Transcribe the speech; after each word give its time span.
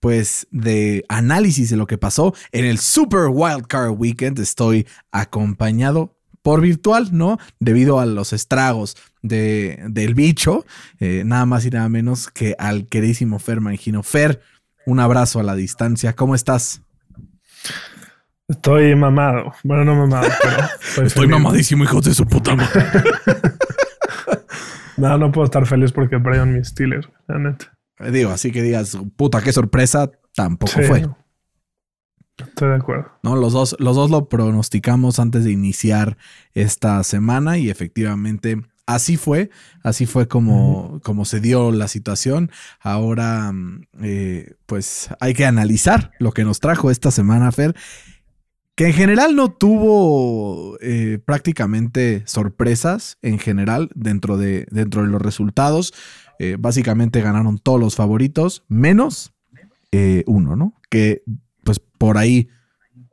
pues 0.00 0.46
de 0.50 1.04
análisis 1.08 1.70
de 1.70 1.76
lo 1.76 1.86
que 1.86 1.98
pasó 1.98 2.34
en 2.52 2.64
el 2.64 2.78
Super 2.78 3.28
Wild 3.30 3.66
Card 3.66 3.90
Weekend. 3.96 4.38
Estoy 4.38 4.86
acompañado 5.12 6.16
por 6.42 6.60
virtual, 6.60 7.08
¿no? 7.12 7.38
Debido 7.60 8.00
a 8.00 8.06
los 8.06 8.32
estragos 8.32 8.96
de, 9.22 9.84
del 9.88 10.14
bicho, 10.14 10.64
eh, 11.00 11.22
nada 11.24 11.46
más 11.46 11.64
y 11.66 11.70
nada 11.70 11.88
menos 11.88 12.28
que 12.28 12.54
al 12.58 12.86
queridísimo 12.86 13.38
Fer 13.38 13.60
Mangino. 13.60 14.02
Fer, 14.02 14.40
un 14.86 15.00
abrazo 15.00 15.40
a 15.40 15.42
la 15.42 15.54
distancia. 15.54 16.14
¿Cómo 16.14 16.34
estás? 16.34 16.82
Estoy 18.48 18.94
mamado. 18.94 19.52
Bueno, 19.62 19.84
no 19.84 19.94
mamado, 19.94 20.28
pero 20.94 21.06
estoy, 21.06 21.28
mamadísimo, 21.28 21.84
hijos 21.84 22.04
de 22.04 22.14
su 22.14 22.26
puta 22.26 22.56
madre. 22.56 22.84
No, 24.98 25.16
no 25.16 25.30
puedo 25.30 25.44
estar 25.44 25.64
feliz 25.64 25.92
porque 25.92 26.18
perdieron 26.18 26.52
mis 26.52 26.68
Steelers, 26.68 27.08
la 27.28 27.38
neta. 27.38 27.77
Digo, 28.00 28.30
así 28.30 28.52
que 28.52 28.62
digas, 28.62 28.96
puta, 29.16 29.42
qué 29.42 29.52
sorpresa, 29.52 30.10
tampoco 30.34 30.72
Sí, 30.72 30.82
fue. 30.82 31.06
Estoy 32.36 32.68
de 32.68 32.76
acuerdo. 32.76 33.10
¿no? 33.22 33.34
Los 33.36 33.52
dos, 33.52 33.76
los 33.80 33.96
dos 33.96 34.10
lo 34.10 34.28
pronosticamos 34.28 35.18
antes 35.18 35.44
de 35.44 35.50
iniciar 35.50 36.16
esta 36.54 37.02
semana 37.02 37.58
y 37.58 37.68
efectivamente 37.70 38.62
así 38.86 39.16
fue, 39.16 39.50
así 39.82 40.06
fue 40.06 40.28
como, 40.28 41.00
como 41.02 41.24
se 41.24 41.40
dio 41.40 41.72
la 41.72 41.88
situación. 41.88 42.50
Ahora, 42.80 43.52
mm, 43.52 43.82
eh, 44.02 44.54
pues 44.66 45.10
hay 45.20 45.34
que 45.34 45.46
analizar 45.46 46.12
lo 46.18 46.32
que 46.32 46.44
nos 46.44 46.60
trajo 46.60 46.90
esta 46.90 47.10
semana, 47.10 47.52
Fer, 47.52 47.74
que 48.76 48.86
en 48.86 48.92
general 48.92 49.34
no 49.34 49.50
tuvo 49.50 50.78
eh, 50.80 51.18
prácticamente 51.24 52.22
sorpresas 52.26 53.18
en 53.22 53.40
general 53.40 53.90
dentro 53.94 54.36
de, 54.36 54.66
dentro 54.70 55.02
de 55.02 55.08
los 55.08 55.20
resultados. 55.20 55.92
Eh, 56.38 56.56
básicamente 56.58 57.20
ganaron 57.20 57.58
todos 57.58 57.80
los 57.80 57.96
favoritos, 57.96 58.64
menos 58.68 59.32
eh, 59.90 60.22
uno, 60.26 60.54
¿no? 60.56 60.74
Que 60.90 61.22
pues 61.64 61.80
por 61.80 62.18
ahí 62.18 62.48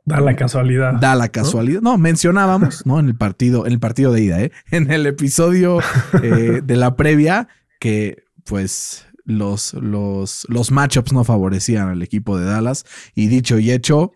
Da 0.06 0.20
la 0.20 0.36
casualidad. 0.36 0.94
da 0.94 1.16
la 1.16 1.30
casualidad. 1.30 1.80
No, 1.80 1.98
mencionábamos, 1.98 2.86
¿no? 2.86 3.00
En 3.00 3.06
el 3.08 3.16
partido, 3.16 3.66
en 3.66 3.72
el 3.72 3.80
partido 3.80 4.12
de 4.12 4.22
ida, 4.22 4.40
¿eh? 4.40 4.52
En 4.70 4.92
el 4.92 5.04
episodio 5.04 5.80
eh, 6.22 6.60
de 6.62 6.76
la 6.76 6.94
previa, 6.94 7.48
que 7.80 8.22
pues 8.44 9.04
los, 9.24 9.74
los, 9.74 10.46
los 10.48 10.70
matchups 10.70 11.12
no 11.12 11.24
favorecían 11.24 11.88
al 11.88 12.02
equipo 12.02 12.38
de 12.38 12.46
Dallas. 12.46 12.84
Y 13.16 13.26
dicho 13.26 13.58
y 13.58 13.72
hecho, 13.72 14.12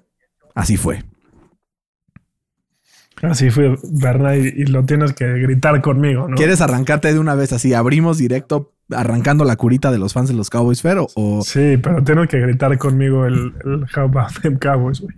así 0.55 0.77
fue. 0.77 1.03
Así 3.23 3.51
fue, 3.51 3.77
Berna, 3.91 4.37
y, 4.37 4.47
y 4.47 4.67
lo 4.67 4.85
tienes 4.85 5.13
que 5.13 5.27
gritar 5.27 5.83
conmigo, 5.83 6.29
¿no? 6.29 6.37
¿Quieres 6.37 6.61
arrancarte 6.61 7.13
de 7.13 7.19
una 7.19 7.35
vez 7.35 7.53
así? 7.53 7.75
¿Abrimos 7.75 8.17
directo 8.17 8.73
arrancando 8.95 9.45
la 9.45 9.57
curita 9.57 9.91
de 9.91 9.99
los 9.99 10.13
fans 10.13 10.29
de 10.29 10.35
los 10.35 10.51
Cowboys, 10.51 10.83
Fer? 10.83 10.99
O, 11.15 11.43
Sí, 11.43 11.77
pero 11.83 12.03
tienes 12.05 12.29
que 12.29 12.41
gritar 12.41 12.77
conmigo 12.79 13.27
el, 13.27 13.55
el 13.65 13.85
How 13.97 14.05
about 14.05 14.41
them 14.43 14.59
Cowboys, 14.59 15.01
güey. 15.01 15.15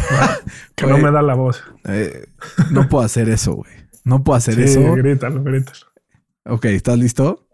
que 0.74 0.86
no 0.86 0.98
me 0.98 1.10
da 1.10 1.22
la 1.22 1.34
voz. 1.34 1.62
eh, 1.84 2.26
no 2.70 2.88
puedo 2.88 3.04
hacer 3.04 3.28
eso, 3.28 3.54
güey. 3.54 3.70
No 4.04 4.22
puedo 4.22 4.36
hacer 4.36 4.54
Sí, 4.54 4.62
eso. 4.62 4.92
grítalo, 4.94 5.42
grítalo. 5.42 5.78
Ok, 6.44 6.66
¿estás 6.66 6.96
listo? 6.98 7.46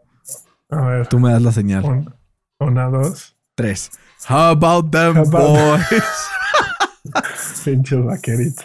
A 0.71 0.81
ver, 0.87 1.07
Tú 1.07 1.19
me 1.19 1.33
das 1.33 1.41
la 1.43 1.53
señal. 1.53 1.85
un- 1.85 2.15
una, 2.59 2.89
dos. 2.89 3.37
Tres. 3.55 3.91
How 4.29 4.51
about 4.51 4.91
them 4.91 5.17
How 5.17 5.25
about- 5.25 5.81
boys? 5.91 6.03
Vaqueritos. 8.05 8.65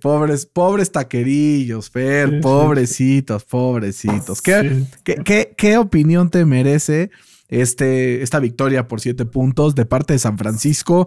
pobres, 0.00 0.46
pobres 0.46 0.90
taquerillos, 0.92 1.90
Fer, 1.90 2.28
Sí, 2.28 2.34
sí, 2.36 2.40
pobrecitos, 2.42 3.44
pobrecitos. 3.44 4.42
¿Qué, 4.42 4.60
Sí. 4.70 4.86
qué, 5.04 5.14
qué- 5.24 5.54
qué 5.56 5.76
opinión 5.78 6.30
te 6.30 6.44
merece 6.44 7.10
este, 7.48 8.22
esta 8.22 8.38
victoria 8.40 8.88
por 8.88 9.00
siete 9.00 9.24
puntos 9.26 9.74
de 9.74 9.86
parte 9.86 10.12
de 10.14 10.18
San 10.18 10.38
Francisco? 10.38 11.06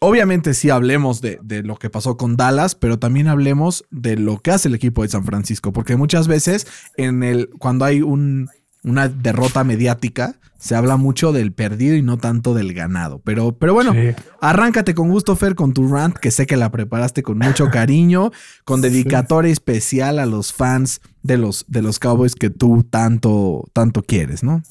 Obviamente 0.00 0.54
sí 0.54 0.70
hablemos 0.70 1.20
de, 1.20 1.40
de 1.42 1.62
lo 1.64 1.76
que 1.76 1.90
pasó 1.90 2.16
con 2.16 2.36
Dallas, 2.36 2.76
pero 2.76 3.00
también 3.00 3.26
hablemos 3.26 3.84
de 3.90 4.16
lo 4.16 4.38
que 4.38 4.52
hace 4.52 4.68
el 4.68 4.74
equipo 4.76 5.02
de 5.02 5.08
San 5.08 5.24
Francisco, 5.24 5.72
porque 5.72 5.96
muchas 5.96 6.28
veces 6.28 6.68
en 6.96 7.24
el, 7.24 7.48
cuando 7.58 7.84
hay 7.84 8.02
un- 8.02 8.48
una 8.88 9.08
derrota 9.08 9.64
mediática, 9.64 10.34
se 10.58 10.74
habla 10.74 10.96
mucho 10.96 11.32
del 11.32 11.52
perdido 11.52 11.94
y 11.94 12.02
no 12.02 12.16
tanto 12.18 12.52
del 12.54 12.74
ganado. 12.74 13.20
Pero, 13.24 13.52
pero 13.52 13.74
bueno, 13.74 13.92
Sí. 13.92 14.10
Arráncate 14.40 14.94
con 14.94 15.08
gusto, 15.08 15.36
Fer, 15.36 15.54
con 15.54 15.72
tu 15.72 15.86
rant, 15.88 16.16
que 16.16 16.30
sé 16.30 16.46
que 16.46 16.56
la 16.56 16.70
preparaste 16.70 17.22
con 17.22 17.38
mucho 17.38 17.68
cariño, 17.70 18.32
con 18.64 18.80
dedicatoria 18.80 19.52
especial 19.52 20.18
a 20.18 20.26
los 20.26 20.52
fans 20.52 21.00
de 21.22 21.38
los, 21.38 21.64
de 21.68 21.82
los 21.82 21.98
Cowboys 21.98 22.34
que 22.34 22.50
tú 22.50 22.82
tanto, 22.88 23.68
tanto 23.72 24.02
quieres, 24.02 24.42
¿no? 24.42 24.62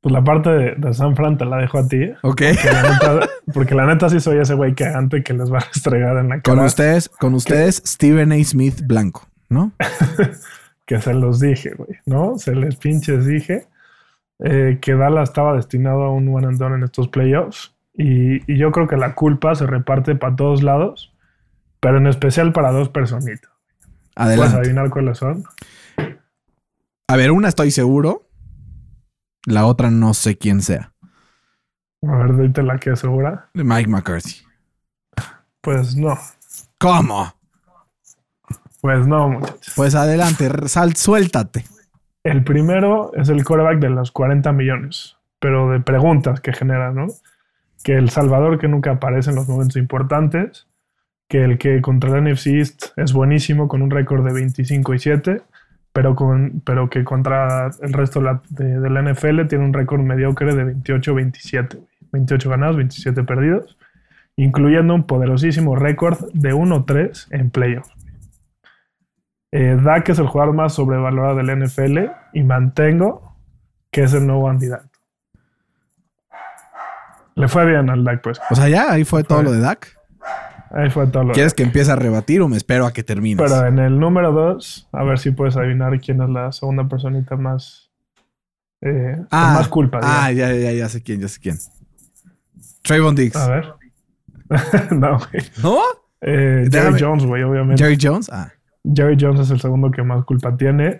Pues 0.00 0.12
la 0.12 0.22
parte 0.22 0.50
de, 0.50 0.74
de 0.76 0.94
San 0.94 1.16
Fran 1.16 1.36
te 1.36 1.44
la 1.44 1.56
dejo 1.56 1.78
a 1.78 1.88
ti. 1.88 1.96
¿eh? 1.96 2.14
Ok. 2.22 2.36
Que 2.36 2.70
la 2.72 2.82
neta- 2.92 3.28
porque 3.52 3.74
la 3.74 3.84
neta 3.84 4.08
sí 4.08 4.20
soy 4.20 4.38
ese 4.38 4.54
güey 4.54 4.72
que 4.76 4.84
antes 4.84 5.24
que 5.24 5.32
les 5.34 5.52
va 5.52 5.58
a 5.58 5.64
restregar 5.74 6.16
en 6.18 6.28
la 6.28 6.34
Con 6.40 6.54
cara. 6.54 6.66
ustedes, 6.66 7.08
con 7.08 7.34
ustedes, 7.34 7.82
Stephen 7.84 8.30
A. 8.30 8.44
Smith 8.44 8.80
Blanco, 8.86 9.26
¿no? 9.48 9.72
que 10.88 11.00
se 11.02 11.12
los 11.12 11.38
dije, 11.38 11.74
güey, 11.76 11.98
¿no? 12.06 12.38
Se 12.38 12.56
les 12.56 12.76
pinches 12.76 13.26
dije 13.26 13.68
eh, 14.38 14.78
que 14.80 14.94
Dallas 14.94 15.28
estaba 15.28 15.54
destinado 15.54 16.02
a 16.02 16.10
un 16.10 16.34
one 16.34 16.46
and 16.46 16.58
done 16.58 16.76
en 16.76 16.82
estos 16.82 17.08
playoffs. 17.08 17.76
Y, 17.92 18.50
y 18.50 18.56
yo 18.56 18.72
creo 18.72 18.88
que 18.88 18.96
la 18.96 19.14
culpa 19.14 19.54
se 19.54 19.66
reparte 19.66 20.14
para 20.14 20.34
todos 20.34 20.62
lados, 20.62 21.12
pero 21.80 21.98
en 21.98 22.06
especial 22.06 22.54
para 22.54 22.72
dos 22.72 22.88
personitas. 22.88 23.50
¿Puedes 24.14 24.40
Adelante. 24.40 24.56
adivinar 24.56 24.88
cuáles 24.90 25.18
son? 25.18 25.44
A 27.06 27.16
ver, 27.16 27.32
una 27.32 27.48
estoy 27.48 27.70
seguro, 27.70 28.26
la 29.44 29.66
otra 29.66 29.90
no 29.90 30.14
sé 30.14 30.38
quién 30.38 30.62
sea. 30.62 30.94
A 32.02 32.16
ver, 32.16 32.36
dite 32.36 32.62
la 32.62 32.78
que 32.78 32.92
es 32.92 33.00
segura. 33.00 33.50
Mike 33.52 33.90
McCarthy. 33.90 34.36
Pues 35.60 35.96
no, 35.96 36.16
¿Cómo? 36.78 37.34
Pues 38.80 39.06
no, 39.06 39.28
muchachos. 39.30 39.72
Pues 39.76 39.94
adelante, 39.94 40.50
sal, 40.68 40.94
suéltate. 40.96 41.64
El 42.24 42.44
primero 42.44 43.12
es 43.14 43.28
el 43.28 43.44
quarterback 43.44 43.78
de 43.80 43.90
los 43.90 44.10
40 44.12 44.52
millones, 44.52 45.16
pero 45.38 45.70
de 45.70 45.80
preguntas 45.80 46.40
que 46.40 46.52
genera, 46.52 46.92
¿no? 46.92 47.06
Que 47.84 47.94
el 47.96 48.10
Salvador 48.10 48.58
que 48.58 48.68
nunca 48.68 48.92
aparece 48.92 49.30
en 49.30 49.36
los 49.36 49.48
momentos 49.48 49.76
importantes, 49.76 50.66
que 51.28 51.44
el 51.44 51.58
que 51.58 51.80
contra 51.80 52.16
el 52.18 52.24
NFC 52.24 52.46
East 52.48 52.86
es 52.96 53.12
buenísimo 53.12 53.68
con 53.68 53.82
un 53.82 53.90
récord 53.90 54.24
de 54.26 54.32
25 54.32 54.94
y 54.94 54.98
7, 54.98 55.42
pero, 55.92 56.14
con, 56.14 56.60
pero 56.64 56.90
que 56.90 57.04
contra 57.04 57.70
el 57.82 57.92
resto 57.92 58.18
de 58.20 58.24
la, 58.26 58.42
de- 58.50 58.80
de 58.80 58.90
la 58.90 59.02
NFL 59.02 59.46
tiene 59.46 59.64
un 59.64 59.72
récord 59.72 60.00
mediocre 60.00 60.54
de 60.54 60.74
28-27, 60.76 61.78
28 62.12 62.50
ganados, 62.50 62.76
27 62.76 63.24
perdidos, 63.24 63.76
incluyendo 64.36 64.94
un 64.94 65.04
poderosísimo 65.04 65.76
récord 65.76 66.18
de 66.32 66.54
1-3 66.54 67.26
en 67.30 67.50
playoffs. 67.50 67.92
Eh, 69.50 69.78
Dak 69.82 70.08
es 70.10 70.18
el 70.18 70.26
jugador 70.26 70.54
más 70.54 70.74
sobrevalorado 70.74 71.36
del 71.36 71.50
NFL 71.66 71.98
y 72.34 72.42
mantengo 72.42 73.36
que 73.90 74.02
es 74.04 74.12
el 74.12 74.26
nuevo 74.26 74.46
candidato. 74.46 74.88
Le 77.34 77.48
fue 77.48 77.64
bien 77.66 77.88
al 77.88 78.04
Dak, 78.04 78.20
pues. 78.22 78.40
O 78.50 78.54
sea, 78.54 78.68
ya, 78.68 78.90
ahí 78.92 79.04
fue 79.04 79.22
todo 79.24 79.42
lo 79.42 79.52
de 79.52 79.60
Dak. 79.60 79.96
Ahí 80.70 80.90
fue 80.90 81.06
todo 81.06 81.24
lo 81.24 81.32
¿Quieres 81.32 81.54
que 81.54 81.62
empiece 81.62 81.90
a 81.90 81.96
rebatir 81.96 82.42
o 82.42 82.48
me 82.48 82.56
espero 82.58 82.84
a 82.84 82.92
que 82.92 83.02
termines? 83.02 83.42
Pero 83.42 83.66
en 83.66 83.78
el 83.78 83.98
número 83.98 84.32
2, 84.32 84.88
a 84.92 85.02
ver 85.04 85.18
si 85.18 85.30
puedes 85.30 85.56
adivinar 85.56 85.98
quién 86.00 86.20
es 86.20 86.28
la 86.28 86.52
segunda 86.52 86.86
personita 86.86 87.36
más. 87.36 87.90
eh, 88.82 89.16
Ah, 89.30 89.54
más 89.54 89.68
culpa. 89.68 90.00
Ah, 90.02 90.30
ya, 90.30 90.52
ya, 90.52 90.72
ya 90.72 90.88
sé 90.90 91.02
quién, 91.02 91.20
ya 91.20 91.28
sé 91.28 91.40
quién. 91.40 91.56
Trayvon 92.82 93.14
Diggs. 93.14 93.36
A 93.36 93.48
ver. 93.48 93.74
no, 94.90 95.18
güey. 95.18 95.44
¿No? 95.62 95.78
Eh, 96.20 96.68
Jerry 96.70 97.00
Jones, 97.00 97.24
güey, 97.24 97.42
obviamente. 97.44 97.82
Jerry 97.82 97.96
Jones. 98.00 98.28
Ah. 98.30 98.50
Jerry 98.94 99.16
Jones 99.20 99.40
es 99.40 99.50
el 99.50 99.60
segundo 99.60 99.90
que 99.90 100.02
más 100.02 100.24
culpa 100.24 100.56
tiene. 100.56 100.98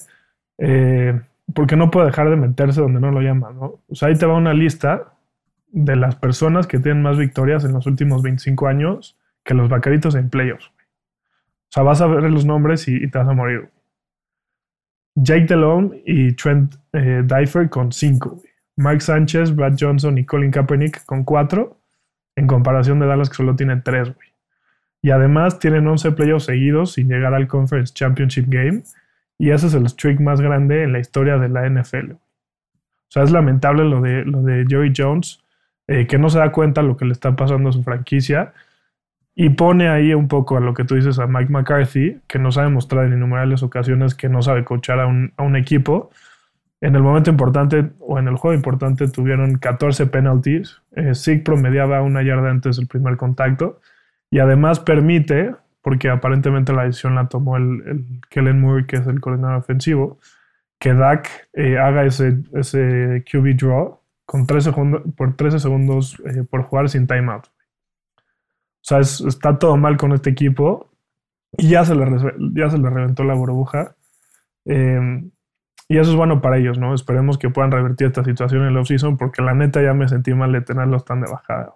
eh, 0.59 1.21
porque 1.55 1.77
no 1.77 1.91
puede 1.91 2.07
dejar 2.07 2.29
de 2.31 2.37
meterse 2.37 2.81
donde 2.81 3.01
no 3.01 3.11
lo 3.11 3.21
llaman, 3.21 3.57
¿no? 3.57 3.81
O 3.89 3.95
sea, 3.95 4.09
ahí 4.09 4.17
te 4.17 4.27
va 4.27 4.35
una 4.37 4.53
lista 4.53 5.15
de 5.69 5.97
las 5.97 6.17
personas 6.17 6.67
que 6.67 6.79
tienen 6.79 7.03
más 7.03 7.17
victorias 7.19 7.65
en 7.65 7.73
los 7.73 7.87
últimos 7.87 8.23
25 8.23 8.67
años 8.67 9.17
que 9.45 9.55
los 9.55 9.69
vaqueritos 9.69 10.15
en 10.15 10.31
playoffs. 10.31 10.67
O 10.67 11.71
sea, 11.71 11.83
vas 11.83 12.01
a 12.01 12.07
ver 12.07 12.31
los 12.31 12.45
nombres 12.45 12.87
y, 12.89 13.11
te 13.11 13.19
vas 13.19 13.29
a 13.29 13.33
morir. 13.33 13.71
Jake 15.15 15.47
Delhomme 15.47 16.03
y 16.07 16.33
Trent 16.33 16.75
eh, 16.93 17.23
Dyfer 17.25 17.69
con 17.69 17.93
5. 17.93 18.41
Mark 18.77 19.03
Sánchez, 19.03 19.55
Brad 19.55 19.77
Johnson 19.79 20.17
y 20.19 20.25
Colin 20.25 20.51
Kaepernick 20.51 21.05
con 21.05 21.25
4. 21.25 21.77
en 22.37 22.47
comparación 22.47 23.01
de 23.01 23.07
Dallas 23.07 23.29
que 23.29 23.37
solo 23.37 23.57
tiene 23.57 23.77
3, 23.81 24.15
güey. 24.15 24.29
Y 25.01 25.11
además 25.11 25.59
tienen 25.59 25.87
11 25.87 26.13
playoffs 26.13 26.47
seguidos 26.47 26.93
sin 26.93 27.09
llegar 27.09 27.35
al 27.35 27.47
Conference 27.47 27.95
Championship 27.95 28.47
Game. 28.49 28.83
Y 29.39 29.51
ese 29.51 29.69
es 29.69 29.75
el 29.75 29.89
streak 29.89 30.21
más 30.21 30.41
grande 30.41 30.83
en 30.83 30.93
la 30.93 30.99
historia 30.99 31.39
de 31.39 31.49
la 31.49 31.69
NFL. 31.69 32.13
O 32.13 33.11
sea, 33.11 33.23
es 33.23 33.31
lamentable 33.31 33.85
lo 33.85 34.01
de, 34.01 34.25
lo 34.25 34.43
de 34.43 34.67
Jerry 34.69 34.93
Jones, 34.95 35.43
eh, 35.87 36.07
que 36.07 36.19
no 36.19 36.29
se 36.29 36.39
da 36.39 36.53
cuenta 36.53 36.83
lo 36.83 36.97
que 36.97 37.05
le 37.05 37.13
está 37.13 37.35
pasando 37.37 37.69
a 37.69 37.73
su 37.73 37.83
franquicia. 37.83 38.53
Y 39.35 39.51
pone 39.51 39.89
ahí 39.89 40.15
un 40.15 40.27
poco 40.27 40.57
a 40.57 40.61
lo 40.61 40.75
que 40.75 40.85
tú 40.85 40.97
dices 40.97 41.21
a 41.21 41.29
Mike 41.29 41.53
McCarthy, 41.53 42.21
que 42.27 42.41
nos 42.41 42.59
ha 42.59 42.65
demostrado 42.65 43.07
en 43.07 43.13
innumerables 43.13 43.63
ocasiones 43.63 44.17
que 44.17 44.29
no 44.29 44.43
sabe 44.43 44.65
coachar 44.65 44.99
a 44.99 45.07
un, 45.07 45.33
a 45.37 45.45
un 45.45 45.55
equipo. 45.55 46.11
En 46.81 46.97
el 46.97 47.03
momento 47.03 47.31
importante 47.31 47.91
o 48.01 48.19
en 48.19 48.27
el 48.27 48.37
juego 48.37 48.55
importante 48.55 49.07
tuvieron 49.09 49.59
14 49.59 50.07
penalties. 50.07 50.83
Eh, 50.93 51.15
Sig 51.15 51.45
promediaba 51.45 52.03
una 52.03 52.23
yarda 52.23 52.51
antes 52.51 52.77
del 52.77 52.89
primer 52.89 53.17
contacto. 53.17 53.81
Y 54.31 54.39
además 54.41 54.81
permite, 54.81 55.55
porque 55.83 56.11
aparentemente 56.11 56.73
la 56.73 56.85
decisión 56.85 57.15
la 57.15 57.29
tomó 57.29 57.57
el, 57.57 57.83
el 57.87 58.05
Kellen 58.31 58.61
Moore, 58.61 58.87
que 58.87 58.97
es 58.97 59.07
el 59.07 59.21
coordinador 59.21 59.57
ofensivo, 59.59 60.19
que 60.79 60.95
Dak 60.95 61.29
eh, 61.55 61.79
haga 61.79 62.05
ese, 62.05 62.39
ese 62.55 63.25
QB 63.31 63.57
draw 63.57 64.01
con 64.27 64.47
13 64.47 64.71
segundos, 64.73 65.03
por 65.17 65.35
13 65.37 65.59
segundos 65.59 66.17
eh, 66.27 66.45
por 66.49 66.63
jugar 66.65 66.89
sin 66.91 67.07
timeout. 67.07 67.47
O 67.47 67.51
sea, 68.83 69.01
es- 69.01 69.21
está 69.23 69.59
todo 69.59 69.77
mal 69.77 69.97
con 69.97 70.13
este 70.13 70.31
equipo 70.31 70.91
y 71.57 71.71
ya 71.71 71.85
se 71.85 71.95
le, 71.95 72.05
ya 72.55 72.71
se 72.71 72.79
le 72.79 72.91
reventó 72.91 73.25
la 73.25 73.35
burbuja. 73.35 73.97
Eh, 74.67 75.31
y 75.89 75.97
eso 75.99 76.11
es 76.11 76.17
bueno 76.17 76.43
para 76.43 76.59
ellos, 76.59 76.79
¿no? 76.79 76.95
Esperemos 76.95 77.39
que 77.39 77.49
puedan 77.51 77.73
revertir 77.73 78.09
esta 78.09 78.23
situación 78.25 78.63
en 78.63 78.69
el 78.69 78.77
offseason 78.77 79.17
porque 79.17 79.43
la 79.43 79.55
neta 79.55 79.83
ya 79.83 79.95
me 79.95 80.09
sentí 80.09 80.35
mal 80.35 80.53
de 80.53 80.61
tenerlos 80.61 81.05
tan 81.07 81.23
de 81.23 81.31
bajada. 81.31 81.75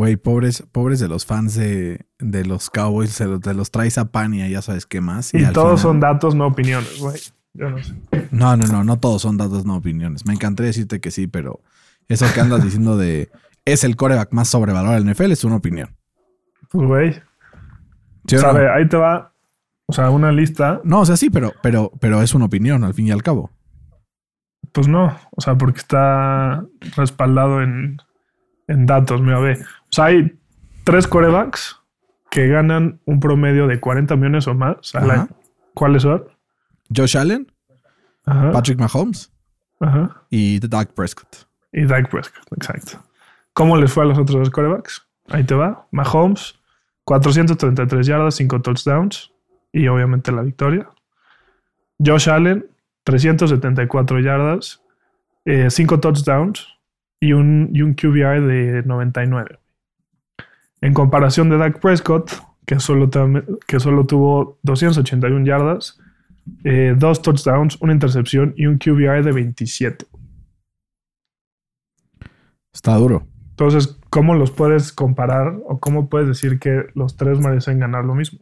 Güey, 0.00 0.16
pobres, 0.16 0.64
pobres 0.72 0.98
de 0.98 1.08
los 1.08 1.26
fans 1.26 1.56
de, 1.56 2.06
de 2.18 2.46
los 2.46 2.70
Cowboys, 2.70 3.10
se 3.10 3.26
los, 3.26 3.38
te 3.42 3.52
los 3.52 3.70
traes 3.70 3.98
a 3.98 4.10
Pania, 4.10 4.48
ya 4.48 4.62
sabes 4.62 4.86
qué 4.86 5.02
más. 5.02 5.34
Y, 5.34 5.44
todos 5.52 5.52
final- 5.52 5.78
son 5.78 6.00
datos, 6.00 6.34
no 6.34 6.46
opiniones, 6.46 6.98
güey. 6.98 7.20
Yo 7.52 7.68
no 7.68 7.82
sé. 7.82 7.92
No, 8.30 8.56
no, 8.56 8.64
no, 8.66 8.82
no 8.82 8.98
todos 8.98 9.20
son 9.20 9.36
datos, 9.36 9.66
no 9.66 9.76
opiniones. 9.76 10.24
Me 10.24 10.32
encantaría 10.32 10.68
decirte 10.68 11.00
que 11.02 11.10
sí, 11.10 11.26
pero 11.26 11.60
eso 12.08 12.24
que 12.32 12.40
andas 12.40 12.64
diciendo 12.64 12.96
de 12.96 13.28
es 13.66 13.84
el 13.84 13.94
coreback 13.96 14.32
más 14.32 14.48
sobrevalorado 14.48 14.94
del 14.98 15.04
NFL 15.12 15.32
es 15.32 15.44
una 15.44 15.56
opinión. 15.56 15.94
Pues, 16.70 16.86
güey. 16.88 17.12
¿Sí 18.26 18.36
o 18.36 18.38
O 18.38 18.40
sea, 18.40 18.52
no? 18.52 18.56
a 18.56 18.60
ver, 18.62 18.70
ahí 18.70 18.88
te 18.88 18.96
va. 18.96 19.34
O 19.84 19.92
sea, 19.92 20.08
una 20.08 20.32
lista. 20.32 20.80
No, 20.82 21.00
o 21.00 21.04
sea, 21.04 21.18
sí, 21.18 21.28
pero, 21.28 21.52
pero, 21.62 21.92
pero 22.00 22.22
es 22.22 22.32
una 22.32 22.46
opinión 22.46 22.84
al 22.84 22.94
fin 22.94 23.06
y 23.08 23.10
al 23.10 23.22
cabo. 23.22 23.50
Pues 24.72 24.88
no. 24.88 25.14
O 25.32 25.42
sea, 25.42 25.58
porque 25.58 25.80
está 25.80 26.64
respaldado 26.96 27.60
en, 27.60 27.98
en 28.66 28.86
datos. 28.86 29.20
Mira, 29.20 29.40
ve. 29.40 29.58
O 29.90 29.92
sea, 29.92 30.06
hay 30.06 30.38
tres 30.84 31.06
corebacks 31.06 31.76
que 32.30 32.46
ganan 32.48 33.00
un 33.06 33.18
promedio 33.20 33.66
de 33.66 33.80
40 33.80 34.14
millones 34.16 34.46
o 34.46 34.54
más 34.54 34.94
al 34.94 35.10
Ajá. 35.10 35.20
año. 35.22 35.28
¿Cuáles 35.74 36.02
son? 36.02 36.24
Josh 36.94 37.16
Allen, 37.16 37.50
Ajá. 38.24 38.52
Patrick 38.52 38.78
Mahomes 38.78 39.32
Ajá. 39.80 40.22
y 40.30 40.58
Dak 40.60 40.92
Prescott. 40.92 41.46
Y 41.72 41.84
Dak 41.84 42.10
Prescott, 42.10 42.44
exacto. 42.56 43.02
¿Cómo 43.52 43.76
les 43.76 43.92
fue 43.92 44.04
a 44.04 44.06
los 44.06 44.18
otros 44.18 44.38
dos 44.38 44.50
corebacks? 44.50 45.06
Ahí 45.28 45.44
te 45.44 45.54
va. 45.54 45.86
Mahomes, 45.92 46.54
433 47.04 48.06
yardas, 48.06 48.34
5 48.36 48.62
touchdowns 48.62 49.32
y 49.72 49.86
obviamente 49.88 50.32
la 50.32 50.42
victoria. 50.42 50.88
Josh 52.04 52.28
Allen, 52.28 52.66
374 53.04 54.20
yardas, 54.20 54.82
5 55.44 56.00
touchdowns 56.00 56.66
y 57.20 57.32
un, 57.32 57.70
y 57.72 57.82
un 57.82 57.94
QBR 57.94 58.40
de 58.46 58.82
99. 58.84 59.59
En 60.80 60.94
comparación 60.94 61.50
de 61.50 61.58
Dak 61.58 61.80
Prescott, 61.80 62.30
que 62.66 62.80
solo, 62.80 63.10
que 63.66 63.80
solo 63.80 64.06
tuvo 64.06 64.58
281 64.62 65.44
yardas, 65.44 65.98
2 66.64 67.22
touchdowns, 67.22 67.76
una 67.80 67.92
intercepción 67.92 68.54
y 68.56 68.66
un 68.66 68.78
QBR 68.78 69.22
de 69.22 69.32
27. 69.32 70.06
Está 72.72 72.94
duro. 72.96 73.26
Entonces, 73.50 73.98
¿cómo 74.08 74.34
los 74.34 74.50
puedes 74.50 74.92
comparar 74.92 75.58
o 75.66 75.78
cómo 75.80 76.08
puedes 76.08 76.28
decir 76.28 76.58
que 76.58 76.86
los 76.94 77.16
tres 77.16 77.38
merecen 77.40 77.78
ganar 77.78 78.04
lo 78.04 78.14
mismo? 78.14 78.40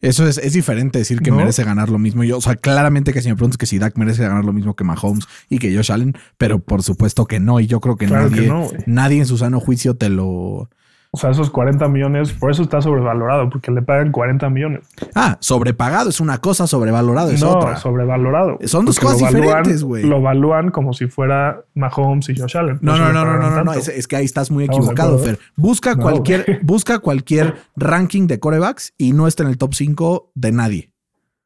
Eso 0.00 0.26
es, 0.26 0.38
es 0.38 0.52
diferente 0.52 0.98
decir 0.98 1.20
que 1.20 1.30
¿No? 1.30 1.36
merece 1.36 1.62
ganar 1.64 1.88
lo 1.88 1.98
mismo. 1.98 2.24
Yo, 2.24 2.38
o 2.38 2.40
sea, 2.40 2.56
claramente 2.56 3.12
que 3.12 3.22
si 3.22 3.28
me 3.28 3.36
preguntas 3.36 3.56
que 3.58 3.66
si 3.66 3.78
Dak 3.78 3.96
merece 3.96 4.22
ganar 4.22 4.44
lo 4.44 4.52
mismo 4.52 4.74
que 4.74 4.84
Mahomes 4.84 5.26
y 5.48 5.58
que 5.58 5.74
Josh 5.74 5.92
Allen, 5.92 6.14
pero 6.36 6.58
por 6.58 6.82
supuesto 6.82 7.26
que 7.26 7.40
no. 7.40 7.60
Y 7.60 7.66
yo 7.68 7.80
creo 7.80 7.96
que 7.96 8.06
Claro 8.06 8.28
nadie, 8.28 8.42
que 8.42 8.48
no, 8.48 8.64
güey. 8.64 8.82
nadie 8.86 9.18
en 9.18 9.26
su 9.26 9.38
sano 9.38 9.60
juicio 9.60 9.94
te 9.94 10.08
lo. 10.08 10.68
O 11.12 11.18
sea, 11.18 11.30
esos 11.30 11.50
40 11.50 11.88
millones, 11.88 12.32
por 12.32 12.52
eso 12.52 12.62
está 12.62 12.80
sobrevalorado, 12.80 13.50
porque 13.50 13.72
le 13.72 13.82
pagan 13.82 14.12
40 14.12 14.48
millones. 14.48 14.82
Ah, 15.16 15.36
sobrepagado 15.40 16.08
es 16.08 16.20
una 16.20 16.38
cosa, 16.38 16.68
sobrevalorado 16.68 17.32
es 17.32 17.40
no, 17.42 17.50
otra. 17.50 17.76
sobrevalorado. 17.78 18.58
Son 18.66 18.84
dos 18.84 19.00
cosas 19.00 19.18
diferentes, 19.18 19.82
güey. 19.82 20.04
Lo 20.04 20.18
evalúan 20.18 20.70
como 20.70 20.92
si 20.92 21.08
fuera 21.08 21.62
Mahomes 21.74 22.28
y 22.28 22.36
Josh 22.38 22.56
Allen. 22.56 22.78
No, 22.80 22.96
no, 22.96 23.12
no, 23.12 23.24
no, 23.24 23.38
no, 23.38 23.50
no, 23.50 23.64
no, 23.64 23.72
es, 23.72 23.88
es 23.88 24.06
que 24.06 24.14
ahí 24.14 24.24
estás 24.24 24.52
muy 24.52 24.64
¿Estamos 24.64 24.86
de 24.86 24.92
equivocado? 24.92 25.18
Fer. 25.18 25.38
Busca 25.56 25.96
No, 25.96 26.02
cualquier, 26.02 26.60
busca 26.62 27.00
cualquier 27.00 27.56
ranking 27.74 28.28
de 28.28 28.38
corebacks 28.38 28.94
y 28.96 29.12
no 29.12 29.26
está 29.26 29.42
en 29.42 29.48
el 29.48 29.58
top 29.58 29.74
5 29.74 30.30
de 30.36 30.52
nadie. 30.52 30.92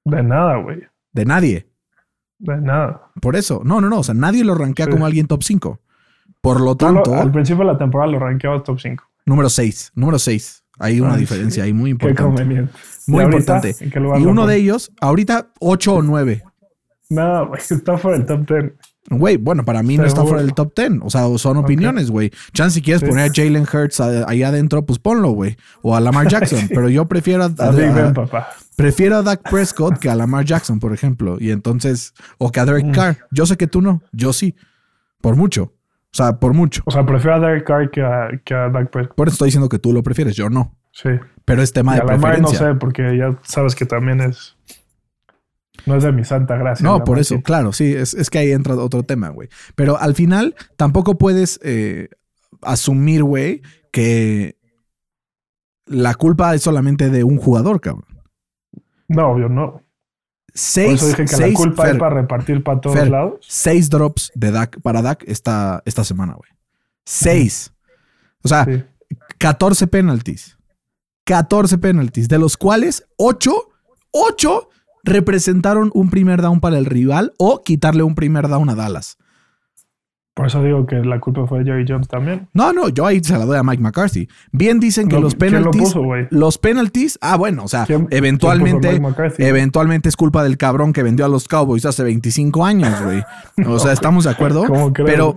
De 0.04 0.22
nada, 0.22 0.56
güey. 0.58 0.82
De 1.14 1.24
nadie. 1.24 1.70
De 2.38 2.58
nada. 2.58 3.04
Por 3.22 3.34
eso. 3.34 3.62
No, 3.64 3.80
no, 3.80 3.88
no. 3.88 4.00
O 4.00 4.04
sea, 4.04 4.14
nadie 4.14 4.44
lo 4.44 4.54
rankea 4.54 4.84
Sí. 4.84 4.92
como 4.92 5.06
alguien 5.06 5.26
top 5.26 5.42
5. 5.42 5.80
Por 6.42 6.60
lo 6.60 6.76
tanto, 6.76 7.14
al 7.14 7.32
principio 7.32 7.64
de 7.64 7.72
la 7.72 7.78
temporada 7.78 8.10
lo 8.12 8.18
rankeabas 8.18 8.62
top 8.64 8.78
5. 8.78 9.02
Número 9.26 9.48
6. 9.48 9.92
Número 9.94 10.18
6. 10.18 10.62
Hay 10.78 11.00
una 11.00 11.14
Ay, 11.14 11.20
diferencia 11.20 11.64
ahí 11.64 11.72
muy 11.72 11.90
Qué 11.90 12.08
importante. 12.08 12.22
conveniente. 12.22 12.72
Muy 13.06 13.24
importante. 13.24 13.76
¿En 13.80 13.90
qué 13.90 14.00
lugar 14.00 14.20
Y 14.20 14.24
uno 14.24 14.46
de 14.46 14.56
ellos, 14.56 14.90
ahorita 15.00 15.52
8 15.60 15.94
o 15.94 16.02
9. 16.02 16.42
No, 17.10 17.46
güey, 17.48 17.60
está 17.70 17.96
fuera 17.98 18.18
del 18.18 18.26
top 18.26 18.48
10. 18.48 18.72
Güey, 19.10 19.36
bueno, 19.36 19.66
para 19.66 19.82
mí 19.82 19.98
no 19.98 20.06
está 20.06 20.24
fuera 20.24 20.40
del 20.42 20.54
top 20.54 20.72
10. 20.74 20.92
O 21.02 21.10
sea, 21.10 21.26
son 21.36 21.58
opiniones, 21.58 22.10
güey. 22.10 22.30
Chance, 22.54 22.76
si 22.76 22.82
quieres 22.82 23.02
Sí. 23.02 23.06
poner 23.06 23.30
a 23.30 23.32
Jalen 23.32 23.66
Hurts 23.70 24.00
ahí 24.00 24.42
adentro, 24.42 24.84
pues 24.86 24.98
ponlo, 24.98 25.30
güey. 25.32 25.56
O 25.82 25.94
a 25.94 26.00
Lamar 26.00 26.26
Jackson. 26.30 26.68
Pero 26.68 26.88
yo 26.88 27.06
prefiero 27.06 27.44
a, 27.44 27.46
A 27.48 28.12
papá. 28.14 28.48
prefiero 28.76 29.16
a 29.16 29.22
Dak 29.22 29.42
Prescott 29.48 29.98
que 29.98 30.08
a 30.08 30.14
Lamar 30.14 30.46
Jackson, 30.46 30.80
por 30.80 30.94
ejemplo. 30.94 31.36
Y 31.38 31.50
entonces, 31.50 32.14
o 32.38 32.50
que 32.50 32.60
a 32.60 32.64
Mm. 32.64 32.66
Derek 32.66 32.94
Carr. 32.94 33.18
Yo 33.30 33.44
sé 33.44 33.58
que 33.58 33.66
tú 33.66 33.82
no. 33.82 34.02
Yo 34.12 34.32
sí. 34.32 34.56
Por 35.20 35.36
mucho. 35.36 35.74
O 36.14 36.16
sea, 36.16 36.38
por 36.38 36.54
mucho. 36.54 36.80
O 36.86 36.92
sea, 36.92 37.04
prefiero 37.04 37.34
a 37.36 37.40
Derek 37.40 37.66
Carr 37.66 37.90
que 37.90 38.00
a, 38.00 38.28
que 38.44 38.54
a 38.54 38.68
Dak 38.68 38.88
Prescott. 38.90 39.16
Por 39.16 39.26
eso 39.26 39.34
estoy 39.34 39.48
diciendo 39.48 39.68
que 39.68 39.80
tú 39.80 39.92
lo 39.92 40.04
prefieres. 40.04 40.36
Yo 40.36 40.48
no. 40.48 40.76
Sí. 40.92 41.08
Pero 41.44 41.60
es 41.60 41.72
tema 41.72 41.92
Y 41.92 41.96
de 41.96 42.02
a 42.02 42.04
no 42.04 42.08
preferencia. 42.20 42.58
sé, 42.58 42.74
porque 42.76 43.16
ya 43.18 43.36
sabes 43.42 43.74
que 43.74 43.84
también 43.84 44.20
es. 44.20 44.56
No 45.86 45.96
es 45.96 46.04
de 46.04 46.12
mi 46.12 46.22
santa 46.22 46.56
gracia. 46.56 46.84
No, 46.88 47.02
por 47.02 47.18
eso, 47.18 47.42
claro, 47.42 47.72
sí, 47.72 47.92
es, 47.92 48.14
es 48.14 48.30
que 48.30 48.38
ahí 48.38 48.52
entra 48.52 48.76
otro 48.76 49.02
tema, 49.02 49.28
güey. 49.30 49.48
Pero 49.74 49.98
al 49.98 50.14
final 50.14 50.54
tampoco 50.76 51.18
puedes 51.18 51.58
eh, 51.64 52.08
asumir, 52.62 53.24
güey, 53.24 53.60
que 53.90 54.56
la 55.86 56.14
culpa 56.14 56.54
es 56.54 56.62
solamente 56.62 57.10
de 57.10 57.24
un 57.24 57.38
jugador, 57.38 57.80
cabrón. 57.80 58.06
No, 59.08 59.32
obvio, 59.32 59.48
no. 59.48 59.82
Por 60.54 60.60
Seis, 60.60 60.92
eso 61.02 61.06
dije 61.08 61.22
que 61.24 61.28
seis, 61.28 61.52
la 61.52 61.56
culpa 61.56 61.82
Fer, 61.82 61.92
es 61.94 61.98
para 61.98 62.14
repartir 62.14 62.62
para 62.62 62.80
todos 62.80 62.96
Fer, 62.96 63.10
lados. 63.10 63.44
seis 63.48 63.90
drops 63.90 64.30
de 64.36 64.52
Dak 64.52 64.80
para 64.82 65.02
Dak 65.02 65.24
esta, 65.26 65.82
esta 65.84 66.04
semana, 66.04 66.34
güey. 66.34 66.48
Seis. 67.04 67.72
O 68.44 68.48
sea, 68.48 68.64
Sí. 68.64 68.84
14 69.38 69.86
penalties. 69.88 70.56
14 71.24 71.78
penalties, 71.78 72.28
de 72.28 72.38
los 72.38 72.56
cuales 72.56 73.04
8, 73.16 73.52
8 74.12 74.68
representaron 75.02 75.90
un 75.92 76.08
primer 76.10 76.40
down 76.40 76.60
para 76.60 76.78
el 76.78 76.86
rival 76.86 77.32
o 77.38 77.62
quitarle 77.62 78.02
un 78.04 78.14
primer 78.14 78.48
down 78.48 78.68
a 78.70 78.74
Dallas. 78.74 79.16
Por 80.34 80.46
eso 80.48 80.62
digo 80.64 80.84
que 80.84 80.96
la 80.96 81.20
culpa 81.20 81.46
fue 81.46 81.60
de 81.60 81.66
Jerry 81.66 81.84
Jones 81.88 82.08
también. 82.08 82.48
No, 82.54 82.72
no, 82.72 82.88
yo 82.88 83.06
ahí 83.06 83.22
se 83.22 83.38
la 83.38 83.44
doy 83.44 83.56
a 83.56 83.62
Mike 83.62 83.80
McCarthy. 83.80 84.28
Bien 84.50 84.80
dicen 84.80 85.06
que 85.08 85.14
No, 85.14 85.22
los 85.22 85.36
¿quién 85.36 85.52
lo 85.52 85.70
penalties. 85.70 85.94
puso, 85.94 86.02
los 86.30 86.58
penalties. 86.58 87.18
Ah, 87.20 87.36
bueno, 87.36 87.62
o 87.64 87.68
sea, 87.68 87.84
¿Quién- 87.86 88.08
eventualmente. 88.10 89.00
Eventualmente 89.38 90.08
es 90.08 90.16
culpa 90.16 90.42
del 90.42 90.56
cabrón 90.56 90.92
que 90.92 91.02
vendió 91.02 91.24
a 91.24 91.28
los 91.28 91.46
Cowboys 91.46 91.86
hace 91.86 92.02
25 92.02 92.64
años, 92.64 93.00
güey. 93.02 93.22
O 93.68 93.78
sea, 93.78 93.92
estamos 93.92 94.24
de 94.24 94.30
acuerdo. 94.30 94.64
¿Cómo 94.66 94.92
crees, 94.92 95.10
Pero, 95.10 95.36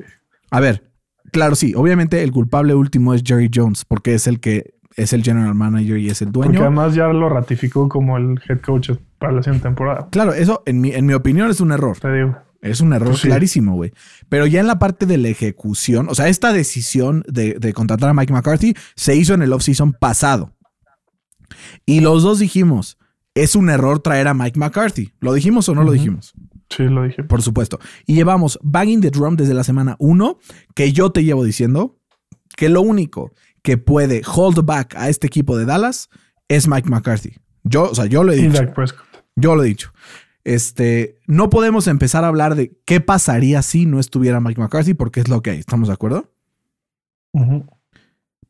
a 0.50 0.60
ver, 0.60 0.90
claro, 1.32 1.56
sí. 1.56 1.74
Obviamente 1.76 2.24
el 2.24 2.32
culpable 2.32 2.74
último 2.74 3.14
es 3.14 3.22
Jerry 3.24 3.50
Jones, 3.54 3.86
porque 3.86 4.16
es 4.16 4.26
el 4.28 4.40
que 4.40 4.74
es 4.96 5.14
el 5.14 5.22
general 5.22 5.54
manager 5.54 5.98
y 6.00 6.10
es 6.10 6.24
el 6.24 6.32
Porque 6.32 6.48
dueño. 6.50 6.62
además 6.64 6.96
ya 6.96 7.06
lo 7.10 7.30
ratificó 7.30 7.88
como 7.88 8.18
el 8.18 8.40
head 8.50 8.62
coach 8.62 8.90
para 9.20 9.32
la 9.34 9.44
siguiente 9.44 9.68
temporada. 9.68 10.08
Claro, 10.10 10.34
eso 10.34 10.64
en 10.66 10.82
mi, 10.82 10.92
en 10.92 11.06
mi 11.06 11.14
opinión 11.14 11.52
es 11.52 11.62
un 11.62 11.72
error. 11.72 11.98
Te 12.00 12.12
digo. 12.12 12.36
Es 12.62 12.82
un 12.82 12.94
error 12.94 13.10
Pues 13.10 13.22
sí. 13.22 13.28
clarísimo, 13.28 13.76
güey. 13.76 13.92
Pero 14.30 14.46
ya 14.48 14.60
en 14.60 14.68
la 14.68 14.80
parte 14.80 15.06
de 15.06 15.18
la 15.18 15.30
ejecución, 15.30 16.08
o 16.10 16.16
sea, 16.16 16.28
esta 16.28 16.54
decisión 16.54 17.24
de, 17.28 17.54
de 17.60 17.74
contratar 17.74 18.10
a 18.10 18.14
Mike 18.14 18.34
McCarthy 18.34 18.74
se 18.96 19.16
hizo 19.16 19.34
en 19.34 19.42
el 19.42 19.54
offseason 19.54 19.94
pasado. 19.94 20.54
Y 21.86 22.02
los 22.02 22.24
dos 22.24 22.40
dijimos, 22.40 22.98
es 23.36 23.56
un 23.56 23.70
error 23.70 24.00
traer 24.00 24.28
a 24.28 24.34
Mike 24.34 24.60
McCarthy. 24.60 25.14
¿Lo 25.20 25.34
dijimos 25.34 25.70
o 25.70 25.76
no 25.76 25.84
lo 25.84 25.92
dijimos? 25.92 26.34
Sí, 26.70 26.84
lo 26.84 27.04
dije. 27.04 27.24
Por 27.24 27.42
supuesto. 27.42 27.80
Y 28.06 28.16
llevamos 28.16 28.60
Banging 28.62 29.02
the 29.02 29.10
Drum 29.12 29.36
desde 29.38 29.54
la 29.54 29.64
semana 29.64 29.96
1, 30.00 30.38
que 30.76 30.92
yo 30.92 31.12
te 31.12 31.24
llevo 31.24 31.44
diciendo 31.44 31.98
que 32.58 32.70
lo 32.70 32.82
único 32.82 33.34
que 33.62 33.78
puede 33.78 34.22
hold 34.26 34.66
back 34.66 34.96
a 34.98 35.08
este 35.10 35.28
equipo 35.28 35.58
de 35.58 35.66
Dallas 35.66 36.10
es 36.48 36.68
Mike 36.68 36.90
McCarthy. 36.90 37.36
Yo, 37.64 37.90
o 37.92 37.96
sea, 37.96 38.06
yo 38.06 38.24
lo 38.24 38.32
he 38.34 38.38
Y 38.38 38.48
dicho. 38.48 38.54
Dak 38.64 38.74
Prescott. 38.74 39.06
Yo 39.36 39.56
lo 39.56 39.64
he 39.64 39.68
dicho. 39.68 39.92
Este, 40.48 41.20
no 41.28 41.50
podemos 41.50 41.88
empezar 41.88 42.24
a 42.24 42.30
hablar 42.30 42.56
de 42.56 42.72
qué 42.86 43.02
pasaría 43.02 43.62
si 43.62 43.86
no 43.86 44.00
estuviera 44.00 44.40
Mike 44.40 44.62
McCarthy, 44.62 44.94
porque 44.94 45.20
es 45.20 45.28
lo 45.28 45.42
que 45.42 45.50
hay. 45.50 45.60
¿Estamos 45.60 45.90
de 45.90 45.94
acuerdo? 45.94 46.32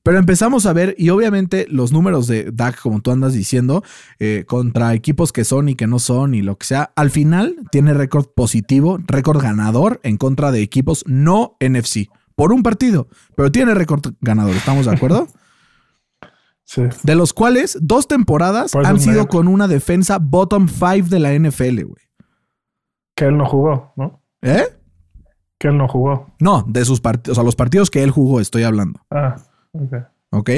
Pero 0.04 0.20
empezamos 0.20 0.68
a 0.68 0.74
ver, 0.74 0.94
y 1.00 1.10
obviamente 1.10 1.66
los 1.72 1.92
números 1.92 2.28
de 2.28 2.52
Dak, 2.54 2.80
como 2.80 3.02
tú 3.02 3.10
andas 3.10 3.34
diciendo, 3.34 3.84
eh, 4.20 4.44
contra 4.48 4.94
equipos 4.94 5.34
que 5.34 5.44
son 5.44 5.70
y 5.70 5.76
que 5.76 5.88
no 5.88 5.98
son 5.98 6.36
y 6.36 6.44
lo 6.44 6.60
que 6.60 6.68
sea, 6.68 6.94
al 6.96 7.10
final 7.10 7.56
tiene 7.72 7.96
récord 7.96 8.28
positivo, 8.28 9.00
récord 9.08 9.42
ganador 9.42 10.00
en 10.04 10.18
contra 10.18 10.52
de 10.52 10.62
equipos 10.62 11.04
no 11.08 11.58
NFC, 11.60 12.12
por 12.36 12.54
un 12.54 12.62
partido, 12.62 13.08
pero 13.36 13.52
tiene 13.52 13.74
récord 13.74 14.14
ganador, 14.22 14.56
¿estamos 14.56 14.86
de 14.86 14.92
acuerdo? 14.92 15.28
Sí. 16.68 16.82
De 17.04 17.16
los 17.16 17.34
cuales 17.34 17.78
dos 17.82 18.10
temporadas 18.10 18.74
Por 18.74 18.86
han 18.86 19.00
sido 19.00 19.28
con 19.28 19.48
una 19.48 19.70
defensa 19.70 20.20
bottom 20.20 20.68
five 20.68 21.04
de 21.04 21.20
la 21.20 21.34
NFL, 21.34 21.84
güey. 21.84 22.04
Que 23.16 23.26
él 23.26 23.38
no 23.38 23.46
jugó, 23.46 23.94
¿no? 23.96 24.22
¿Eh? 24.42 24.66
Que 25.58 25.70
él 25.70 25.78
no 25.78 25.88
jugó. 25.88 26.36
No, 26.42 26.66
de 26.68 26.84
sus 26.84 27.00
partidos, 27.00 27.30
o 27.30 27.36
sea, 27.36 27.46
los 27.46 27.56
partidos 27.56 27.90
que 27.90 28.04
él 28.04 28.12
jugó, 28.12 28.42
estoy 28.42 28.64
hablando. 28.64 29.00
Ah, 29.10 29.38
ok. 29.72 29.94
¿Ok? 30.32 30.50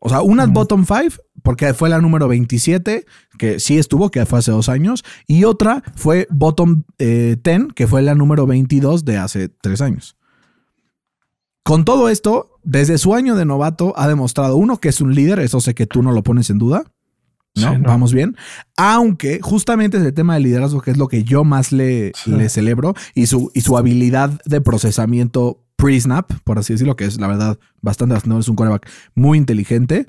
O 0.00 0.08
sea, 0.08 0.22
una 0.22 0.46
bottom 0.46 0.86
five, 0.86 1.10
porque 1.42 1.74
fue 1.74 1.88
la 1.88 2.00
número 2.00 2.28
27, 2.28 3.04
que 3.36 3.58
sí 3.58 3.78
estuvo, 3.78 4.12
que 4.12 4.24
fue 4.26 4.38
hace 4.38 4.52
dos 4.52 4.68
años, 4.68 5.04
y 5.26 5.42
otra 5.42 5.82
fue 5.96 6.28
bottom 6.30 6.84
eh, 6.98 7.36
10, 7.42 7.72
que 7.74 7.88
fue 7.88 8.02
la 8.02 8.14
número 8.14 8.46
22 8.46 9.04
de 9.04 9.16
hace 9.16 9.48
tres 9.48 9.80
años. 9.80 10.16
Con 11.64 11.84
todo 11.84 12.08
esto, 12.08 12.47
desde 12.62 12.98
su 12.98 13.14
año 13.14 13.34
de 13.36 13.44
novato 13.44 13.94
ha 13.96 14.08
demostrado, 14.08 14.56
uno, 14.56 14.78
que 14.78 14.88
es 14.88 15.00
un 15.00 15.14
líder, 15.14 15.38
eso 15.40 15.60
sé 15.60 15.74
que 15.74 15.86
tú 15.86 16.02
no 16.02 16.12
lo 16.12 16.22
pones 16.22 16.50
en 16.50 16.58
duda. 16.58 16.84
¿no? 17.56 17.72
Sí, 17.72 17.78
no. 17.78 17.88
Vamos 17.88 18.12
bien. 18.12 18.36
Aunque 18.76 19.40
justamente 19.42 19.96
ese 19.98 20.12
tema 20.12 20.34
de 20.34 20.40
liderazgo, 20.40 20.80
que 20.80 20.90
es 20.90 20.96
lo 20.98 21.08
que 21.08 21.24
yo 21.24 21.44
más 21.44 21.72
le, 21.72 22.12
Sí. 22.14 22.30
le 22.30 22.48
celebro, 22.48 22.94
y 23.14 23.26
su, 23.26 23.50
y 23.54 23.62
su 23.62 23.76
habilidad 23.76 24.40
de 24.44 24.60
procesamiento 24.60 25.64
pre-snap, 25.76 26.30
por 26.44 26.58
así 26.58 26.74
decirlo, 26.74 26.96
que 26.96 27.04
es 27.04 27.18
la 27.20 27.26
verdad 27.28 27.58
bastante, 27.80 28.16
no 28.26 28.38
es 28.38 28.48
un 28.48 28.56
quarterback 28.56 28.88
muy 29.14 29.38
inteligente. 29.38 30.06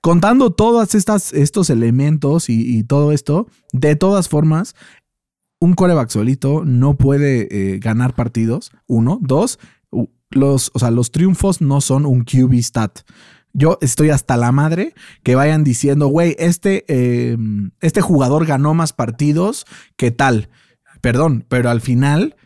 Contando 0.00 0.50
todos 0.52 0.94
estos 0.94 1.70
elementos 1.70 2.48
y, 2.48 2.76
y 2.78 2.84
todo 2.84 3.10
esto, 3.12 3.48
de 3.72 3.96
todas 3.96 4.28
formas, 4.28 4.74
un 5.58 5.74
coreback 5.74 6.10
solito 6.10 6.64
no 6.64 6.96
puede 6.96 7.48
eh, 7.50 7.78
ganar 7.78 8.14
partidos. 8.14 8.72
Uno. 8.86 9.18
Dos, 9.22 9.58
los, 10.30 10.70
o 10.74 10.78
sea, 10.78 10.90
los 10.90 11.10
triunfos 11.10 11.60
no 11.60 11.80
son 11.80 12.06
un 12.06 12.24
QB 12.24 12.54
stat. 12.62 13.00
Yo 13.52 13.78
estoy 13.80 14.10
hasta 14.10 14.36
la 14.36 14.52
madre 14.52 14.94
que 15.22 15.34
vayan 15.34 15.64
diciendo, 15.64 16.08
güey, 16.08 16.36
este, 16.38 16.84
eh, 16.88 17.38
este 17.80 18.02
jugador 18.02 18.44
ganó 18.44 18.74
más 18.74 18.92
partidos 18.92 19.64
que 19.96 20.10
tal. 20.10 20.50
Perdón, 21.00 21.44
pero 21.48 21.70
al 21.70 21.80
final 21.80 22.36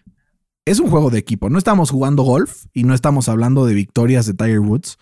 es 0.65 0.79
un 0.79 0.89
juego 0.89 1.11
de 1.11 1.19
equipo. 1.19 1.51
No 1.51 1.59
estamos 1.59 1.91
jugando 1.91 2.23
golf 2.23 2.67
y 2.73 2.85
no 2.85 2.95
estamos 2.95 3.29
hablando 3.29 3.67
de 3.67 3.75
victorias 3.75 4.27
de 4.27 4.35
Tiger 4.35 4.61
Woods. 4.61 4.99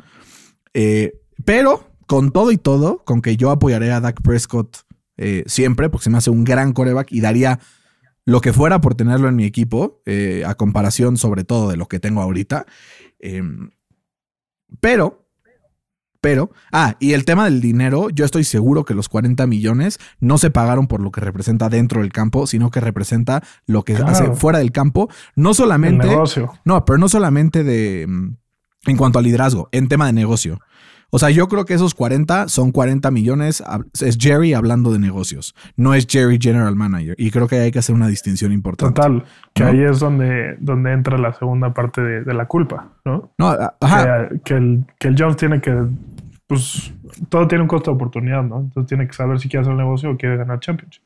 Eh, 0.73 1.12
pero 1.44 1.90
con 2.06 2.30
todo 2.32 2.52
y 2.52 2.56
todo, 2.56 3.04
con 3.04 3.20
que 3.20 3.37
yo 3.37 3.50
apoyaré 3.50 3.92
a 3.92 4.00
Dak 4.00 4.23
Prescott 4.23 4.78
eh, 5.18 5.44
siempre, 5.47 5.90
porque 5.90 6.04
se 6.04 6.11
me 6.11 6.18
hace 6.18 6.30
un 6.30 6.44
gran 6.44 6.73
coreback 6.73 7.12
y 7.12 7.20
daría 7.20 7.61
lo 8.28 8.42
que 8.42 8.52
fuera 8.52 8.82
por 8.82 8.94
tenerlo 8.94 9.26
en 9.26 9.37
mi 9.37 9.44
equipo, 9.47 10.02
eh, 10.04 10.42
a 10.47 10.54
comparación 10.54 11.16
sobre 11.16 11.44
todo 11.44 11.70
de 11.70 11.78
lo 11.78 11.87
que 11.87 11.99
tengo 11.99 12.20
ahorita. 12.20 12.66
Eh, 13.20 13.42
pero, 14.80 15.26
pero, 16.20 16.50
ah, 16.70 16.97
y 17.00 17.14
el 17.14 17.25
tema 17.25 17.47
del 17.47 17.62
dinero, 17.62 18.11
yo 18.11 18.26
estoy 18.26 18.44
seguro 18.44 18.85
que 18.85 18.92
los 18.92 19.08
40 19.08 19.47
millones 19.47 19.99
no 20.20 20.37
se 20.37 20.50
pagaron 20.50 20.88
por 20.88 21.00
lo 21.00 21.11
que 21.11 21.23
representa 21.23 21.70
dentro 21.70 22.02
del 22.02 22.12
campo, 22.12 22.47
sino 22.47 22.70
que 22.70 22.80
representa 22.80 23.42
lo 23.64 23.82
que 23.82 23.94
Claro. 23.94 24.11
hace 24.11 24.32
fuera 24.35 24.58
del 24.58 24.73
campo, 24.73 25.08
no 25.35 25.50
El 25.50 25.56
solamente... 25.56 26.06
negocio. 26.06 26.52
No, 26.66 26.85
pero 26.85 26.99
no 26.99 27.08
solamente 27.08 27.64
de 27.64 28.04
mm, 28.06 28.37
en 28.90 28.97
cuanto 28.99 29.18
al 29.18 29.25
liderazgo, 29.25 29.70
en 29.73 29.88
tema 29.88 30.04
de 30.06 30.12
negocio. 30.12 30.61
O 31.10 31.18
sea, 31.18 31.30
yo 31.30 31.48
creo 31.48 31.64
que 31.64 31.74
esos 31.74 31.94
40 31.94 32.48
son 32.48 32.70
40 32.70 33.10
millones. 33.10 33.62
Es 34.00 34.18
Jerry 34.18 34.52
hablando 34.52 34.92
de 34.92 34.98
negocios. 34.98 35.54
No 35.76 35.94
es 35.94 36.06
Jerry 36.06 36.38
General 36.40 36.74
Manager. 36.76 37.14
Y 37.18 37.30
creo 37.30 37.48
que 37.48 37.56
hay 37.56 37.70
que 37.70 37.78
hacer 37.78 37.94
una 37.94 38.08
distinción 38.08 38.52
importante. 38.52 38.94
Total. 38.94 39.24
Que 39.54 39.64
¿No? 39.64 39.70
ahí 39.70 39.82
es 39.82 40.00
donde, 40.00 40.56
donde 40.60 40.92
entra 40.92 41.16
la 41.16 41.32
segunda 41.32 41.72
parte 41.72 42.02
de, 42.02 42.24
de 42.24 42.34
la 42.34 42.46
culpa, 42.46 42.92
¿no? 43.06 43.32
No, 43.38 43.56
ajá. 43.80 44.28
Que, 44.28 44.40
que 44.40 44.54
el, 44.54 44.84
que 44.98 45.08
el 45.08 45.16
Jones 45.18 45.36
tiene 45.36 45.60
que. 45.60 45.74
Pues 46.46 46.92
todo 47.28 47.46
tiene 47.46 47.62
un 47.62 47.68
costo 47.68 47.90
de 47.90 47.96
oportunidad, 47.96 48.42
¿no? 48.42 48.60
Entonces 48.60 48.88
tiene 48.88 49.06
que 49.06 49.12
saber 49.12 49.38
si 49.38 49.48
quiere 49.48 49.62
hacer 49.62 49.72
el 49.72 49.78
negocio 49.78 50.10
o 50.10 50.16
quiere 50.16 50.36
ganar 50.36 50.60
Championship. 50.60 51.02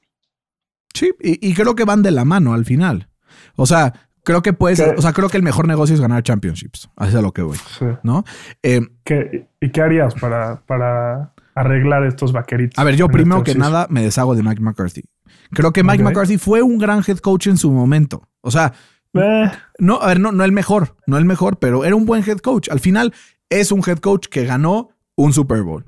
Sí, 0.94 1.10
y, 1.20 1.48
y 1.48 1.54
creo 1.54 1.74
que 1.74 1.84
van 1.84 2.02
de 2.02 2.10
la 2.10 2.24
mano 2.24 2.54
al 2.54 2.64
final. 2.64 3.08
O 3.56 3.66
sea, 3.66 3.92
creo 4.24 4.42
que 4.42 4.52
puedes. 4.52 4.80
O 4.96 5.02
sea, 5.02 5.12
creo 5.12 5.28
que 5.28 5.36
el 5.36 5.42
mejor 5.42 5.66
negocio 5.66 5.94
es 5.94 6.00
ganar 6.00 6.22
championships. 6.22 6.90
Así 6.96 7.10
es 7.10 7.16
a 7.16 7.22
lo 7.22 7.32
que 7.32 7.42
voy. 7.42 7.56
Sí. 7.78 7.86
¿No? 8.02 8.24
Eh, 8.62 8.80
¿Qué- 9.04 9.48
¿Y 9.60 9.70
qué 9.70 9.80
harías 9.82 10.14
para, 10.14 10.62
para 10.66 11.32
arreglar 11.54 12.04
estos 12.04 12.32
vaqueritos? 12.32 12.78
A 12.78 12.84
ver, 12.84 12.96
yo 12.96 13.08
primero 13.08 13.38
este 13.38 13.52
que 13.52 13.58
nada 13.58 13.86
me 13.90 14.02
deshago 14.02 14.34
de 14.34 14.42
Mike 14.42 14.60
McCarthy. 14.60 15.02
Creo 15.50 15.72
que 15.72 15.82
Mike. 15.84 16.02
McCarthy 16.02 16.38
fue 16.38 16.62
un 16.62 16.78
gran 16.78 17.02
head 17.06 17.18
coach 17.18 17.46
en 17.46 17.56
su 17.58 17.70
momento. 17.70 18.28
O 18.40 18.50
sea, 18.50 18.72
Eh, 19.14 19.50
no, 19.78 20.00
a 20.00 20.06
ver, 20.08 20.20
no, 20.20 20.32
no 20.32 20.42
el 20.44 20.52
mejor, 20.52 20.96
no 21.06 21.18
el 21.18 21.26
mejor, 21.26 21.58
pero 21.58 21.84
era 21.84 21.94
un 21.94 22.06
buen 22.06 22.22
head 22.26 22.38
coach. 22.38 22.70
Al 22.70 22.80
final 22.80 23.12
es 23.50 23.70
un 23.70 23.82
head 23.86 23.98
coach 23.98 24.28
que 24.28 24.46
ganó 24.46 24.88
un 25.16 25.34
Super 25.34 25.62
Bowl. 25.62 25.84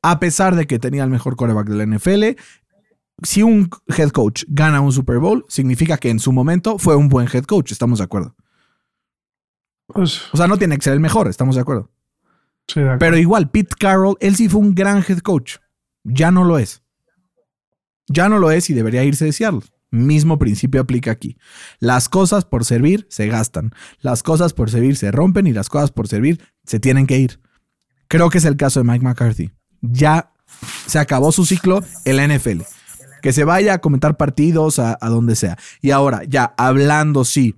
A 0.00 0.20
pesar 0.20 0.54
de 0.54 0.68
que 0.68 0.78
tenía 0.78 1.02
el 1.02 1.10
mejor 1.10 1.34
quarterback 1.34 1.66
de 1.68 1.76
la 1.76 1.82
NFL, 1.98 2.36
si 3.22 3.42
un 3.42 3.68
head 3.96 4.10
coach 4.10 4.44
gana 4.48 4.80
un 4.80 4.92
Super 4.92 5.18
Bowl, 5.18 5.44
significa 5.48 5.96
que 5.98 6.10
en 6.10 6.18
su 6.20 6.32
momento 6.32 6.78
fue 6.78 6.96
un 6.96 7.08
buen 7.08 7.28
head 7.32 7.44
coach. 7.44 7.72
Estamos 7.72 7.98
de 7.98 8.04
acuerdo. 8.04 8.34
pues, 9.86 10.22
O 10.32 10.36
sea, 10.36 10.46
no 10.46 10.56
tiene 10.58 10.76
que 10.76 10.84
ser 10.84 10.92
el 10.92 11.00
mejor, 11.00 11.28
estamos 11.28 11.54
de 11.56 11.62
acuerdo. 11.62 11.90
sí, 12.68 12.80
de 12.80 12.86
acuerdo. 12.86 12.98
Pero 13.00 13.16
igual, 13.18 13.50
Pete 13.50 13.74
Carroll, 13.78 14.16
él 14.20 14.36
sí 14.36 14.48
fue 14.48 14.60
un 14.60 14.74
gran 14.74 15.04
head 15.06 15.18
coach. 15.18 15.56
Ya 16.04 16.30
no 16.30 16.44
lo 16.44 16.58
es. 16.58 16.82
Ya 18.06 18.28
no 18.28 18.38
lo 18.38 18.50
es 18.50 18.70
y 18.70 18.74
debería 18.74 19.04
irse 19.04 19.24
de 19.24 19.32
Seattle. 19.32 19.60
Mismo 19.90 20.38
principio 20.38 20.80
aplica 20.80 21.10
aquí. 21.10 21.38
Las 21.78 22.08
cosas 22.08 22.44
por 22.44 22.64
servir 22.64 23.06
se 23.10 23.26
gastan. 23.26 23.72
Las 24.00 24.22
cosas 24.22 24.52
por 24.52 24.70
servir 24.70 24.96
se 24.96 25.10
rompen 25.10 25.46
y 25.46 25.52
las 25.52 25.68
cosas 25.68 25.90
por 25.90 26.08
servir 26.08 26.40
se 26.64 26.78
tienen 26.78 27.06
que 27.06 27.18
ir. 27.18 27.40
Creo 28.06 28.30
que 28.30 28.38
es 28.38 28.44
el 28.44 28.56
caso 28.56 28.80
de 28.80 28.84
Mike 28.84 29.04
McCarthy. 29.04 29.50
Ya 29.80 30.32
se 30.86 30.98
acabó 30.98 31.32
su 31.32 31.44
ciclo 31.44 31.82
en 32.04 32.16
la 32.16 32.26
NFL. 32.28 32.62
Que 33.22 33.32
se 33.32 33.44
vaya 33.44 33.74
a 33.74 33.78
comentar 33.78 34.16
partidos 34.16 34.78
a, 34.78 34.96
donde 35.00 35.36
sea. 35.36 35.56
Y 35.80 35.90
ahora, 35.90 36.22
ya 36.24 36.54
hablando, 36.56 37.24
sí, 37.24 37.56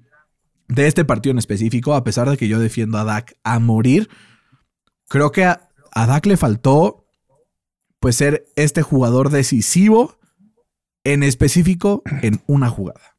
de 0.68 0.86
este 0.86 1.04
partido 1.04 1.32
en 1.32 1.38
específico, 1.38 1.94
a 1.94 2.04
pesar 2.04 2.30
de 2.30 2.36
que 2.36 2.48
yo 2.48 2.58
defiendo 2.58 2.98
a 2.98 3.04
Dak 3.04 3.36
a 3.44 3.58
morir, 3.58 4.08
creo 5.08 5.32
que 5.32 5.44
a, 5.44 5.68
a 5.92 6.06
Dak 6.06 6.26
le 6.26 6.36
faltó 6.36 7.06
pues 7.98 8.16
ser 8.16 8.46
este 8.56 8.82
jugador 8.82 9.30
decisivo 9.30 10.18
en 11.04 11.22
específico 11.22 12.02
en 12.22 12.42
una 12.46 12.68
jugada. 12.68 13.16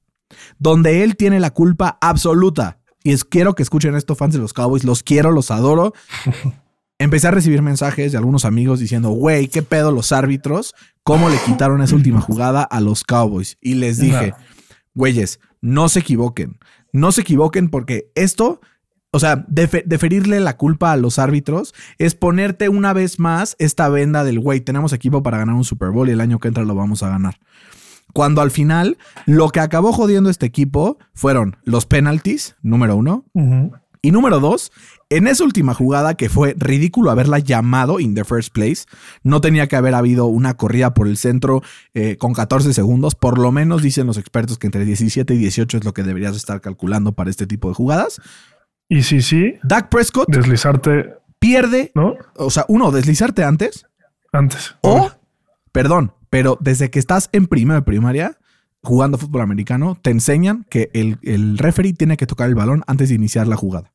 Donde 0.58 1.04
él 1.04 1.16
tiene 1.16 1.40
la 1.40 1.52
culpa 1.52 1.98
absoluta. 2.02 2.80
Y 3.04 3.12
es, 3.12 3.26
quiero 3.26 3.56
que 3.56 3.64
escuchen 3.64 3.96
esto, 3.96 4.16
fans 4.16 4.34
de 4.34 4.40
los 4.40 4.54
Cowboys. 4.54 4.84
Los 4.84 5.04
quiero, 5.04 5.32
los 5.32 5.52
adoro. 5.52 5.94
Empecé 7.02 7.28
a 7.28 7.32
recibir 7.32 7.62
mensajes 7.62 8.12
de 8.12 8.18
algunos 8.18 8.46
amigos 8.46 8.80
diciendo, 8.80 9.10
güey, 9.10 9.48
¿qué 9.48 9.62
pedo 9.62 9.92
los 9.92 10.12
árbitros? 10.12 10.74
¿Cómo 11.04 11.30
le 11.30 11.38
quitaron 11.46 11.82
esa 11.82 11.96
última 11.96 12.22
jugada 12.22 12.62
a 12.64 12.80
los 12.80 13.04
Cowboys? 13.04 13.58
Y 13.62 13.74
les 13.76 13.98
dije, 13.98 14.34
güeyes, 14.94 15.40
no 15.62 15.90
se 15.90 16.00
equivoquen. 16.00 16.60
No 16.94 17.12
se 17.12 17.22
equivoquen 17.22 17.70
porque 17.70 18.12
esto, 18.16 18.62
o 19.12 19.20
sea, 19.20 19.46
defe- 19.48 19.84
deferirle 19.86 20.40
la 20.42 20.58
culpa 20.58 20.92
a 20.92 20.98
los 20.98 21.18
árbitros 21.20 21.74
es 21.98 22.16
ponerte 22.16 22.70
una 22.70 22.94
vez 22.94 23.20
más 23.20 23.56
esta 23.60 23.90
venda 23.90 24.24
del, 24.24 24.40
güey, 24.40 24.62
tenemos 24.62 24.94
equipo 24.94 25.24
para 25.24 25.38
ganar 25.38 25.56
un 25.56 25.64
Super 25.64 25.90
Bowl 25.90 26.08
y 26.10 26.12
el 26.12 26.22
año 26.22 26.40
que 26.40 26.50
entra 26.50 26.64
lo 26.66 26.76
vamos 26.76 27.02
a 27.04 27.10
ganar. 27.10 27.40
Cuando 28.14 28.42
al 28.42 28.52
final 28.52 28.98
lo 29.26 29.50
que 29.50 29.62
acabó 29.62 29.94
jodiendo 29.94 30.30
este 30.30 30.46
equipo 30.46 30.98
fueron 31.14 31.56
los 31.64 31.86
penalties, 31.86 32.56
número 32.62 32.96
uno, 32.98 33.26
y 34.02 34.12
número 34.12 34.40
dos, 34.42 34.72
en 35.12 35.28
esa 35.28 35.44
última 35.44 35.74
jugada 35.74 36.16
que 36.16 36.30
fue 36.30 36.56
ridículo 36.58 37.12
haberla 37.12 37.38
llamado 37.40 38.00
in 38.00 38.16
the 38.16 38.24
first 38.24 38.54
place, 38.54 38.86
no 39.24 39.42
tenía 39.42 39.68
que 39.68 39.76
haber 39.76 39.94
habido 39.94 40.26
una 40.26 40.56
corrida 40.56 40.94
por 40.94 41.08
el 41.08 41.18
centro 41.18 41.62
eh, 41.94 42.16
con 42.16 42.34
14 42.34 42.74
segundos, 42.74 43.14
por 43.16 43.38
lo 43.38 43.52
menos 43.52 43.82
dicen 43.82 44.08
los 44.08 44.18
expertos 44.18 44.58
que 44.58 44.68
entre 44.68 44.86
17 44.86 45.34
y 45.34 45.38
18 45.38 45.78
es 45.80 45.84
lo 45.84 45.94
que 45.94 46.04
deberías 46.04 46.36
estar 46.38 46.62
calculando 46.62 47.12
para 47.12 47.30
este 47.30 47.46
tipo 47.46 47.68
de 47.68 47.76
jugadas. 47.76 48.22
Y 48.88 49.04
si 49.04 49.22
sí, 49.22 49.56
Dak 49.64 49.90
Prescott 49.90 50.30
deslizarte, 50.30 51.14
pierde, 51.40 51.92
¿no? 51.94 52.16
o 52.38 52.50
sea, 52.50 52.64
uno, 52.70 52.92
deslizarte 52.92 53.44
antes, 53.44 53.86
Antes. 54.32 54.76
o, 54.82 55.12
perdón, 55.74 56.14
pero 56.30 56.58
desde 56.62 56.90
que 56.90 57.00
estás 57.00 57.30
en 57.34 57.48
primero 57.48 57.82
de 57.82 57.86
primaria 57.86 58.38
jugando 58.82 59.18
fútbol 59.18 59.42
americano, 59.42 59.98
te 60.02 60.10
enseñan 60.10 60.66
que 60.70 60.90
el, 60.94 61.20
el 61.22 61.58
referee 61.58 61.94
tiene 61.94 62.16
que 62.16 62.28
tocar 62.28 62.48
el 62.48 62.56
balón 62.56 62.84
antes 62.88 63.10
de 63.10 63.16
iniciar 63.16 63.48
la 63.48 63.58
jugada. 63.58 63.91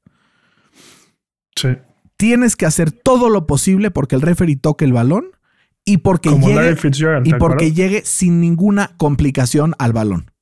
Sí. 1.57 1.69
tienes 2.17 2.55
que 2.57 2.67
hacer 2.67 2.93
todo 2.93 3.29
lo 3.31 3.47
posible 3.47 3.91
porque 3.91 4.15
el 4.15 4.23
referee 4.23 4.57
toque 4.57 4.85
el 4.85 4.93
balón 4.93 5.31
y 5.85 5.99
porque, 5.99 6.31
Como 6.31 6.49
llegue, 6.49 6.77
y 7.25 7.31
¿te 7.31 7.39
porque 7.39 7.73
llegue 7.73 8.03
sin 8.05 8.41
ninguna 8.41 8.91
complicación 8.97 9.75
al 9.79 9.93
balón. 9.93 10.33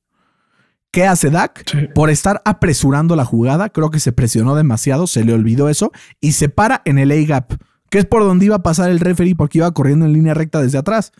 ¿Qué 0.91 1.05
hace 1.05 1.29
Dak? 1.29 1.63
Sí. 1.69 1.87
Por 1.93 2.09
estar 2.09 2.41
apresurando 2.45 3.15
la 3.15 3.25
jugada, 3.25 3.69
creo 3.69 3.91
que 3.91 3.99
se 3.99 4.11
presionó 4.11 4.55
demasiado, 4.55 5.07
se 5.07 5.23
le 5.23 5.33
olvidó 5.33 5.69
eso 5.69 5.91
y 6.19 6.31
se 6.31 6.49
para 6.49 6.81
en 6.85 6.97
el 6.97 7.11
A-gap, 7.11 7.53
que 7.89 7.99
es 7.99 8.05
por 8.05 8.23
donde 8.23 8.45
iba 8.45 8.55
a 8.55 8.63
pasar 8.63 8.89
el 8.89 8.99
referee 8.99 9.35
porque 9.35 9.59
iba 9.59 9.71
corriendo 9.71 10.05
en 10.05 10.13
línea 10.13 10.33
recta 10.33 10.61
desde 10.61 10.79
atrás. 10.79 11.11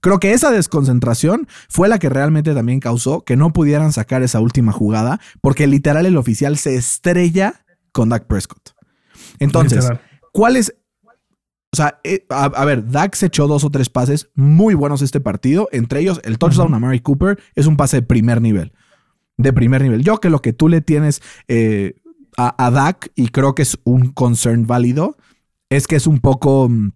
Creo 0.00 0.20
que 0.20 0.32
esa 0.32 0.50
desconcentración 0.50 1.48
fue 1.68 1.88
la 1.88 1.98
que 1.98 2.08
realmente 2.08 2.54
también 2.54 2.80
causó 2.80 3.22
que 3.22 3.36
no 3.36 3.52
pudieran 3.52 3.92
sacar 3.92 4.22
esa 4.22 4.40
última 4.40 4.72
jugada, 4.72 5.20
porque 5.40 5.66
literal 5.66 6.04
el 6.04 6.16
oficial 6.16 6.58
se 6.58 6.76
estrella 6.76 7.64
con 7.92 8.10
Dak 8.10 8.26
Prescott. 8.26 8.77
Entonces, 9.38 9.84
Literal. 9.84 10.00
¿cuál 10.32 10.56
es? 10.56 10.74
O 11.72 11.76
sea, 11.76 12.00
eh, 12.04 12.24
a, 12.30 12.44
a 12.44 12.64
ver, 12.64 12.90
Dak 12.90 13.14
se 13.14 13.26
echó 13.26 13.46
dos 13.46 13.64
o 13.64 13.70
tres 13.70 13.90
pases 13.90 14.30
muy 14.34 14.74
buenos 14.74 15.02
este 15.02 15.20
partido. 15.20 15.68
Entre 15.72 16.00
ellos, 16.00 16.20
el 16.24 16.38
touchdown 16.38 16.74
a 16.74 16.78
Mary 16.78 17.00
Cooper 17.00 17.38
es 17.54 17.66
un 17.66 17.76
pase 17.76 17.98
de 17.98 18.02
primer 18.02 18.40
nivel. 18.40 18.72
De 19.36 19.52
primer 19.52 19.82
nivel. 19.82 20.02
Yo 20.02 20.18
que 20.18 20.30
lo 20.30 20.40
que 20.40 20.52
tú 20.52 20.68
le 20.68 20.80
tienes 20.80 21.20
eh, 21.46 21.94
a, 22.36 22.66
a 22.66 22.70
Dak, 22.70 23.10
y 23.14 23.28
creo 23.28 23.54
que 23.54 23.62
es 23.62 23.78
un 23.84 24.12
concern 24.12 24.66
válido, 24.66 25.16
es 25.68 25.86
que 25.86 25.96
es 25.96 26.06
un 26.06 26.20
poco 26.20 26.68
mm, 26.68 26.92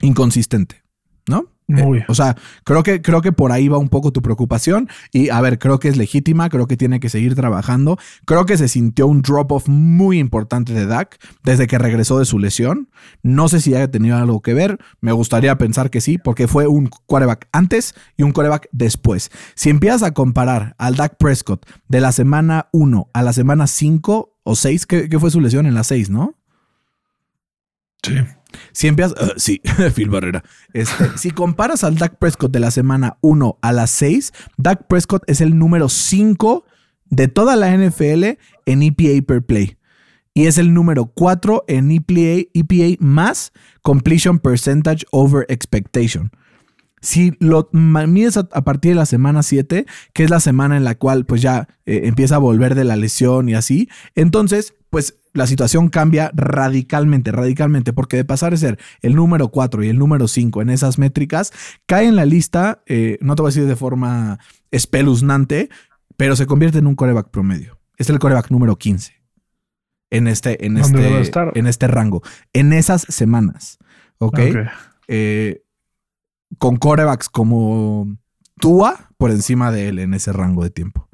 inconsistente, 0.00 0.82
¿no? 1.28 1.55
Muy. 1.68 1.98
Eh, 1.98 2.04
o 2.08 2.14
sea, 2.14 2.36
creo 2.64 2.82
que, 2.82 3.02
creo 3.02 3.22
que 3.22 3.32
por 3.32 3.50
ahí 3.50 3.68
va 3.68 3.78
un 3.78 3.88
poco 3.88 4.12
tu 4.12 4.22
preocupación. 4.22 4.88
Y 5.12 5.30
a 5.30 5.40
ver, 5.40 5.58
creo 5.58 5.80
que 5.80 5.88
es 5.88 5.96
legítima, 5.96 6.48
creo 6.48 6.66
que 6.66 6.76
tiene 6.76 7.00
que 7.00 7.08
seguir 7.08 7.34
trabajando. 7.34 7.98
Creo 8.24 8.46
que 8.46 8.56
se 8.56 8.68
sintió 8.68 9.06
un 9.06 9.22
drop-off 9.22 9.68
muy 9.68 10.18
importante 10.18 10.72
de 10.72 10.86
Dak 10.86 11.18
desde 11.42 11.66
que 11.66 11.78
regresó 11.78 12.18
de 12.18 12.24
su 12.24 12.38
lesión. 12.38 12.88
No 13.22 13.48
sé 13.48 13.60
si 13.60 13.74
haya 13.74 13.90
tenido 13.90 14.16
algo 14.16 14.40
que 14.42 14.54
ver. 14.54 14.78
Me 15.00 15.12
gustaría 15.12 15.58
pensar 15.58 15.90
que 15.90 16.00
sí, 16.00 16.18
porque 16.18 16.46
fue 16.46 16.66
un 16.66 16.88
quarterback 17.06 17.48
antes 17.52 17.94
y 18.16 18.22
un 18.22 18.32
quarterback 18.32 18.68
después. 18.72 19.30
Si 19.54 19.70
empiezas 19.70 20.02
a 20.04 20.12
comparar 20.12 20.74
al 20.78 20.94
Dak 20.94 21.16
Prescott 21.18 21.66
de 21.88 22.00
la 22.00 22.12
semana 22.12 22.68
1 22.72 23.10
a 23.12 23.22
la 23.22 23.32
semana 23.32 23.66
5 23.66 24.38
o 24.44 24.54
6, 24.54 24.86
que, 24.86 25.08
que 25.08 25.18
fue 25.18 25.30
su 25.30 25.40
lesión 25.40 25.66
en 25.66 25.74
la 25.74 25.82
6, 25.82 26.10
¿no? 26.10 26.36
Sí. 28.02 28.14
Si 28.72 28.86
empiezas. 28.86 29.12
uh, 29.20 29.32
sí, 29.36 29.60
Phil 29.94 30.10
Barrera. 30.10 30.42
Este, 30.72 31.16
si 31.18 31.30
comparas 31.30 31.84
al 31.84 31.96
Dak 31.96 32.18
Prescott 32.18 32.52
de 32.52 32.60
la 32.60 32.70
semana 32.70 33.18
1 33.20 33.58
a 33.60 33.72
la 33.72 33.86
6, 33.86 34.32
Dak 34.56 34.86
Prescott 34.86 35.22
es 35.26 35.40
el 35.40 35.58
número 35.58 35.88
5 35.88 36.64
de 37.06 37.28
toda 37.28 37.56
la 37.56 37.76
NFL 37.76 38.38
en 38.66 38.82
EPA 38.82 39.24
per 39.26 39.42
play. 39.42 39.76
Y 40.34 40.46
es 40.46 40.58
el 40.58 40.74
número 40.74 41.06
4 41.06 41.64
en 41.66 41.90
EPA, 41.90 42.48
EPA 42.52 42.96
más 42.98 43.52
completion 43.82 44.38
percentage 44.38 45.06
over 45.10 45.46
expectation. 45.48 46.30
Si 47.00 47.34
lo 47.40 47.68
mides 47.72 48.36
a, 48.36 48.48
a 48.52 48.64
partir 48.64 48.92
de 48.92 48.96
la 48.96 49.06
semana 49.06 49.42
7, 49.42 49.86
que 50.12 50.24
es 50.24 50.30
la 50.30 50.40
semana 50.40 50.76
en 50.76 50.84
la 50.84 50.96
cual 50.96 51.24
pues 51.24 51.40
ya 51.40 51.68
eh, 51.86 52.02
empieza 52.04 52.36
a 52.36 52.38
volver 52.38 52.74
de 52.74 52.84
la 52.84 52.96
lesión 52.96 53.48
y 53.48 53.54
así, 53.54 53.88
entonces 54.14 54.74
pues 54.90 55.18
la 55.36 55.46
situación 55.46 55.88
cambia 55.88 56.30
radicalmente, 56.34 57.30
radicalmente, 57.30 57.92
porque 57.92 58.16
de 58.16 58.24
pasar 58.24 58.52
de 58.52 58.58
ser 58.58 58.78
el 59.02 59.14
número 59.14 59.48
4 59.48 59.84
y 59.84 59.88
el 59.88 59.98
número 59.98 60.28
5 60.28 60.62
en 60.62 60.70
esas 60.70 60.98
métricas, 60.98 61.52
cae 61.86 62.06
en 62.06 62.16
la 62.16 62.24
lista, 62.24 62.82
eh, 62.86 63.18
no 63.20 63.36
te 63.36 63.42
voy 63.42 63.48
a 63.48 63.52
decir 63.52 63.66
de 63.66 63.76
forma 63.76 64.38
espeluznante, 64.70 65.68
pero 66.16 66.36
se 66.36 66.46
convierte 66.46 66.78
en 66.78 66.86
un 66.86 66.94
coreback 66.94 67.30
promedio. 67.30 67.78
Es 67.98 68.10
el 68.10 68.18
coreback 68.18 68.50
número 68.50 68.76
15 68.76 69.14
en 70.10 70.28
este, 70.28 70.64
en 70.66 70.74
¿Dónde 70.74 71.00
debe 71.00 71.14
este, 71.16 71.22
estar? 71.22 71.52
en 71.54 71.66
este 71.66 71.86
rango, 71.88 72.22
en 72.52 72.72
esas 72.72 73.02
semanas. 73.02 73.78
¿ok? 74.18 74.38
Ok. 74.38 74.56
eh, 75.08 75.62
con 76.58 76.76
corebacks 76.76 77.28
como 77.28 78.16
Tua 78.60 79.10
por 79.18 79.30
encima 79.30 79.70
de 79.72 79.88
él 79.88 79.98
en 79.98 80.14
ese 80.14 80.32
rango 80.32 80.62
de 80.62 80.70
tiempo. 80.70 81.08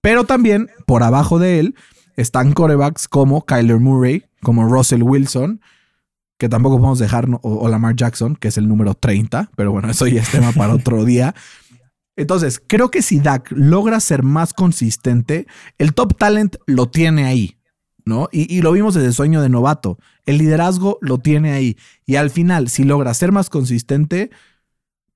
Pero 0.00 0.24
también 0.24 0.68
por 0.86 1.02
abajo 1.02 1.38
de 1.38 1.60
él 1.60 1.74
están 2.16 2.52
corebacks 2.52 3.08
como 3.08 3.44
Kyler 3.44 3.78
Murray, 3.78 4.24
como 4.42 4.66
Russell 4.66 5.02
Wilson, 5.02 5.60
que 6.38 6.48
tampoco 6.48 6.76
podemos 6.76 6.98
dejar, 6.98 7.28
o, 7.42 7.68
Lamar 7.68 7.96
Jackson, 7.96 8.36
que 8.36 8.48
es 8.48 8.58
el 8.58 8.68
número 8.68 8.94
30, 8.94 9.50
pero 9.56 9.72
bueno, 9.72 9.90
eso 9.90 10.06
ya 10.06 10.20
es 10.22 10.30
tema 10.30 10.52
para 10.52 10.74
otro 10.74 11.04
día. 11.04 11.34
Entonces, 12.16 12.62
creo 12.66 12.90
que 12.90 13.02
si 13.02 13.20
Dak 13.20 13.50
logra 13.52 14.00
ser 14.00 14.22
más 14.22 14.54
consistente, 14.54 15.46
el 15.78 15.94
top 15.94 16.16
talent 16.16 16.56
lo 16.66 16.88
tiene 16.88 17.24
ahí, 17.24 17.58
¿no? 18.04 18.28
Y, 18.32 18.54
y 18.54 18.62
lo 18.62 18.72
vimos 18.72 18.94
desde 18.94 19.12
sueño 19.12 19.42
de 19.42 19.50
novato. 19.50 19.98
El 20.24 20.38
liderazgo 20.38 20.98
lo 21.02 21.18
tiene 21.18 21.52
ahí. 21.52 21.76
Y 22.06 22.16
al 22.16 22.30
final, 22.30 22.68
si 22.68 22.84
logra 22.84 23.12
ser 23.12 23.32
más 23.32 23.50
consistente, 23.50 24.30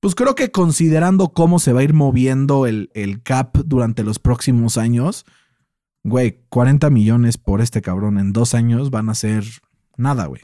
pues 0.01 0.15
creo 0.15 0.35
que 0.35 0.51
considerando 0.51 1.29
cómo 1.29 1.59
se 1.59 1.73
va 1.73 1.81
a 1.81 1.85
ir 1.85 1.95
moviendo 1.95 2.67
el, 2.67 2.91
el 2.95 3.23
cap 3.23 3.57
durante 3.65 4.03
los 4.03 4.19
próximos 4.19 4.79
años, 4.79 5.25
güey, 6.03 6.41
40 6.49 6.91
millones 6.91 7.37
por 7.39 7.61
este 7.61 7.83
cabrón 7.83 8.19
en 8.19 8.33
dos 8.33 8.55
años 8.55 8.91
van 8.91 9.09
a 9.09 9.15
ser 9.15 9.45
nada, 9.97 10.27
güey. 10.27 10.43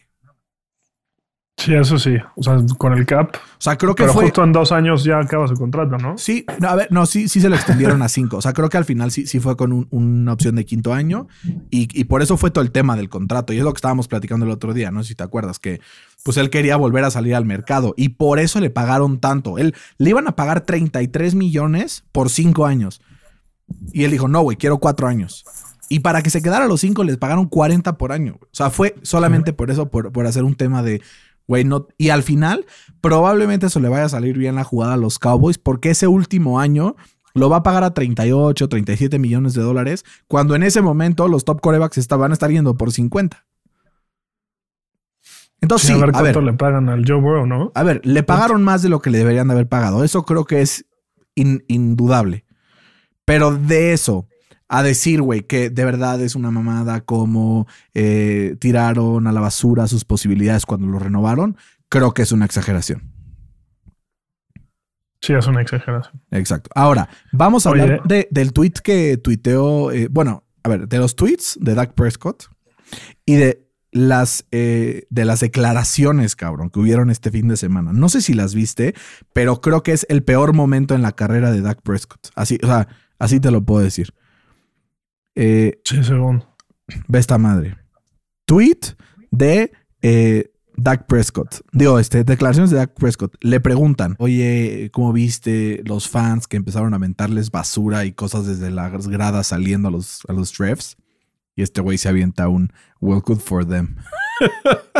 Sí, 1.58 1.72
eso 1.74 1.98
sí. 1.98 2.14
O 2.36 2.42
sea, 2.42 2.58
con 2.76 2.92
el 2.92 3.06
cap. 3.06 3.34
O 3.34 3.38
sea, 3.58 3.78
creo 3.78 3.94
que 3.94 4.02
Pero 4.02 4.12
fue... 4.12 4.24
justo 4.24 4.44
en 4.44 4.52
dos 4.52 4.72
años 4.72 5.04
ya 5.04 5.18
acaba 5.18 5.48
su 5.48 5.54
contrato, 5.54 5.96
¿no? 5.96 6.18
Sí, 6.18 6.44
no, 6.60 6.68
a 6.68 6.76
ver, 6.76 6.88
no, 6.90 7.06
sí, 7.06 7.28
sí 7.28 7.40
se 7.40 7.48
lo 7.48 7.56
extendieron 7.56 8.02
a 8.02 8.10
cinco. 8.10 8.36
O 8.36 8.42
sea, 8.42 8.52
creo 8.52 8.68
que 8.68 8.76
al 8.76 8.84
final 8.84 9.10
sí, 9.10 9.26
sí 9.26 9.40
fue 9.40 9.56
con 9.56 9.72
un- 9.72 9.88
una 9.90 10.34
opción 10.34 10.54
de 10.56 10.66
quinto 10.66 10.92
año 10.92 11.28
y, 11.70 11.88
y 11.98 12.04
por 12.04 12.20
eso 12.20 12.36
fue 12.36 12.50
todo 12.50 12.62
el 12.62 12.72
tema 12.72 12.94
del 12.94 13.08
contrato. 13.08 13.54
Y 13.54 13.58
es 13.58 13.64
lo 13.64 13.72
que 13.72 13.78
estábamos 13.78 14.06
platicando 14.06 14.44
el 14.44 14.52
otro 14.52 14.74
día, 14.74 14.90
no 14.90 15.02
si 15.02 15.14
te 15.14 15.24
acuerdas, 15.24 15.58
que 15.58 15.80
pues 16.24 16.36
él 16.36 16.50
quería 16.50 16.76
volver 16.76 17.04
a 17.04 17.10
salir 17.10 17.34
al 17.34 17.46
mercado 17.46 17.94
y 17.96 18.10
por 18.10 18.38
eso 18.38 18.60
le 18.60 18.68
pagaron 18.68 19.18
tanto. 19.18 19.56
Él 19.56 19.74
le 19.96 20.10
iban 20.10 20.28
a 20.28 20.36
pagar 20.36 20.60
33 20.60 21.34
millones 21.34 22.04
por 22.12 22.28
cinco 22.28 22.66
años. 22.66 23.00
Y 23.92 24.04
él 24.04 24.10
dijo, 24.10 24.28
no, 24.28 24.42
güey, 24.42 24.56
quiero 24.56 24.78
cuatro 24.78 25.06
años. 25.08 25.44
Y 25.88 26.00
para 26.00 26.22
que 26.22 26.30
se 26.30 26.42
quedara 26.42 26.66
los 26.66 26.80
cinco 26.80 27.04
les 27.04 27.16
pagaron 27.16 27.46
40 27.46 27.96
por 27.96 28.12
año. 28.12 28.38
O 28.42 28.48
sea, 28.52 28.70
fue 28.70 28.94
solamente 29.02 29.52
por 29.52 29.70
eso, 29.70 29.88
por, 29.90 30.12
por 30.12 30.26
hacer 30.26 30.42
un 30.44 30.54
tema 30.56 30.82
de, 30.82 31.00
güey, 31.46 31.64
no. 31.64 31.86
Y 31.98 32.08
al 32.10 32.22
final, 32.22 32.66
probablemente 33.00 33.66
eso 33.66 33.78
le 33.80 33.88
vaya 33.88 34.04
a 34.04 34.08
salir 34.08 34.36
bien 34.36 34.54
la 34.56 34.64
jugada 34.64 34.94
a 34.94 34.96
los 34.96 35.18
Cowboys, 35.18 35.58
porque 35.58 35.90
ese 35.90 36.06
último 36.08 36.58
año 36.60 36.96
lo 37.34 37.50
va 37.50 37.58
a 37.58 37.62
pagar 37.62 37.84
a 37.84 37.92
38, 37.94 38.68
37 38.68 39.18
millones 39.18 39.54
de 39.54 39.62
dólares, 39.62 40.04
cuando 40.26 40.54
en 40.54 40.62
ese 40.62 40.80
momento 40.82 41.28
los 41.28 41.44
top 41.44 41.60
corebacks 41.60 42.08
van 42.08 42.30
a 42.30 42.34
estar 42.34 42.50
yendo 42.50 42.76
por 42.76 42.92
50. 42.92 43.44
Entonces, 45.60 45.88
Sí, 45.88 45.94
a 45.94 45.98
ver 45.98 46.10
a 46.14 46.22
ver, 46.22 46.32
cuánto 46.34 46.40
le 46.42 46.52
pagan 46.56 46.88
al 46.88 47.04
Joe 47.06 47.20
Burrow, 47.20 47.46
¿no? 47.46 47.72
a 47.74 47.82
ver, 47.82 48.00
le 48.04 48.22
pagaron 48.22 48.62
más 48.62 48.82
de 48.82 48.88
lo 48.88 49.00
que 49.00 49.10
le 49.10 49.18
deberían 49.18 49.48
de 49.48 49.54
haber 49.54 49.68
pagado. 49.68 50.04
Eso 50.04 50.24
creo 50.24 50.44
que 50.44 50.60
es 50.62 50.86
in- 51.34 51.64
indudable. 51.68 52.44
Pero 53.26 53.54
de 53.54 53.92
eso 53.92 54.26
a 54.68 54.82
decir, 54.82 55.20
güey, 55.20 55.42
que 55.42 55.68
de 55.68 55.84
verdad 55.84 56.20
es 56.22 56.34
una 56.34 56.50
mamada 56.50 57.02
como 57.02 57.66
eh, 57.94 58.56
tiraron 58.58 59.26
a 59.26 59.32
la 59.32 59.40
basura 59.40 59.86
sus 59.86 60.04
posibilidades 60.04 60.64
cuando 60.66 60.86
lo 60.86 60.98
renovaron, 60.98 61.56
creo 61.88 62.14
que 62.14 62.22
es 62.22 62.32
una 62.32 62.46
exageración. 62.46 63.12
Sí, 65.20 65.32
es 65.32 65.46
una 65.46 65.62
exageración. 65.62 66.20
Exacto. 66.30 66.70
Ahora, 66.74 67.08
vamos 67.32 67.66
a 67.66 67.70
Oye. 67.70 67.82
hablar 67.82 68.02
de- 68.04 68.28
del 68.30 68.52
tweet 68.52 68.74
que 68.82 69.16
tuiteó, 69.16 69.90
eh, 69.90 70.08
bueno, 70.10 70.44
a 70.62 70.68
ver, 70.68 70.88
de 70.88 70.98
los 70.98 71.16
tweets 71.16 71.58
de 71.60 71.74
Dak 71.74 71.94
Prescott 71.94 72.44
y 73.24 73.36
de 73.36 73.66
las, 73.92 74.44
eh, 74.50 75.06
de 75.10 75.24
las 75.24 75.40
declaraciones, 75.40 76.36
cabrón, 76.36 76.70
que 76.70 76.78
hubieron 76.80 77.10
este 77.10 77.30
fin 77.30 77.48
de 77.48 77.56
semana. 77.56 77.92
No 77.92 78.08
sé 78.08 78.20
si 78.20 78.34
las 78.34 78.54
viste, 78.54 78.94
pero 79.32 79.60
creo 79.60 79.82
que 79.82 79.92
es 79.92 80.06
el 80.10 80.22
peor 80.22 80.52
momento 80.52 80.94
en 80.94 81.02
la 81.02 81.12
carrera 81.12 81.50
de 81.50 81.62
Dak 81.62 81.80
Prescott. 81.82 82.28
Así, 82.34 82.58
o 82.62 82.66
sea, 82.66 82.88
así 83.18 83.40
te 83.40 83.50
lo 83.50 83.64
puedo 83.64 83.82
decir. 83.82 84.12
Eh, 85.34 85.80
Sí, 85.84 86.02
según. 86.04 86.44
ve 87.08 87.18
esta 87.18 87.38
madre. 87.38 87.76
Tweet 88.46 88.78
de 89.30 89.72
eh, 90.02 90.50
Dak 90.76 91.06
Prescott. 91.06 91.60
Digo, 91.72 91.98
este, 91.98 92.22
declaraciones 92.24 92.70
de 92.70 92.76
Dak 92.76 92.94
Prescott. 92.94 93.34
Le 93.40 93.60
preguntan, 93.60 94.14
oye, 94.18 94.90
¿cómo 94.92 95.12
viste 95.12 95.82
los 95.84 96.08
fans 96.08 96.46
que 96.46 96.56
empezaron 96.56 96.92
a 96.92 96.96
aventarles 96.96 97.50
basura 97.50 98.04
y 98.04 98.12
cosas 98.12 98.46
desde 98.46 98.70
las 98.70 99.08
gradas 99.08 99.48
saliendo 99.48 99.88
a 99.88 99.90
los, 99.90 100.20
a 100.28 100.32
los 100.32 100.56
refs? 100.58 100.96
Y 101.54 101.62
este 101.62 101.80
güey 101.80 101.96
se 101.98 102.08
avienta 102.08 102.48
un 102.48 102.72
well 103.00 103.20
good 103.24 103.38
for 103.40 103.66
them. 103.66 103.96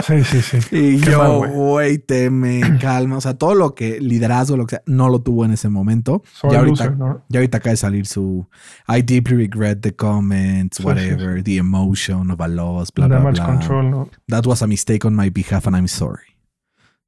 Sí, 0.07 0.25
sí, 0.25 0.41
sí. 0.43 0.59
Y 0.71 1.01
Qué 1.01 1.11
yo, 1.11 1.47
güey. 1.49 1.99
te 1.99 2.31
me 2.31 2.61
calma. 2.81 3.19
O 3.19 3.21
sea, 3.21 3.35
todo 3.35 3.55
lo 3.55 3.75
que 3.75 4.01
liderazgo, 4.01 4.57
lo 4.57 4.67
que 4.67 4.77
sea, 4.77 4.83
no 4.87 5.09
lo 5.09 5.21
tuvo 5.21 5.45
en 5.45 5.53
ese 5.53 5.69
momento. 5.69 6.23
Soy 6.33 6.53
ya 6.53 6.59
ahorita, 6.61 6.85
loser, 6.85 6.97
¿no? 6.99 7.25
ya 7.29 7.41
ahorita 7.41 7.59
acaba 7.59 7.71
de 7.73 7.77
salir 7.77 8.07
su 8.07 8.47
I 8.89 9.03
deeply 9.03 9.37
regret 9.37 9.81
the 9.81 9.95
comments, 9.95 10.79
Sí, 10.79 10.83
sí, 10.83 10.87
whatever, 10.87 11.43
the 11.43 11.57
emotion 11.59 12.31
of 12.31 12.41
a 12.41 12.49
loss, 12.49 12.93
bla, 12.93 13.07
bla, 13.09 13.19
bla. 13.21 13.45
control, 13.45 13.91
¿no? 13.91 14.11
That 14.29 14.47
was 14.47 14.63
a 14.63 14.67
mistake 14.67 15.05
on 15.07 15.15
my 15.15 15.31
behalf 15.31 15.67
and 15.67 15.77
I'm 15.77 15.89
sorry. 15.89 16.37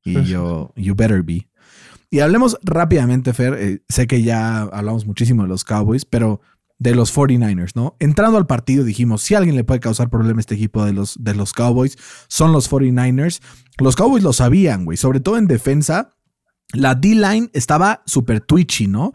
Y 0.05 0.23
yo, 0.25 0.73
you 0.77 0.95
better 0.95 1.23
be. 1.23 1.49
Y 2.11 2.21
hablemos 2.21 2.59
rápidamente, 2.63 3.35
Fer. 3.35 3.55
eh, 3.59 3.83
sé 3.89 4.07
que 4.07 4.23
ya 4.23 4.63
hablamos 4.63 5.05
muchísimo 5.07 5.43
de 5.43 5.49
los 5.49 5.65
Cowboys, 5.65 6.07
pero 6.07 6.41
de 6.79 6.95
los 6.95 7.15
49ers, 7.15 7.73
¿no? 7.75 7.97
Entrando 7.99 8.39
al 8.39 8.47
partido 8.47 8.85
dijimos, 8.85 9.23
si 9.23 9.35
alguien 9.35 9.57
le 9.57 9.65
puede 9.65 9.81
causar 9.81 10.11
problema 10.11 10.39
a 10.39 10.41
este 10.41 10.55
equipo 10.55 10.85
de 10.85 10.93
los, 10.93 11.17
de 11.23 11.35
los 11.35 11.53
Cowboys, 11.53 11.99
son 12.29 12.53
los 12.53 12.71
49ers. 12.71 13.41
Los 13.79 13.97
Cowboys 13.97 14.23
lo 14.23 14.33
sabían, 14.33 14.85
güey, 14.85 14.97
sobre 14.97 15.21
todo 15.21 15.39
en 15.39 15.47
defensa. 15.47 16.15
La 16.75 16.95
D-line 16.95 17.49
estaba 17.55 18.03
súper 18.05 18.41
twitchy, 18.43 18.89
¿no? 18.89 19.13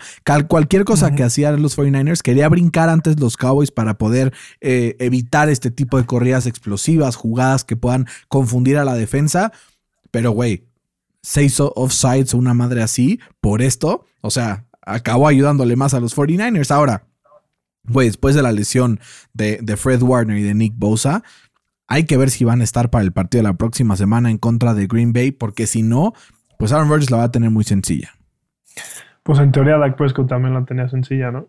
cualquier 0.48 0.86
cosa 0.86 1.14
que 1.14 1.24
hacían 1.24 1.62
los 1.62 1.78
49ers 1.78 2.22
quería 2.22 2.50
brincar 2.50 2.90
antes 2.90 3.20
los 3.20 3.38
Cowboys 3.38 3.70
para 3.70 4.00
poder 4.00 4.34
eh, 4.60 4.96
evitar 5.00 5.50
este 5.50 5.70
tipo 5.70 5.98
de 5.98 6.06
corridas 6.06 6.48
explosivas, 6.48 7.16
jugadas 7.16 7.64
que 7.64 7.78
puedan 7.78 8.08
confundir 8.28 8.78
a 8.78 8.86
la 8.86 8.96
defensa. 8.96 9.54
Pero, 10.10 10.32
güey, 10.32 10.68
seis 11.22 11.60
offsides 11.60 12.34
o 12.34 12.38
una 12.38 12.56
madre 12.56 12.82
así 12.82 13.20
por 13.40 13.62
esto, 13.62 14.06
o 14.22 14.32
sea, 14.32 14.66
acabó 14.82 15.28
ayudándole 15.28 15.76
más 15.76 15.94
a 15.94 16.00
los 16.00 16.16
49ers. 16.16 16.72
Ahora, 16.72 17.06
güey, 17.88 18.08
después 18.08 18.36
de 18.36 18.44
la 18.44 18.52
lesión 18.52 19.00
de, 19.34 19.62
Fred 19.78 20.02
Warner 20.02 20.38
y 20.38 20.44
de 20.44 20.54
Nick 20.54 20.74
Bosa, 20.76 21.24
hay 21.88 22.06
que 22.06 22.18
ver 22.18 22.30
si 22.30 22.46
van 22.46 22.62
a 22.62 22.64
estar 22.64 22.90
para 22.90 23.04
el 23.04 23.12
partido 23.12 23.44
de 23.44 23.50
la 23.50 23.58
próxima 23.58 23.96
semana 23.96 24.32
en 24.32 24.38
contra 24.38 24.74
de 24.74 24.88
Green 24.88 25.14
Bay, 25.14 25.32
porque 25.32 25.68
si 25.68 25.84
no, 25.84 26.14
pues 26.58 26.72
Aaron 26.72 26.90
Rodgers 26.90 27.12
la 27.12 27.18
va 27.18 27.24
a 27.24 27.32
tener 27.32 27.50
muy 27.50 27.64
sencilla. 27.64 28.12
Pues 29.24 29.40
en 29.40 29.52
teoría 29.52 29.78
Dak 29.78 29.96
Prescott 29.96 30.28
también 30.28 30.54
la 30.54 30.66
tenía 30.66 30.90
sencilla, 30.90 31.32
¿no? 31.32 31.48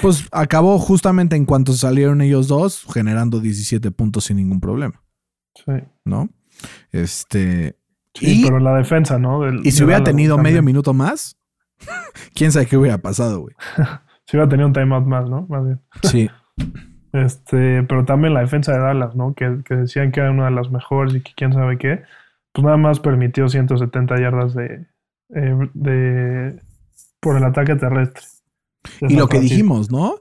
Pues 0.00 0.28
acabó 0.30 0.78
justamente 0.78 1.36
en 1.36 1.46
cuanto 1.46 1.72
salieron 1.72 2.20
ellos 2.20 2.46
dos, 2.46 2.86
generando 2.92 3.40
17 3.40 3.90
puntos 3.90 4.24
sin 4.24 4.36
ningún 4.36 4.60
problema. 4.60 5.02
Sí. 5.54 5.72
¿No? 6.04 6.28
Este. 6.92 7.76
Sí, 8.14 8.42
pero 8.44 8.60
la 8.60 8.76
defensa, 8.76 9.18
¿no? 9.18 9.40
y 9.64 9.72
si 9.72 9.82
hubiera 9.82 10.04
tenido 10.04 10.38
medio 10.38 10.62
minuto 10.62 10.94
más, 10.94 11.36
quién 12.34 12.52
sabe 12.52 12.66
qué 12.66 12.76
hubiera 12.76 12.98
pasado, 12.98 13.40
güey. 13.40 13.54
si 14.26 14.36
hubiera 14.36 14.48
tenido 14.48 14.68
un 14.68 14.72
timeout 14.72 15.06
más, 15.06 15.28
¿no? 15.28 15.46
Más 15.48 15.64
bien. 15.64 15.80
Sí. 16.02 16.30
Este, 17.14 17.84
pero 17.84 18.04
también 18.04 18.34
la 18.34 18.40
defensa 18.40 18.72
de 18.72 18.80
Dallas, 18.80 19.14
¿no? 19.14 19.34
Que, 19.34 19.62
decían 19.68 20.10
que 20.10 20.18
era 20.18 20.32
una 20.32 20.46
de 20.46 20.50
las 20.50 20.72
mejores 20.72 21.14
y 21.14 21.20
que 21.20 21.30
quién 21.36 21.52
sabe 21.52 21.78
qué. 21.78 22.02
Pues 22.52 22.64
nada 22.64 22.76
más 22.76 22.98
permitió 22.98 23.48
170 23.48 24.20
yardas 24.20 24.52
de, 24.52 24.88
eh, 25.32 25.70
de 25.74 26.60
por 27.20 27.36
el 27.36 27.44
ataque 27.44 27.76
terrestre. 27.76 28.24
Y 29.02 29.14
lo 29.14 29.28
que 29.28 29.38
dijimos, 29.38 29.92
¿no? 29.92 30.16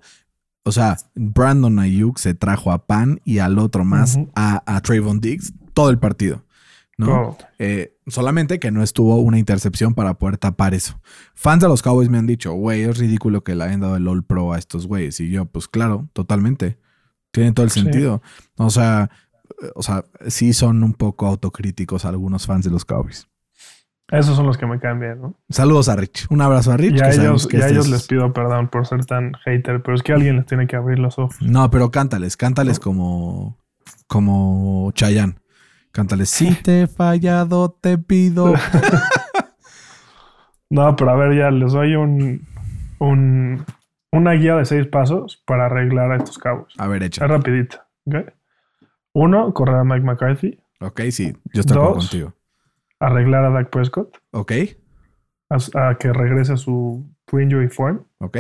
O 0.66 0.72
sea, 0.72 0.98
Brandon 1.16 1.80
Ayuk 1.80 2.20
se 2.20 2.36
trajo 2.36 2.72
a 2.72 2.86
Pan 2.86 3.22
y 3.26 3.40
al 3.40 3.58
otro 3.58 3.84
más, 3.84 4.20
a, 4.36 4.62
a 4.68 4.80
Trayvon 4.82 5.20
Diggs, 5.20 5.52
todo 5.74 5.90
el 5.90 5.98
partido. 5.98 6.44
¿No? 6.98 7.38
Eh, 7.60 7.98
solamente 8.08 8.60
que 8.60 8.72
no 8.72 8.84
estuvo 8.84 9.18
una 9.18 9.40
intercepción 9.40 9.94
para 9.94 10.16
poder 10.16 10.38
tapar 10.38 10.74
eso. 10.74 11.00
Fans 11.34 11.62
de 11.62 11.68
los 11.68 11.82
Cowboys 11.82 12.10
me 12.10 12.18
han 12.18 12.28
dicho, 12.28 12.54
güey, 12.54 12.84
es 12.84 12.98
ridículo 12.98 13.44
que 13.44 13.56
le 13.56 13.64
hayan 13.64 13.82
dado 13.82 13.96
el 13.96 14.08
All 14.08 14.24
Pro 14.24 14.54
a 14.54 14.60
estos 14.60 14.88
güeyes. 14.88 15.20
Y 15.20 15.30
yo, 15.30 15.46
pues 15.46 15.68
claro, 15.68 16.10
totalmente. 16.14 16.78
Tiene 17.32 17.52
todo 17.52 17.66
el 17.66 17.72
sentido. 17.72 18.22
O 18.58 18.70
sea, 18.70 19.10
o 19.76 19.82
sea, 19.82 20.06
sí 20.28 20.54
son 20.54 20.84
un 20.84 20.94
poco 20.94 21.28
autocríticos 21.28 22.06
algunos 22.06 22.46
fans 22.46 22.66
de 22.66 22.72
los 22.72 22.86
Cowboys. 22.86 23.28
Esos 24.12 24.36
son 24.36 24.46
los 24.46 24.58
que 24.58 24.68
me 24.68 24.80
cambian, 24.80 25.22
¿no? 25.22 25.36
Saludos 25.50 25.90
a 25.90 25.96
Rich. 25.96 26.28
Un 26.30 26.42
abrazo 26.42 26.72
a 26.72 26.78
Rich. 26.78 26.98
Y 26.98 27.02
a, 27.02 27.10
ellos, 27.10 27.48
ellos 27.52 27.88
les 27.88 28.06
pido 28.06 28.32
perdón 28.32 28.68
por 28.68 28.86
ser 28.86 29.06
tan 29.06 29.34
hater, 29.46 29.82
pero 29.82 29.96
es 29.96 30.04
que 30.04 30.14
alguien 30.14 30.36
les 30.36 30.46
tiene 30.46 30.68
que 30.68 30.76
abrir 30.76 31.00
los 31.00 31.18
ojos. 31.18 31.36
No, 31.42 31.72
pero 31.72 31.90
cántales, 31.90 32.38
cántales 32.38 32.80
como, 32.80 33.58
como 34.08 34.92
Chayanne. 34.92 35.36
Cántale, 35.94 36.26
si 36.26 36.56
te 36.56 36.82
he 36.82 36.88
fallado, 36.88 37.70
te 37.70 38.00
pido. 38.00 38.56
no, 40.72 40.96
pero 40.96 41.12
a 41.12 41.16
ver, 41.16 41.38
ya 41.38 41.52
les 41.52 41.72
doy 41.72 41.96
un, 41.96 42.48
un, 42.98 43.64
una 44.12 44.32
guía 44.32 44.56
de 44.56 44.66
seis 44.66 44.88
pasos 44.88 45.44
para 45.46 45.68
arreglar 45.68 46.12
a 46.12 46.16
estos 46.16 46.40
cabos. 46.40 46.74
A 46.80 46.88
ver, 46.88 47.04
echa. 47.04 47.24
Es 47.24 47.30
rapidito. 47.30 47.78
Uno, 49.14 49.54
correr 49.54 49.76
a 49.76 49.84
Mike 49.84 50.04
McCarthy. 50.04 50.60
Ok, 50.82 51.02
sí, 51.12 51.38
yo 51.54 51.62
estoy 51.62 51.78
Dos, 51.78 52.10
contigo. 52.10 52.34
Arreglar 53.00 53.46
a 53.46 53.50
Dak 53.52 53.70
Prescott. 53.70 54.18
Ok. 54.32 54.52
A, 55.76 55.96
que 56.00 56.12
regrese 56.12 56.54
a 56.54 56.58
su 56.58 57.08
pre-injury 57.26 57.70
form. 57.70 58.04
Ok. 58.18 58.38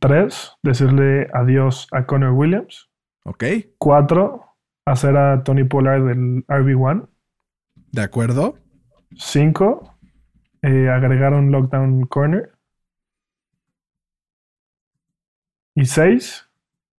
Tres, 0.00 0.50
decirle 0.64 1.28
adiós 1.32 1.86
a 1.92 2.06
Connor 2.06 2.32
Williams. 2.32 2.90
Ok. 3.22 3.44
Cuatro, 3.78 4.45
hacer 4.86 5.16
a 5.16 5.42
Tony 5.42 5.64
Pollard 5.64 6.06
del 6.06 6.46
RB1. 6.46 7.08
De 7.92 8.02
acuerdo. 8.02 8.56
Cinco, 9.16 9.98
eh, 10.62 10.88
agregar 10.88 11.34
un 11.34 11.50
lockdown 11.50 12.06
corner. 12.06 12.52
Y 15.74 15.84
seis, 15.84 16.46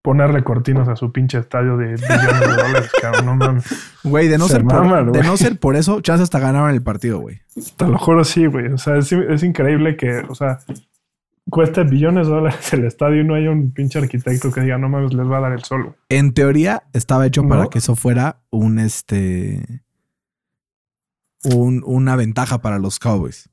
ponerle 0.03 0.43
cortinas 0.43 0.87
a 0.87 0.95
su 0.95 1.11
pinche 1.11 1.39
estadio 1.39 1.77
de 1.77 1.95
billones 1.95 2.39
de 2.39 2.47
dólares, 2.47 2.91
cabrón. 3.01 3.25
No 3.25 3.35
mames. 3.35 3.65
Güey, 4.03 4.27
de, 4.27 4.37
no 4.37 4.47
ser 4.47 4.63
por, 4.63 5.11
de 5.11 5.23
no 5.23 5.37
ser 5.37 5.59
por 5.59 5.75
eso, 5.75 6.01
chance 6.01 6.23
hasta 6.23 6.39
ganaban 6.39 6.73
el 6.73 6.83
partido, 6.83 7.19
güey. 7.19 7.41
Te 7.75 7.87
lo 7.87 7.97
juro, 7.97 8.23
sí, 8.23 8.45
güey. 8.45 8.67
O 8.67 8.77
sea, 8.77 8.97
es, 8.97 9.11
es 9.11 9.43
increíble 9.43 9.97
que, 9.97 10.19
o 10.29 10.35
sea, 10.35 10.59
cuesta 11.49 11.83
billones 11.83 12.27
de 12.27 12.33
dólares 12.33 12.73
el 12.73 12.85
estadio 12.85 13.21
y 13.21 13.23
no 13.25 13.35
hay 13.35 13.47
un 13.47 13.71
pinche 13.71 13.99
arquitecto 13.99 14.51
que 14.51 14.61
diga, 14.61 14.77
no 14.77 14.89
mames, 14.89 15.13
les 15.13 15.27
va 15.27 15.37
a 15.37 15.41
dar 15.41 15.53
el 15.53 15.63
sol. 15.63 15.95
En 16.09 16.33
teoría 16.33 16.83
estaba 16.93 17.25
hecho 17.25 17.47
para 17.47 17.67
que 17.67 17.79
eso 17.79 17.95
fuera 17.95 18.41
un 18.49 18.79
este. 18.79 19.83
Un, 21.43 21.83
una 21.85 22.15
ventaja 22.15 22.61
para 22.61 22.79
los 22.79 22.99
Cowboys. 22.99 23.49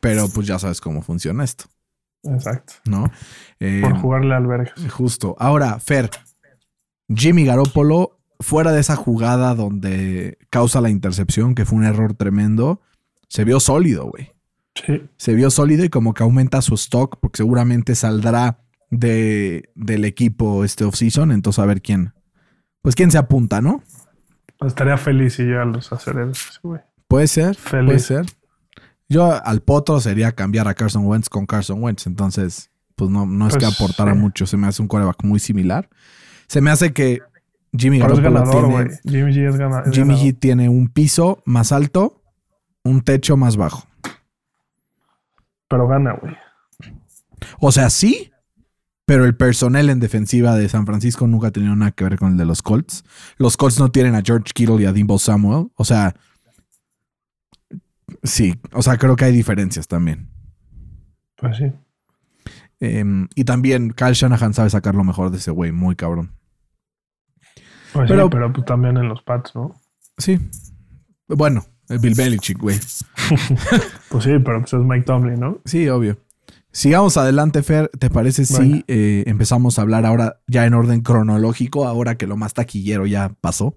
Pero 0.00 0.28
pues 0.28 0.46
ya 0.46 0.58
sabes 0.58 0.80
cómo 0.80 1.02
funciona 1.02 1.42
esto. 1.42 1.64
Exacto. 2.24 2.74
¿No? 2.84 3.10
Eh, 3.58 3.80
Por 3.82 3.96
jugarle 3.98 4.34
al 4.34 4.46
verga. 4.46 4.72
Justo. 4.90 5.34
Ahora, 5.38 5.80
Fer, 5.80 6.10
Jimmy 7.08 7.44
Garoppolo, 7.44 8.20
fuera 8.40 8.72
de 8.72 8.80
esa 8.80 8.96
jugada 8.96 9.54
donde 9.54 10.38
causa 10.50 10.80
la 10.80 10.90
intercepción, 10.90 11.54
que 11.54 11.64
fue 11.64 11.78
un 11.78 11.84
error 11.84 12.14
tremendo, 12.14 12.80
se 13.28 13.44
vio 13.44 13.58
sólido, 13.58 14.06
güey. 14.06 14.32
Se 15.16 15.34
vio 15.34 15.50
sólido 15.50 15.84
y 15.84 15.88
como 15.88 16.14
que 16.14 16.22
aumenta 16.22 16.62
su 16.62 16.74
stock 16.74 17.18
porque 17.20 17.38
seguramente 17.38 17.94
saldrá 17.94 18.58
de, 18.90 19.70
del 19.74 20.04
equipo 20.04 20.64
este 20.64 20.84
offseason. 20.84 21.32
Entonces 21.32 21.62
a 21.62 21.66
ver 21.66 21.82
quién. 21.82 22.12
Pues 22.80 22.96
quién 22.96 23.10
se 23.10 23.18
apunta, 23.18 23.60
¿no? 23.60 23.82
Estaría 24.60 24.96
feliz 24.96 25.34
si 25.34 25.46
ya 25.46 25.64
los 25.64 25.90
güey. 26.62 26.80
Puede 27.06 27.26
ser, 27.28 27.56
puede 27.70 27.98
ser. 27.98 28.26
Yo 29.08 29.44
al 29.44 29.60
potro 29.60 30.00
sería 30.00 30.32
cambiar 30.32 30.66
a 30.66 30.74
Carson 30.74 31.04
Wentz 31.06 31.28
con 31.28 31.46
Carson 31.46 31.82
Wentz. 31.82 32.06
Entonces, 32.06 32.70
pues 32.96 33.10
no, 33.10 33.26
no 33.26 33.46
es 33.46 33.54
que 33.54 33.66
pues, 33.66 33.74
aportara 33.74 34.14
mucho. 34.14 34.46
Se 34.46 34.56
me 34.56 34.66
hace 34.66 34.82
un 34.82 34.88
coreback 34.88 35.22
muy 35.22 35.38
similar. 35.38 35.88
Se 36.48 36.60
me 36.60 36.70
hace 36.70 36.92
que 36.92 37.20
Jimmy 37.76 38.00
tiene, 38.00 38.14
Jimmy 39.04 39.32
G 39.32 39.48
es 39.48 39.56
ganador. 39.56 39.92
Jimmy 39.92 40.14
G 40.14 40.38
tiene 40.38 40.68
un 40.68 40.88
piso 40.88 41.42
más 41.44 41.72
alto, 41.72 42.22
un 42.82 43.02
techo 43.02 43.36
más 43.36 43.56
bajo 43.56 43.86
pero 45.72 45.88
gana, 45.88 46.12
güey. 46.20 46.36
O 47.58 47.72
sea, 47.72 47.88
sí, 47.88 48.30
pero 49.06 49.24
el 49.24 49.34
personal 49.34 49.88
en 49.88 50.00
defensiva 50.00 50.54
de 50.54 50.68
San 50.68 50.84
Francisco 50.84 51.26
nunca 51.26 51.48
ha 51.48 51.50
tenido 51.50 51.74
nada 51.74 51.92
que 51.92 52.04
ver 52.04 52.18
con 52.18 52.32
el 52.32 52.36
de 52.36 52.44
los 52.44 52.60
Colts. 52.60 53.04
Los 53.38 53.56
Colts 53.56 53.80
no 53.80 53.90
tienen 53.90 54.14
a 54.14 54.20
George 54.22 54.50
Kittle 54.52 54.82
y 54.82 54.84
a 54.84 54.92
Dimbo 54.92 55.18
Samuel. 55.18 55.70
O 55.76 55.86
sea, 55.86 56.14
sí, 58.22 58.60
o 58.74 58.82
sea, 58.82 58.98
creo 58.98 59.16
que 59.16 59.24
hay 59.24 59.32
diferencias 59.32 59.88
también. 59.88 60.28
Pues 61.36 61.56
sí. 61.56 61.72
Em, 62.78 63.28
y 63.34 63.44
también 63.44 63.92
Kyle 63.92 64.12
Shanahan 64.12 64.52
sabe 64.52 64.68
sacar 64.68 64.94
lo 64.94 65.04
mejor 65.04 65.30
de 65.30 65.38
ese 65.38 65.52
güey, 65.52 65.72
muy 65.72 65.96
cabrón. 65.96 66.32
Pues 67.94 68.10
pero, 68.10 68.24
sí, 68.24 68.28
pero 68.30 68.52
pues 68.52 68.66
también 68.66 68.98
en 68.98 69.08
los 69.08 69.22
Pats, 69.22 69.54
¿no? 69.54 69.74
Sí. 70.18 70.38
Bueno, 71.28 71.64
Bill 72.00 72.14
Belichick, 72.14 72.58
güey. 72.58 72.78
pues 74.08 74.24
sí, 74.24 74.30
pero 74.44 74.60
pues 74.60 74.72
es 74.72 74.80
Mike 74.80 75.04
Tomlin, 75.04 75.40
¿no? 75.40 75.58
Sí, 75.64 75.88
obvio. 75.88 76.18
Sigamos 76.72 77.18
adelante, 77.18 77.62
Fer. 77.62 77.90
¿Te 77.98 78.08
parece 78.08 78.46
si 78.46 78.84
eh, 78.88 79.24
empezamos 79.26 79.78
a 79.78 79.82
hablar 79.82 80.06
ahora 80.06 80.40
ya 80.46 80.64
en 80.64 80.72
orden 80.72 81.02
cronológico, 81.02 81.86
ahora 81.86 82.16
que 82.16 82.26
lo 82.26 82.36
más 82.36 82.54
taquillero 82.54 83.04
ya 83.06 83.34
pasó? 83.40 83.76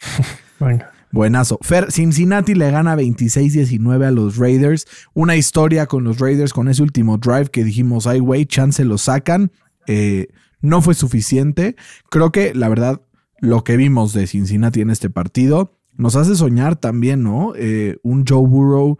Venga. 0.60 0.90
Buenazo. 1.12 1.58
Fer, 1.62 1.92
Cincinnati 1.92 2.54
le 2.54 2.72
gana 2.72 2.96
26-19 2.96 4.04
a 4.04 4.10
los 4.10 4.36
Raiders. 4.36 4.86
Una 5.14 5.36
historia 5.36 5.86
con 5.86 6.02
los 6.02 6.18
Raiders 6.18 6.52
con 6.52 6.68
ese 6.68 6.82
último 6.82 7.18
drive 7.18 7.50
que 7.50 7.62
dijimos, 7.62 8.08
ay, 8.08 8.18
güey, 8.18 8.46
chance 8.46 8.84
lo 8.84 8.98
sacan. 8.98 9.52
Eh, 9.86 10.26
no 10.60 10.82
fue 10.82 10.94
suficiente. 10.94 11.76
Creo 12.10 12.32
que, 12.32 12.52
la 12.52 12.68
verdad, 12.68 13.00
lo 13.38 13.62
que 13.62 13.76
vimos 13.76 14.12
de 14.12 14.26
Cincinnati 14.26 14.80
en 14.80 14.90
este 14.90 15.08
partido 15.08 15.78
nos 15.96 16.16
hace 16.16 16.34
soñar 16.34 16.76
también, 16.76 17.22
¿no? 17.22 17.52
Eh, 17.56 17.96
un 18.02 18.24
Joe 18.26 18.46
Burrow, 18.46 18.98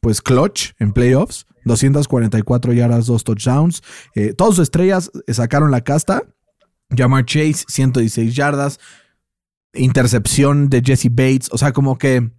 pues 0.00 0.22
clutch 0.22 0.72
en 0.78 0.92
playoffs, 0.92 1.46
244 1.64 2.72
yardas, 2.72 3.06
dos 3.06 3.24
touchdowns. 3.24 3.82
Eh, 4.14 4.32
todas 4.32 4.56
sus 4.56 4.64
estrellas 4.64 5.10
sacaron 5.28 5.70
la 5.70 5.82
casta. 5.82 6.22
Jamar 6.96 7.24
Chase, 7.24 7.64
116 7.68 8.34
yardas. 8.34 8.78
Intercepción 9.74 10.68
de 10.68 10.82
Jesse 10.84 11.10
Bates. 11.10 11.48
O 11.52 11.58
sea, 11.58 11.72
como 11.72 11.98
que 11.98 12.30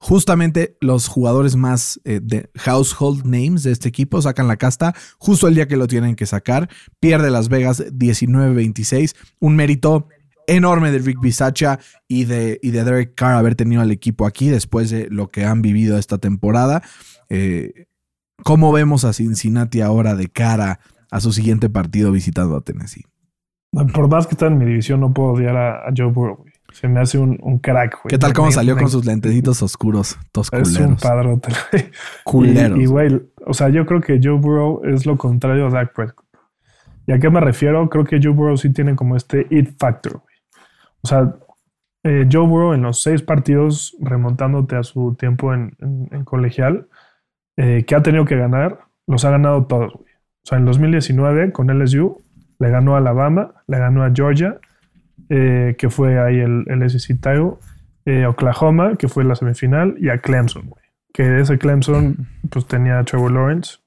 justamente 0.00 0.76
los 0.80 1.08
jugadores 1.08 1.56
más 1.56 2.00
eh, 2.04 2.20
de 2.22 2.50
household 2.56 3.24
names 3.24 3.62
de 3.62 3.72
este 3.72 3.88
equipo 3.88 4.20
sacan 4.22 4.48
la 4.48 4.56
casta 4.56 4.94
justo 5.18 5.46
el 5.46 5.54
día 5.54 5.68
que 5.68 5.76
lo 5.76 5.86
tienen 5.86 6.16
que 6.16 6.26
sacar. 6.26 6.68
Pierde 6.98 7.30
Las 7.30 7.48
Vegas 7.48 7.84
19-26. 7.92 9.14
Un 9.38 9.56
mérito 9.56 10.08
enorme 10.46 10.90
de 10.90 10.98
Rick 10.98 11.20
Bisacha 11.20 11.78
y 12.08 12.24
de, 12.24 12.58
y 12.62 12.70
de 12.70 12.84
Derek 12.84 13.14
Carr 13.14 13.34
haber 13.36 13.54
tenido 13.54 13.82
al 13.82 13.90
equipo 13.90 14.26
aquí 14.26 14.48
después 14.48 14.90
de 14.90 15.08
lo 15.10 15.28
que 15.28 15.44
han 15.44 15.62
vivido 15.62 15.98
esta 15.98 16.18
temporada. 16.18 16.82
Eh, 17.28 17.86
¿Cómo 18.42 18.72
vemos 18.72 19.04
a 19.04 19.12
Cincinnati 19.12 19.80
ahora 19.80 20.14
de 20.14 20.28
cara 20.28 20.80
a 21.10 21.20
su 21.20 21.32
siguiente 21.32 21.68
partido 21.68 22.10
visitando 22.12 22.56
a 22.56 22.60
Tennessee? 22.62 23.04
Por 23.94 24.08
más 24.08 24.26
que 24.26 24.34
está 24.34 24.46
en 24.46 24.58
mi 24.58 24.64
división, 24.64 25.00
no 25.00 25.12
puedo 25.12 25.30
odiar 25.32 25.56
a, 25.56 25.88
a 25.88 25.92
Joe 25.96 26.06
Burrow, 26.10 26.36
güey. 26.38 26.52
Se 26.72 26.86
me 26.88 27.00
hace 27.00 27.18
un, 27.18 27.36
un 27.42 27.58
crack, 27.58 27.94
güey. 28.02 28.10
¿Qué 28.10 28.18
tal 28.18 28.32
cómo 28.32 28.50
salió 28.52 28.74
me- 28.76 28.82
con 28.82 28.90
sus 28.90 29.04
lentecitos 29.04 29.60
oscuros? 29.62 30.16
Tos 30.32 30.48
Es 30.52 30.76
un 30.78 30.96
padrote. 30.96 31.52
Culeros. 32.24 32.78
Y, 32.78 32.82
y, 32.82 32.86
güey, 32.86 33.20
o 33.44 33.52
sea, 33.54 33.68
yo 33.68 33.84
creo 33.86 34.00
que 34.00 34.20
Joe 34.22 34.38
Burrow 34.38 34.82
es 34.84 35.04
lo 35.04 35.16
contrario 35.16 35.66
a 35.66 35.70
Dak 35.70 35.92
Prescott. 35.94 36.26
¿Y 37.06 37.12
a 37.12 37.18
qué 37.18 37.28
me 37.28 37.40
refiero? 37.40 37.88
Creo 37.88 38.04
que 38.04 38.20
Joe 38.22 38.32
Burrow 38.32 38.56
sí 38.56 38.72
tiene 38.72 38.94
como 38.94 39.16
este 39.16 39.46
it 39.50 39.70
factor. 39.78 40.22
O 41.02 41.08
sea, 41.08 41.34
eh, 42.04 42.26
Joe 42.30 42.46
Burrow 42.46 42.72
en 42.74 42.82
los 42.82 43.02
seis 43.02 43.22
partidos, 43.22 43.96
remontándote 44.00 44.76
a 44.76 44.82
su 44.82 45.14
tiempo 45.18 45.52
en, 45.54 45.76
en- 45.80 46.08
en 46.12 46.24
colegial, 46.24 46.88
eh, 47.56 47.84
que 47.86 47.94
ha 47.94 48.02
tenido 48.02 48.24
que 48.24 48.36
ganar, 48.36 48.80
los 49.06 49.24
ha 49.24 49.30
ganado 49.30 49.66
todos, 49.66 49.92
güey. 49.94 50.12
O 50.42 50.46
sea, 50.46 50.58
en 50.58 50.64
2019 50.64 51.52
con 51.52 51.68
LSU 51.70 52.22
le 52.58 52.70
ganó 52.70 52.94
a 52.94 52.98
Alabama, 52.98 53.52
le 53.66 53.78
ganó 53.78 54.02
a 54.02 54.10
Georgia, 54.14 54.58
eh, 55.28 55.74
que 55.78 55.90
fue 55.90 56.18
ahí 56.18 56.38
el, 56.40 56.64
el 56.66 56.88
SEC 56.90 57.16
title, 57.20 57.52
eh, 58.06 58.24
Oklahoma, 58.26 58.96
que 58.96 59.08
fue 59.08 59.24
la 59.24 59.34
semifinal, 59.34 59.94
y 59.98 60.08
a 60.08 60.18
Clemson, 60.18 60.68
güey. 60.68 60.82
Que 61.12 61.40
ese 61.40 61.58
Clemson, 61.58 62.26
pues 62.50 62.66
tenía 62.66 62.98
a 62.98 63.04
Trevor 63.04 63.32
Lawrence. 63.32 63.78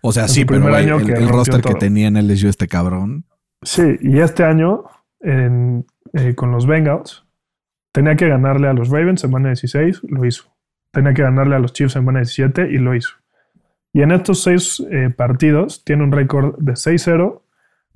O 0.00 0.12
sea, 0.12 0.28
sí, 0.28 0.44
pero 0.44 0.62
güey, 0.62 0.88
el, 0.88 1.28
roster 1.28 1.60
que 1.60 1.74
tenía 1.74 2.08
en 2.08 2.16
LSU 2.16 2.48
este 2.48 2.68
cabrón. 2.68 3.24
Sí, 3.62 3.98
y 4.00 4.18
este 4.20 4.44
año 4.44 4.84
en- 5.22 5.84
eh, 6.14 6.34
con 6.34 6.50
los 6.52 6.66
Bengals 6.66 7.24
tenía 7.92 8.16
que 8.16 8.28
ganarle 8.28 8.68
a 8.68 8.72
los 8.72 8.88
Ravens 8.90 9.20
semana 9.20 9.48
16, 9.50 10.00
lo 10.08 10.24
hizo. 10.24 10.44
Tenía 10.92 11.12
que 11.14 11.22
ganarle 11.22 11.56
a 11.56 11.58
los 11.58 11.72
Chiefs 11.72 11.92
semana 11.92 12.20
17 12.20 12.70
y 12.70 12.78
lo 12.78 12.94
hizo. 12.94 13.10
Y 13.94 14.00
en 14.02 14.10
estos 14.12 14.42
seis 14.42 14.82
eh, 14.90 15.10
partidos 15.10 15.84
tiene 15.84 16.04
un 16.04 16.12
récord 16.12 16.56
de 16.58 16.72
6-0 16.76 17.42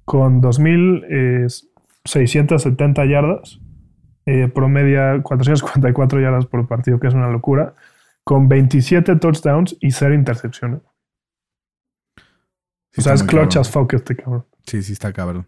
con 0.05 0.41
2.670 0.41 3.07
yardas, 3.09 3.61
eh, 4.27 4.49
promedia 4.49 5.21
444 5.23 6.21
yardas 6.21 6.47
por 6.47 6.67
partido, 6.69 6.99
que 7.01 7.07
es 7.09 7.15
una 7.15 7.29
locura, 7.29 7.75
con 8.25 8.49
27 8.49 9.17
touchdowns 9.17 9.77
y 9.81 9.91
0 9.93 10.15
intercepciones. 10.15 10.81
Sí 12.93 13.01
o 13.01 13.03
sea, 13.03 13.15
es 13.15 13.23
clutch 13.23 13.55
cabrón. 13.55 13.61
as 13.61 13.71
fuck 13.71 13.93
este 13.95 14.17
cabrón. 14.17 14.45
Sí, 14.65 14.83
sí, 14.83 14.93
está 14.95 15.13
cabrón. 15.13 15.47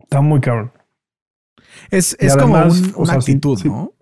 Está 0.00 0.20
muy 0.20 0.40
cabrón. 0.40 0.72
Es, 1.90 2.16
es 2.18 2.36
como 2.36 2.54
o 2.56 2.58
una 2.58 3.06
sea, 3.06 3.14
actitud, 3.14 3.58
sí. 3.58 3.68
¿no? 3.68 3.92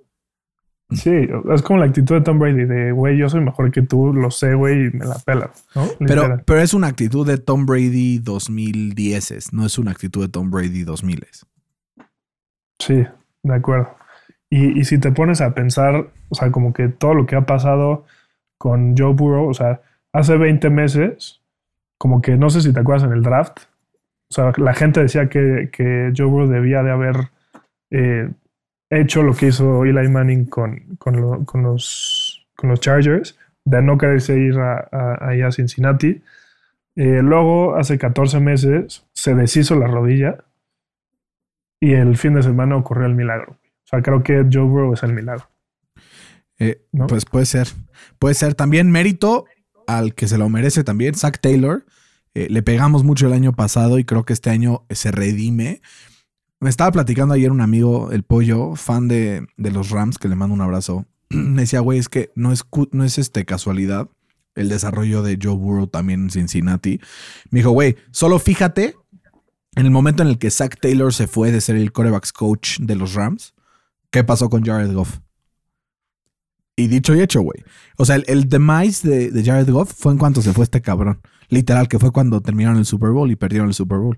Sí, 0.94 1.28
es 1.54 1.62
como 1.62 1.78
la 1.78 1.86
actitud 1.86 2.16
de 2.16 2.20
Tom 2.20 2.38
Brady 2.38 2.64
de, 2.64 2.92
güey, 2.92 3.16
yo 3.16 3.28
soy 3.28 3.40
mejor 3.40 3.70
que 3.70 3.82
tú, 3.82 4.12
lo 4.12 4.30
sé, 4.30 4.54
güey, 4.54 4.86
y 4.86 4.90
me 4.90 5.06
la 5.06 5.18
pela, 5.24 5.50
¿no? 5.74 5.88
Pero, 6.06 6.40
pero 6.44 6.60
es 6.60 6.74
una 6.74 6.88
actitud 6.88 7.26
de 7.26 7.38
Tom 7.38 7.66
Brady 7.66 8.18
2010, 8.18 9.52
no 9.52 9.64
es 9.64 9.78
una 9.78 9.92
actitud 9.92 10.22
de 10.22 10.28
Tom 10.28 10.50
Brady 10.50 10.82
2000. 10.82 11.26
Sí, 12.78 13.06
de 13.42 13.54
acuerdo. 13.54 13.94
Y, 14.50 14.78
y 14.78 14.84
si 14.84 14.98
te 14.98 15.12
pones 15.12 15.40
a 15.40 15.54
pensar, 15.54 16.10
o 16.28 16.34
sea, 16.34 16.50
como 16.50 16.72
que 16.72 16.88
todo 16.88 17.14
lo 17.14 17.26
que 17.26 17.36
ha 17.36 17.46
pasado 17.46 18.04
con 18.58 18.94
Joe 18.96 19.14
Burrow, 19.14 19.48
o 19.48 19.54
sea, 19.54 19.80
hace 20.12 20.36
20 20.36 20.68
meses, 20.70 21.40
como 21.96 22.20
que 22.20 22.36
no 22.36 22.50
sé 22.50 22.60
si 22.60 22.72
te 22.72 22.80
acuerdas 22.80 23.04
en 23.04 23.12
el 23.12 23.22
draft, 23.22 23.60
o 24.30 24.34
sea, 24.34 24.52
la 24.56 24.74
gente 24.74 25.00
decía 25.00 25.28
que, 25.28 25.70
que 25.72 26.12
Joe 26.16 26.26
Burrow 26.26 26.48
debía 26.48 26.82
de 26.82 26.90
haber 26.90 27.30
eh, 27.92 28.28
hecho 28.90 29.22
lo 29.22 29.34
que 29.34 29.46
hizo 29.46 29.84
Eli 29.84 30.08
Manning 30.08 30.46
con, 30.46 30.96
con, 30.98 31.20
lo- 31.20 31.44
con 31.44 31.62
los, 31.62 32.46
con 32.56 32.70
los 32.70 32.80
Chargers, 32.80 33.38
de 33.64 33.80
no 33.82 33.96
quererse 33.96 34.36
ir 34.38 34.58
a, 34.58 34.88
a- 34.90 35.28
ahí 35.28 35.42
a 35.42 35.52
Cincinnati. 35.52 36.20
Eh, 36.96 37.20
luego, 37.22 37.76
hace 37.76 37.96
14 37.98 38.40
meses, 38.40 39.06
se 39.12 39.34
deshizo 39.34 39.76
la 39.76 39.86
rodilla 39.86 40.44
y 41.80 41.92
el 41.92 42.16
fin 42.16 42.34
de 42.34 42.42
semana 42.42 42.76
ocurrió 42.76 43.06
el 43.06 43.14
milagro. 43.14 43.52
O 43.52 43.86
sea, 43.86 44.02
creo 44.02 44.22
que 44.22 44.44
Joe 44.50 44.64
Burrow 44.64 44.92
es 44.94 45.02
el 45.02 45.12
milagro. 45.12 45.48
Eh, 46.58 46.84
¿No? 46.92 47.06
Pues 47.06 47.24
puede 47.24 47.46
ser. 47.46 47.68
Puede 48.18 48.34
ser. 48.34 48.54
También 48.54 48.90
mérito 48.90 49.46
al 49.86 50.14
que 50.14 50.28
se 50.28 50.38
lo 50.38 50.48
merece 50.48 50.84
también, 50.84 51.14
Zach 51.14 51.38
Taylor. 51.40 51.84
Eh, 52.34 52.46
le 52.50 52.62
pegamos 52.62 53.04
mucho 53.04 53.26
el 53.26 53.32
año 53.32 53.52
pasado 53.52 53.98
y 53.98 54.04
creo 54.04 54.24
que 54.24 54.32
este 54.32 54.50
año 54.50 54.84
se 54.90 55.10
redime. 55.10 55.80
Me 56.62 56.70
estaba 56.70 56.92
platicando 56.92 57.34
ayer 57.34 57.50
un 57.50 57.60
amigo, 57.60 58.12
el 58.12 58.22
pollo, 58.22 58.76
fan 58.76 59.08
de, 59.08 59.44
de 59.56 59.70
los 59.72 59.90
Rams, 59.90 60.16
que 60.16 60.28
le 60.28 60.36
mando 60.36 60.54
un 60.54 60.60
abrazo. 60.60 61.06
Me 61.28 61.62
decía, 61.62 61.80
güey, 61.80 61.98
es 61.98 62.08
que 62.08 62.30
no 62.36 62.52
es, 62.52 62.64
no 62.92 63.02
es 63.02 63.18
este 63.18 63.44
casualidad 63.44 64.08
el 64.54 64.68
desarrollo 64.68 65.24
de 65.24 65.36
Joe 65.42 65.56
Burrow 65.56 65.88
también 65.88 66.22
en 66.22 66.30
Cincinnati. 66.30 67.00
Me 67.50 67.58
dijo, 67.58 67.72
güey, 67.72 67.96
solo 68.12 68.38
fíjate 68.38 68.94
en 69.74 69.86
el 69.86 69.90
momento 69.90 70.22
en 70.22 70.28
el 70.28 70.38
que 70.38 70.52
Zach 70.52 70.78
Taylor 70.80 71.12
se 71.12 71.26
fue 71.26 71.50
de 71.50 71.60
ser 71.60 71.74
el 71.74 71.90
quarterbacks 71.90 72.32
coach 72.32 72.78
de 72.78 72.94
los 72.94 73.14
Rams, 73.14 73.54
¿qué 74.12 74.22
pasó 74.22 74.48
con 74.48 74.62
Jared 74.62 74.92
Goff? 74.92 75.18
Y 76.76 76.86
dicho 76.86 77.12
y 77.12 77.22
hecho, 77.22 77.40
güey. 77.40 77.64
O 77.96 78.04
sea, 78.04 78.14
el, 78.14 78.24
el 78.28 78.48
demise 78.48 79.08
de, 79.08 79.30
de 79.32 79.44
Jared 79.44 79.68
Goff 79.68 79.92
fue 79.98 80.12
en 80.12 80.18
cuanto 80.18 80.40
se 80.40 80.52
fue 80.52 80.62
este 80.62 80.80
cabrón. 80.80 81.22
Literal, 81.48 81.88
que 81.88 81.98
fue 81.98 82.12
cuando 82.12 82.40
terminaron 82.40 82.78
el 82.78 82.86
Super 82.86 83.10
Bowl 83.10 83.32
y 83.32 83.36
perdieron 83.36 83.66
el 83.66 83.74
Super 83.74 83.98
Bowl. 83.98 84.16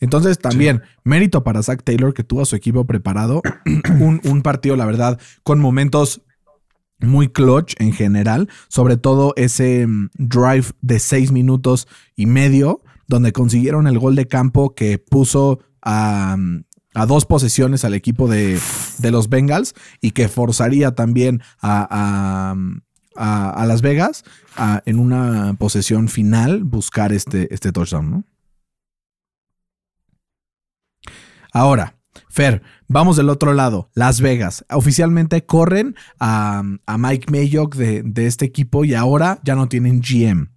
Entonces, 0.00 0.38
también, 0.38 0.82
mérito 1.04 1.42
para 1.44 1.62
Zach 1.62 1.82
Taylor, 1.82 2.14
que 2.14 2.24
tuvo 2.24 2.42
a 2.42 2.46
su 2.46 2.56
equipo 2.56 2.84
preparado. 2.86 3.42
un, 4.00 4.20
un 4.24 4.42
partido, 4.42 4.76
la 4.76 4.86
verdad, 4.86 5.18
con 5.42 5.58
momentos 5.60 6.22
muy 7.00 7.28
clutch 7.28 7.74
en 7.78 7.92
general. 7.92 8.48
Sobre 8.68 8.96
todo 8.96 9.32
ese 9.36 9.86
mm, 9.86 10.10
drive 10.18 10.66
de 10.80 10.98
seis 10.98 11.30
minutos 11.32 11.86
y 12.16 12.26
medio, 12.26 12.82
donde 13.06 13.32
consiguieron 13.32 13.86
el 13.86 13.98
gol 13.98 14.14
de 14.16 14.26
campo 14.26 14.74
que 14.74 14.98
puso 14.98 15.60
a, 15.82 16.36
mm, 16.38 16.64
a 16.94 17.06
dos 17.06 17.24
posesiones 17.26 17.84
al 17.84 17.94
equipo 17.94 18.28
de, 18.28 18.58
de 18.98 19.10
los 19.10 19.28
Bengals 19.28 19.74
y 20.00 20.10
que 20.10 20.28
forzaría 20.28 20.92
también 20.94 21.40
a, 21.60 21.86
a, 21.90 22.56
a- 23.16 23.50
a 23.62 23.66
Las 23.66 23.82
Vegas 23.82 24.24
a, 24.56 24.82
en 24.86 24.98
una 24.98 25.54
posesión 25.58 26.08
final 26.08 26.64
buscar 26.64 27.12
este, 27.12 27.52
este 27.54 27.72
touchdown, 27.72 28.10
¿no? 28.10 28.24
Ahora, 31.58 31.96
Fer, 32.28 32.62
vamos 32.86 33.16
del 33.16 33.30
otro 33.30 33.52
lado. 33.52 33.90
Las 33.94 34.20
Vegas. 34.20 34.64
Oficialmente 34.70 35.44
corren 35.44 35.96
a, 36.20 36.62
a 36.86 36.98
Mike 36.98 37.32
Mayock 37.32 37.74
de, 37.74 38.02
de 38.04 38.26
este 38.26 38.44
equipo 38.44 38.84
y 38.84 38.94
ahora 38.94 39.40
ya 39.42 39.56
no 39.56 39.68
tienen 39.68 40.00
GM. 40.00 40.50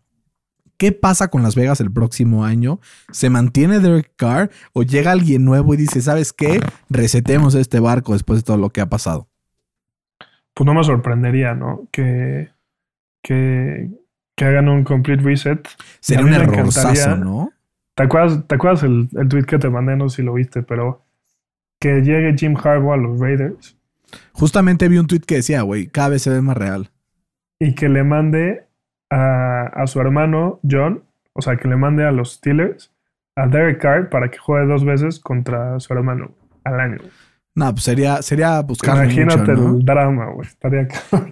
¿Qué 0.78 0.92
pasa 0.92 1.30
con 1.30 1.42
Las 1.42 1.56
Vegas 1.56 1.80
el 1.82 1.92
próximo 1.92 2.46
año? 2.46 2.80
¿Se 3.12 3.32
mantiene 3.32 3.80
Derek 3.80 4.14
Carr 4.16 4.52
o 4.74 4.84
llega 4.84 5.12
alguien 5.12 5.44
nuevo 5.44 5.74
y 5.74 5.78
dice, 5.78 6.02
¿sabes 6.02 6.34
qué? 6.34 6.60
Resetemos 6.90 7.56
este 7.56 7.80
barco 7.80 8.14
después 8.14 8.40
de 8.40 8.44
todo 8.44 8.58
lo 8.58 8.70
que 8.70 8.82
ha 8.82 8.90
pasado. 8.90 9.28
Pues 10.54 10.66
no 10.66 10.76
me 10.76 10.84
sorprendería, 10.84 11.56
¿no? 11.56 11.88
Que, 11.92 12.50
que, 13.24 13.90
que 14.36 14.46
hagan 14.46 14.70
un 14.70 14.84
complete 14.84 15.24
reset. 15.24 15.68
Sería 16.00 16.26
un 16.26 16.34
encantaría- 16.34 17.16
¿no? 17.16 17.52
¿Te 17.96 18.04
acuerdas, 18.04 18.48
¿te 18.48 18.56
acuerdas 18.56 18.84
el, 18.84 19.10
el 19.18 19.28
tweet 19.28 19.44
que 19.44 19.58
te 19.60 19.70
mandé? 19.70 19.96
No 19.96 20.10
sé 20.10 20.18
si 20.18 20.24
lo 20.24 20.34
viste, 20.34 20.64
pero 20.64 21.04
que 21.80 22.02
llegue 22.02 22.36
Jim 22.38 22.56
Harbaugh 22.56 22.94
a 22.94 22.98
los 22.98 23.20
Raiders 23.20 23.78
Justamente 24.34 24.88
vi 24.90 24.98
un 24.98 25.08
tweet 25.08 25.22
que 25.22 25.36
decía, 25.36 25.62
güey, 25.62 25.88
cada 25.88 26.10
vez 26.10 26.22
se 26.22 26.30
ve 26.30 26.42
más 26.42 26.58
real. 26.58 26.90
y 27.60 27.76
que 27.76 27.88
le 27.90 28.04
mande 28.04 28.66
a, 29.10 29.64
a 29.68 29.88
su 29.88 30.00
hermano 30.02 30.60
John, 30.70 31.04
o 31.34 31.42
sea, 31.42 31.58
que 31.58 31.68
le 31.68 31.78
mande 31.78 32.06
a 32.06 32.12
los 32.12 32.34
Steelers 32.34 32.92
a 33.38 33.48
Derek 33.48 33.80
Carr 33.82 34.10
para 34.10 34.30
que 34.30 34.38
juegue 34.38 34.68
dos 34.68 34.84
veces 34.84 35.20
contra 35.20 35.80
su 35.80 35.94
hermano 35.94 36.32
al 36.66 36.80
año. 36.80 36.98
No, 37.56 37.72
pues 37.72 37.84
sería, 37.84 38.22
sería 38.22 38.62
buscar 38.62 38.96
Imagínate 38.98 39.52
mucho, 39.54 39.54
¿no? 39.54 39.78
el 39.78 39.86
drama, 39.86 40.26
güey. 40.32 40.48
Estaría. 40.48 40.88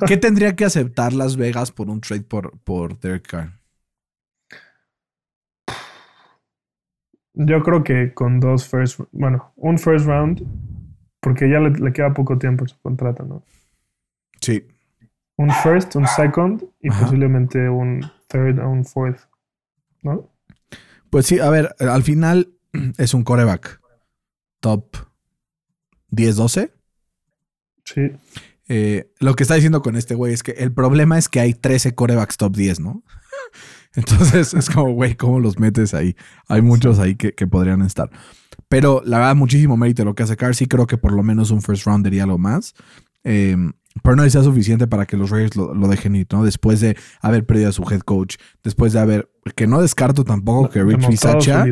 ¿Qué 0.05 0.17
tendría 0.17 0.55
que 0.55 0.65
aceptar 0.65 1.13
Las 1.13 1.35
Vegas 1.37 1.71
por 1.71 1.89
un 1.89 2.01
trade 2.01 2.21
por, 2.23 2.57
por 2.59 2.99
Derek 2.99 3.27
Carr? 3.27 3.58
Yo 7.41 7.63
creo 7.63 7.86
que 7.86 8.13
con 8.13 8.41
dos 8.41 8.67
first, 8.67 8.99
bueno, 9.13 9.54
un 9.56 9.80
first 9.80 10.06
round, 10.06 10.45
porque 11.21 11.49
ya 11.49 11.60
le, 11.60 11.69
le 11.69 11.93
queda 11.93 12.13
poco 12.13 12.38
tiempo 12.38 12.65
en 12.65 12.67
su 12.67 12.78
contrato, 12.82 13.23
¿no? 13.23 13.43
Sí. 14.41 14.67
Un 15.38 15.49
first, 15.63 15.95
un 15.95 16.06
second 16.06 16.65
y 16.82 16.89
Ajá. 16.89 17.06
posiblemente 17.06 17.69
un 17.69 18.02
third 18.28 18.60
o 18.60 18.69
un 18.69 18.84
fourth, 18.84 19.21
¿no? 20.04 20.30
Pues 21.10 21.28
sí, 21.28 21.39
a 21.39 21.49
ver, 21.49 21.73
al 21.80 22.04
final 22.04 22.49
es 22.97 23.13
un 23.13 23.23
coreback 23.23 23.80
top 24.60 24.97
10-12. 26.12 26.71
Sí. 27.86 28.12
Eh, 28.67 29.12
lo 29.19 29.34
que 29.36 29.43
está 29.43 29.56
diciendo 29.56 29.82
con 29.82 29.95
este 29.95 30.13
güey 30.13 30.34
es 30.34 30.43
que 30.43 30.52
el 30.52 30.73
problema 30.73 31.17
es 31.17 31.30
que 31.30 31.39
hay 31.39 31.54
13 31.54 31.95
corebacks 31.95 32.36
top 32.36 32.56
10, 32.56 32.82
¿no? 32.82 33.02
Entonces 33.99 34.53
es 34.53 34.69
como, 34.69 34.91
güey, 34.93 35.15
¿cómo 35.15 35.39
los 35.39 35.59
metes 35.59 35.93
ahí? 35.93 36.15
Hay 36.47 36.62
muchos 36.62 36.99
ahí 36.99 37.15
que, 37.15 37.33
que 37.33 37.47
podrían 37.47 37.81
estar. 37.81 38.09
Pero 38.67 39.01
la 39.05 39.19
verdad, 39.19 39.35
muchísimo 39.35 39.77
mérito 39.77 40.05
lo 40.05 40.15
que 40.15 40.23
hace 40.23 40.38
Carr. 40.38 40.55
Sí 40.55 40.67
creo 40.67 40.88
que 40.88 40.97
por 40.97 41.12
lo 41.12 41.23
menos 41.23 41.51
un 41.51 41.62
first 41.62 41.85
round 41.85 42.05
diría 42.05 42.25
lo 42.25 42.38
más. 42.38 42.73
Eh, 43.23 43.57
pero 44.03 44.15
no 44.15 44.29
sea 44.29 44.43
suficiente 44.43 44.88
para 44.88 45.05
que 45.05 45.17
los 45.17 45.29
Raiders 45.29 45.55
lo, 45.55 45.88
dejen 45.88 46.15
ir, 46.15 46.27
¿no? 46.31 46.43
Después 46.43 46.79
de 46.79 46.95
haber 47.21 47.45
perdido 47.45 47.69
a 47.69 47.71
su 47.71 47.83
head 47.83 48.01
coach, 48.01 48.38
después 48.63 48.93
de 48.93 48.99
haber, 48.99 49.29
que 49.55 49.67
no 49.67 49.81
descarto 49.81 50.23
tampoco 50.23 50.69
que 50.69 50.83
Rich 50.83 51.07
Bisaccia, 51.07 51.65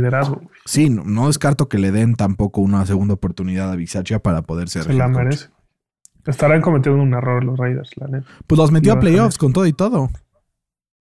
sí, 0.65 0.89
no, 0.89 1.27
descarto 1.27 1.69
que 1.69 1.77
le 1.77 1.91
den 1.91 2.15
tampoco 2.15 2.61
una 2.61 2.85
segunda 2.85 3.13
oportunidad 3.13 3.71
a 3.71 3.75
Bisaccia 3.75 4.19
para 4.19 4.41
poder 4.41 4.67
ser. 4.67 4.83
Se 4.83 4.93
la 4.93 5.07
merece. 5.07 5.49
Estarán 6.25 6.61
cometiendo 6.61 7.01
un 7.01 7.13
error 7.13 7.43
los 7.43 7.57
Raiders, 7.57 7.91
la 7.95 8.07
neta. 8.07 8.27
Pues 8.47 8.59
los 8.59 8.71
metió 8.71 8.93
a 8.93 8.99
playoffs 8.99 9.37
con 9.37 9.53
todo 9.53 9.65
y 9.65 9.73
todo. 9.73 10.09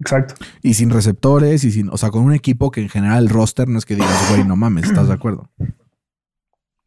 Exacto. 0.01 0.35
Y 0.63 0.75
sin 0.75 0.91
receptores 0.91 1.65
y 1.65 1.71
sin, 1.71 1.89
o 1.89 1.97
sea, 1.97 2.11
con 2.11 2.25
un 2.25 2.33
equipo 2.33 2.71
que 2.71 2.81
en 2.81 2.89
general 2.89 3.25
el 3.25 3.29
roster 3.29 3.69
no 3.69 3.79
es 3.79 3.85
que 3.85 3.95
digas, 3.95 4.31
güey, 4.31 4.45
no 4.45 4.57
mames, 4.57 4.87
¿estás 4.87 5.09
de 5.09 5.15
acuerdo? 5.15 5.51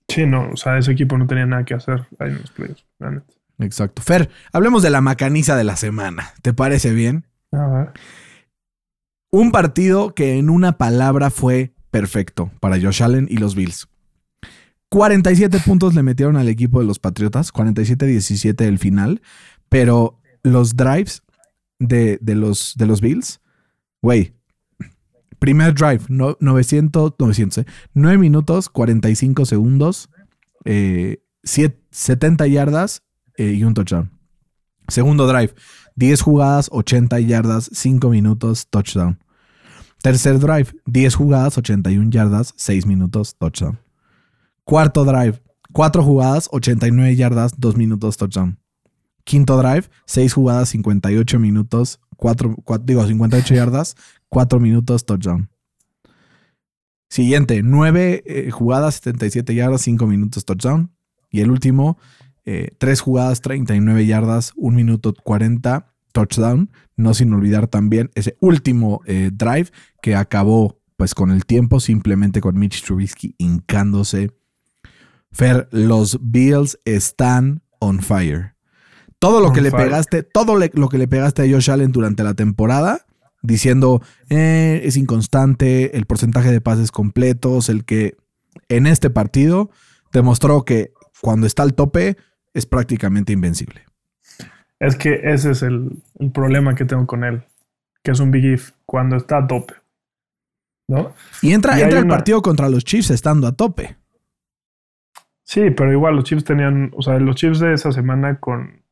Sí, 0.08 0.26
no, 0.26 0.50
o 0.52 0.58
sea, 0.58 0.78
ese 0.78 0.92
equipo 0.92 1.18
no 1.18 1.26
tenía 1.26 1.46
nada 1.46 1.64
que 1.64 1.74
hacer 1.74 2.08
ahí 2.20 2.32
en 2.32 2.42
los 2.42 2.52
playoffs, 2.52 2.86
la 3.00 3.12
neta. 3.12 3.34
Exacto. 3.60 4.02
Fer, 4.02 4.30
hablemos 4.52 4.84
de 4.84 4.90
la 4.90 5.02
macaniza 5.02 5.56
de 5.56 5.64
la 5.64 5.78
semana. 5.78 6.34
¿Te 6.42 6.54
parece 6.54 6.94
bien? 6.94 7.26
Un 9.32 9.52
partido 9.52 10.14
que 10.14 10.38
en 10.38 10.50
una 10.50 10.78
palabra 10.78 11.30
fue 11.30 11.74
perfecto 11.90 12.52
para 12.60 12.80
Josh 12.80 13.02
Allen 13.02 13.28
y 13.30 13.38
los 13.38 13.56
Bills. 13.56 13.88
47 14.90 15.60
puntos 15.66 15.96
le 15.96 16.04
metieron 16.04 16.38
al 16.38 16.48
equipo 16.48 16.80
de 16.80 16.86
los 16.86 17.00
Patriotas, 17.00 17.54
47-17 17.54 18.62
el 18.66 18.80
final, 18.80 19.22
pero 19.70 20.20
los 20.44 20.76
drives 20.76 21.24
de, 21.80 22.20
los, 22.22 22.74
de 22.76 22.86
los 22.86 23.02
Bills, 23.02 23.42
güey, 24.02 24.34
primer 25.40 25.74
drive, 25.74 26.02
900, 26.08 27.14
900, 27.20 27.66
9 27.94 28.18
minutos, 28.18 28.70
45 28.70 29.46
segundos, 29.46 30.10
70 30.64 32.46
eh, 32.46 32.50
yardas 32.50 33.04
eh, 33.38 33.52
y 33.52 33.64
un 33.64 33.74
touchdown. 33.74 34.12
Segundo 34.88 35.28
drive, 35.28 35.54
10 35.96 36.22
jugadas, 36.22 36.70
80 36.72 37.20
yardas, 37.22 37.70
5 37.74 38.10
minutos, 38.10 38.68
touchdown. 38.70 39.20
Tercer 40.02 40.40
drive, 40.40 40.74
10 40.86 41.16
jugadas, 41.16 41.58
81 41.58 42.12
yardas, 42.12 42.54
6 42.58 42.86
minutos, 42.86 43.36
touchdown. 43.38 43.80
Cuarto 44.64 45.04
drive, 45.04 45.42
4 45.74 46.04
jugadas, 46.04 46.48
89 46.52 47.16
yardas, 47.16 47.54
2 47.58 47.76
minutos, 47.76 48.18
touchdown. 48.18 48.60
Quinto 49.26 49.58
drive, 49.58 49.90
6 50.06 50.34
jugadas, 50.34 50.70
58 50.70 51.40
minutos, 51.40 52.00
4, 52.16 52.56
digo, 52.84 53.06
58 53.06 53.54
yardas, 53.56 53.96
4 54.30 54.60
minutos, 54.60 55.06
touchdown. 55.06 55.50
Siguiente, 57.10 57.62
9 57.64 58.24
eh, 58.26 58.52
jugadas, 58.52 58.96
77 58.96 59.54
yardas, 59.56 59.82
5 59.82 60.08
minutos, 60.08 60.46
touchdown. 60.46 60.92
Y 61.30 61.42
el 61.42 61.52
último, 61.52 61.98
eh, 62.46 62.70
tres 62.78 63.02
jugadas, 63.02 63.42
39 63.42 64.06
yardas, 64.06 64.54
un 64.56 64.76
minuto 64.76 65.14
40, 65.14 65.94
touchdown. 66.12 66.70
No 66.96 67.14
sin 67.14 67.34
olvidar 67.34 67.68
también 67.68 68.12
ese 68.16 68.38
último 68.40 69.02
eh, 69.06 69.32
drive 69.34 69.70
que 70.02 70.16
acabó 70.16 70.80
pues 70.98 71.14
con 71.14 71.32
el 71.32 71.46
tiempo, 71.46 71.80
simplemente 71.80 72.42
con 72.42 72.58
Mitch 72.58 72.84
Trubisky 72.84 73.36
hincándose. 73.38 74.32
Fer, 75.32 75.68
los 75.72 76.20
Bills 76.22 76.80
están 76.86 77.62
on 77.80 78.00
fire. 78.00 78.55
Todo 79.26 79.40
lo 79.40 79.52
que 79.54 79.62
le 79.62 79.72
pegaste, 79.72 80.22
todo 80.22 80.56
lo 80.56 80.90
que 80.90 80.98
le 81.00 81.08
pegaste 81.08 81.42
a 81.42 81.52
Josh 81.52 81.72
Allen 81.72 81.92
durante 81.92 82.24
la 82.24 82.36
temporada, 82.36 83.08
diciendo 83.42 84.04
eh, 84.30 84.82
es 84.84 84.98
inconstante, 84.98 85.98
el 85.98 86.06
porcentaje 86.06 86.52
de 86.52 86.62
pases 86.62 86.92
completos, 86.92 87.70
el 87.70 87.86
que 87.86 88.18
en 88.70 88.86
este 88.86 89.10
partido 89.10 89.72
demostró 90.14 90.64
que 90.64 90.94
cuando 91.22 91.48
está 91.48 91.64
al 91.64 91.74
tope, 91.74 92.18
es 92.54 92.68
prácticamente 92.68 93.34
invencible. 93.34 93.82
Es 94.80 94.96
que 94.96 95.20
ese 95.24 95.50
es 95.50 95.64
el, 95.64 96.04
problema 96.32 96.76
que 96.76 96.86
tengo 96.86 97.08
con 97.08 97.24
él, 97.24 97.42
que 98.04 98.12
es 98.12 98.20
un 98.20 98.30
Big 98.30 98.46
If 98.46 98.74
cuando 98.86 99.16
está 99.16 99.40
a 99.40 99.48
tope. 99.48 99.74
¿no? 100.88 101.16
Y 101.42 101.54
entra, 101.54 101.80
entra 101.80 101.98
el 101.98 102.08
partido 102.08 102.44
contra 102.44 102.70
los 102.70 102.86
Chiefs 102.86 103.10
estando 103.10 103.48
a 103.48 103.54
tope. 103.54 103.98
Sí, 105.44 105.72
pero 105.72 105.92
igual 105.92 106.16
los 106.16 106.26
Chiefs 106.26 106.44
tenían, 106.44 106.92
o 106.96 107.02
sea, 107.02 107.18
los 107.18 107.36
Chiefs 107.36 107.60
de 107.60 107.74
esa 107.74 107.92
semana 107.92 108.40
con, 108.40 108.85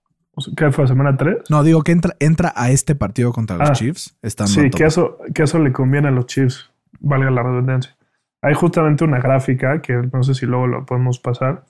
¿qué 0.55 0.71
fue? 0.71 0.87
¿Semana 0.87 1.15
3? 1.17 1.49
No, 1.49 1.63
digo 1.63 1.83
que 1.83 1.91
entra, 1.91 2.15
entra 2.19 2.53
a 2.55 2.71
este 2.71 2.95
partido 2.95 3.31
contra 3.31 3.57
los 3.57 3.69
ah, 3.69 3.73
Chiefs 3.73 4.17
sí, 4.45 4.69
que 4.69 4.85
eso, 4.85 5.17
que 5.33 5.43
eso 5.43 5.59
le 5.59 5.71
conviene 5.71 6.07
a 6.07 6.11
los 6.11 6.25
Chiefs, 6.25 6.71
valga 6.99 7.29
la 7.31 7.43
redundancia. 7.43 7.95
Hay 8.41 8.55
justamente 8.55 9.03
una 9.03 9.19
gráfica 9.19 9.81
que 9.81 9.93
no 9.93 10.23
sé 10.23 10.33
si 10.33 10.45
luego 10.45 10.67
lo 10.67 10.85
podemos 10.85 11.19
pasar, 11.19 11.65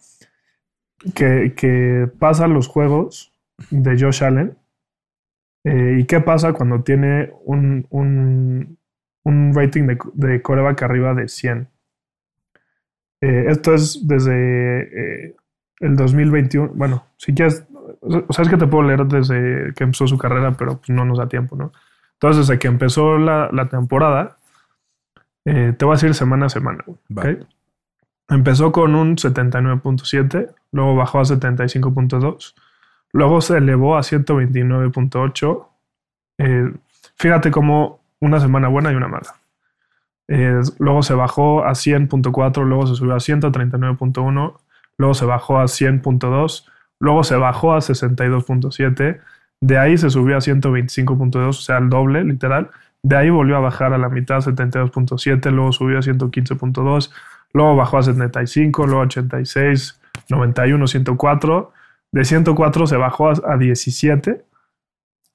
que, 1.13 1.53
que 1.55 2.09
pasa 2.19 2.47
los 2.47 2.67
juegos 2.67 3.33
de 3.69 3.99
Josh 3.99 4.23
Allen 4.23 4.57
eh, 5.65 5.97
y 5.99 6.05
qué 6.05 6.19
pasa 6.19 6.53
cuando 6.53 6.83
tiene 6.83 7.31
un, 7.45 7.85
un, 7.89 8.77
un 9.23 9.53
rating 9.53 9.87
de, 9.87 9.97
de, 10.13 10.41
coreback 10.41 10.83
arriba 10.83 11.13
de 11.13 11.27
100. 11.27 11.69
Eh, 13.21 13.45
esto 13.47 13.73
es 13.73 14.05
desde 14.05 15.27
eh, 15.27 15.35
el 15.79 15.95
2021. 15.95 16.73
Bueno, 16.75 17.05
si 17.17 17.33
quieres, 17.33 17.65
o 18.01 18.33
sea, 18.33 18.43
es 18.43 18.49
que 18.49 18.57
te 18.57 18.67
puedo 18.67 18.83
leer 18.83 19.05
desde 19.05 19.73
que 19.73 19.83
empezó 19.83 20.07
su 20.07 20.17
carrera, 20.17 20.53
pero 20.53 20.77
pues 20.77 20.89
no 20.89 21.05
nos 21.05 21.17
da 21.17 21.27
tiempo, 21.27 21.55
¿no? 21.55 21.71
Entonces, 22.13 22.47
desde 22.47 22.59
que 22.59 22.67
empezó 22.67 23.17
la, 23.17 23.49
la 23.51 23.67
temporada, 23.67 24.37
te 25.43 25.75
voy 25.81 25.91
a 25.91 25.95
decir 25.95 26.13
semana 26.15 26.45
a 26.45 26.49
semana. 26.49 26.83
¿okay? 27.15 27.39
Empezó 28.29 28.71
con 28.71 28.95
un 28.95 29.15
79.7, 29.15 30.55
luego 30.71 30.95
bajó 30.95 31.19
a 31.19 31.23
75.2, 31.23 32.55
luego 33.11 33.41
se 33.41 33.57
elevó 33.57 33.97
a 33.97 34.01
129.8. 34.01 35.67
Eh, 36.39 36.73
fíjate 37.15 37.51
cómo 37.51 37.99
una 38.19 38.39
semana 38.39 38.69
buena 38.69 38.91
y 38.91 38.95
una 38.95 39.07
mala. 39.07 39.35
Eh, 40.29 40.61
luego 40.79 41.03
se 41.03 41.13
bajó 41.13 41.65
a 41.65 41.71
100.4, 41.71 42.63
luego 42.63 42.87
se 42.87 42.95
subió 42.95 43.13
a 43.13 43.17
139.1, 43.17 44.57
luego 44.97 45.13
se 45.13 45.25
bajó 45.25 45.59
a 45.59 45.65
100.2, 45.65 46.65
luego 47.03 47.25
se 47.25 47.35
bajó 47.35 47.73
a 47.73 47.79
62.7, 47.79 49.19
de 49.59 49.77
ahí 49.77 49.97
se 49.97 50.09
subió 50.09 50.37
a 50.37 50.39
125.2, 50.39 51.49
o 51.49 51.51
sea, 51.51 51.77
el 51.79 51.89
doble, 51.89 52.23
literal. 52.23 52.71
De 53.03 53.17
ahí 53.17 53.29
volvió 53.29 53.57
a 53.57 53.59
bajar 53.59 53.91
a 53.91 53.97
la 53.97 54.07
mitad, 54.07 54.37
72.7, 54.37 55.51
luego 55.51 55.73
subió 55.73 55.97
a 55.97 56.01
115.2, 56.01 57.11
luego 57.51 57.75
bajó 57.75 57.97
a 57.97 58.03
75, 58.03 58.85
luego 58.85 59.01
a 59.01 59.03
86, 59.03 59.99
91, 60.29 60.87
104. 60.87 61.73
De 62.13 62.23
104 62.23 62.87
se 62.87 62.95
bajó 62.95 63.31
a, 63.31 63.57
17 63.57 64.45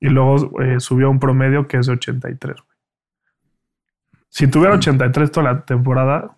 y 0.01 0.09
luego 0.09 0.63
eh, 0.63 0.81
subió 0.81 1.09
a 1.09 1.11
un 1.11 1.21
promedio 1.21 1.69
que 1.69 1.77
es 1.77 1.87
de 1.87 1.93
83. 1.93 2.57
Si 4.31 4.47
tuviera 4.47 4.75
83 4.75 5.31
toda 5.31 5.53
la 5.53 5.61
temporada, 5.67 6.35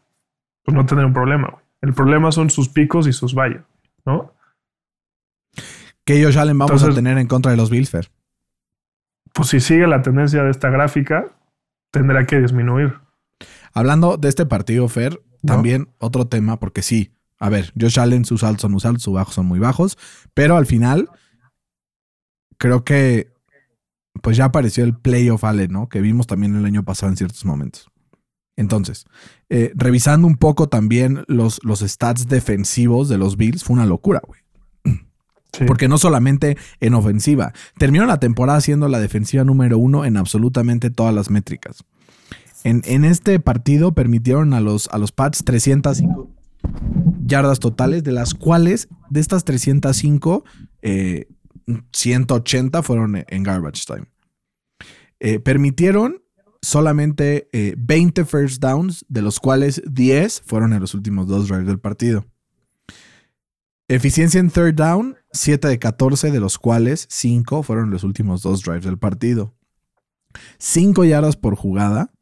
pues 0.64 0.74
no 0.74 0.84
tendría 0.86 1.06
un 1.06 1.14
problema. 1.14 1.54
El 1.82 1.94
problema 1.94 2.32
son 2.32 2.50
sus 2.50 2.68
picos 2.68 3.06
y 3.06 3.12
sus 3.12 3.32
valles, 3.32 3.62
¿no? 4.04 4.32
Que 6.10 6.18
ellos 6.18 6.36
Allen 6.36 6.58
vamos 6.58 6.82
a 6.82 6.92
tener 6.92 7.18
en 7.18 7.28
contra 7.28 7.52
de 7.52 7.56
los 7.56 7.70
Bills, 7.70 7.92
Pues 9.32 9.48
si 9.48 9.60
sigue 9.60 9.86
la 9.86 10.02
tendencia 10.02 10.42
de 10.42 10.50
esta 10.50 10.68
gráfica, 10.68 11.26
tendrá 11.92 12.26
que 12.26 12.40
disminuir. 12.40 12.94
Hablando 13.72 14.16
de 14.16 14.28
este 14.28 14.44
partido, 14.44 14.88
Fer, 14.88 15.22
también 15.46 15.90
otro 15.98 16.26
tema, 16.26 16.58
porque 16.58 16.82
sí, 16.82 17.12
a 17.38 17.48
ver, 17.48 17.72
Josh 17.80 18.00
Allen, 18.00 18.24
sus 18.24 18.42
altos 18.42 18.62
son 18.62 18.72
muy 18.72 18.80
altos, 18.82 19.04
sus 19.04 19.14
bajos 19.14 19.34
son 19.36 19.46
muy 19.46 19.60
bajos, 19.60 19.98
pero 20.34 20.56
al 20.56 20.66
final 20.66 21.08
creo 22.58 22.82
que 22.82 23.32
pues 24.20 24.36
ya 24.36 24.46
apareció 24.46 24.82
el 24.82 24.96
playoff 24.96 25.44
Allen, 25.44 25.70
¿no? 25.70 25.88
Que 25.88 26.00
vimos 26.00 26.26
también 26.26 26.56
el 26.56 26.64
año 26.64 26.84
pasado 26.84 27.12
en 27.12 27.18
ciertos 27.18 27.44
momentos. 27.44 27.88
Entonces, 28.56 29.06
eh, 29.48 29.70
revisando 29.76 30.26
un 30.26 30.38
poco 30.38 30.68
también 30.68 31.22
los, 31.28 31.60
los 31.62 31.80
stats 31.80 32.26
defensivos 32.26 33.08
de 33.08 33.16
los 33.16 33.36
Bills, 33.36 33.62
fue 33.62 33.74
una 33.74 33.86
locura, 33.86 34.20
güey. 34.26 34.39
Porque 35.66 35.88
no 35.88 35.98
solamente 35.98 36.56
en 36.80 36.94
ofensiva, 36.94 37.52
terminó 37.78 38.06
la 38.06 38.20
temporada 38.20 38.60
siendo 38.60 38.88
la 38.88 39.00
defensiva 39.00 39.44
número 39.44 39.78
uno 39.78 40.04
en 40.04 40.16
absolutamente 40.16 40.90
todas 40.90 41.14
las 41.14 41.30
métricas. 41.30 41.84
En, 42.62 43.04
este 43.04 43.40
partido 43.40 43.92
permitieron 43.94 44.52
a 44.52 44.60
los, 44.60 44.88
a 44.88 44.98
los 44.98 45.12
Pats 45.12 45.44
305 45.44 46.28
yardas 47.24 47.58
totales, 47.58 48.04
de 48.04 48.12
las 48.12 48.34
cuales 48.34 48.88
de 49.08 49.20
estas 49.20 49.44
305, 49.44 50.44
180 51.92 52.78
eh, 52.78 52.82
fueron 52.82 53.24
en 53.26 53.42
garbage 53.42 53.86
time. 53.86 54.06
Eh, 55.20 55.38
permitieron 55.38 56.22
solamente 56.60 57.48
20 57.78 58.20
eh, 58.20 58.24
first 58.24 58.60
downs, 58.60 59.04
de 59.08 59.22
los 59.22 59.40
cuales 59.40 59.82
10 59.86 60.42
fueron 60.44 60.72
en 60.72 60.80
los 60.80 60.94
últimos 60.94 61.26
dos 61.26 61.48
drives 61.48 61.66
del 61.66 61.78
partido. 61.78 62.26
Eficiencia 63.88 64.40
en 64.40 64.50
third 64.50 64.74
down, 64.74 65.16
7 65.32 65.68
de 65.68 65.78
14, 65.78 66.30
de 66.30 66.40
los 66.40 66.58
cuales 66.58 67.06
5 67.10 67.62
fueron 67.62 67.90
los 67.90 68.04
últimos 68.04 68.42
dos 68.42 68.62
drives 68.62 68.84
del 68.84 68.98
partido. 68.98 69.54
5 70.58 71.04
yardas 71.04 71.36
por 71.36 71.56
jugada. 71.56 72.12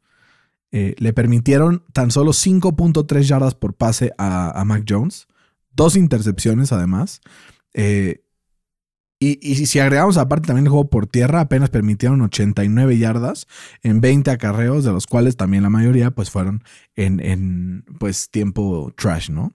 Eh, 0.71 0.93
le 0.99 1.13
permitieron 1.13 1.83
tan 1.93 2.11
solo 2.11 2.31
5.3 2.31 3.21
yardas 3.21 3.55
por 3.55 3.73
pase 3.73 4.13
a, 4.17 4.63
Mac 4.65 4.83
Jones. 4.87 5.27
Dos 5.71 5.95
intercepciones 5.95 6.71
además. 6.71 7.21
Eh, 7.73 8.23
y, 9.21 9.65
si 9.65 9.79
agregamos 9.79 10.15
aparte 10.15 10.47
también 10.47 10.67
el 10.67 10.69
juego 10.69 10.89
por 10.89 11.05
tierra, 11.05 11.41
apenas 11.41 11.69
permitieron 11.69 12.21
89 12.21 12.97
yardas 12.97 13.47
en 13.83 13.99
20 13.99 14.31
acarreos, 14.31 14.85
de 14.85 14.93
los 14.93 15.07
cuales 15.07 15.35
también 15.35 15.63
la 15.63 15.69
mayoría 15.69 16.11
pues 16.11 16.29
fueron 16.29 16.63
en, 16.95 17.19
en 17.19 17.83
pues 17.99 18.29
tiempo 18.29 18.93
trash, 18.95 19.29
¿no? 19.29 19.53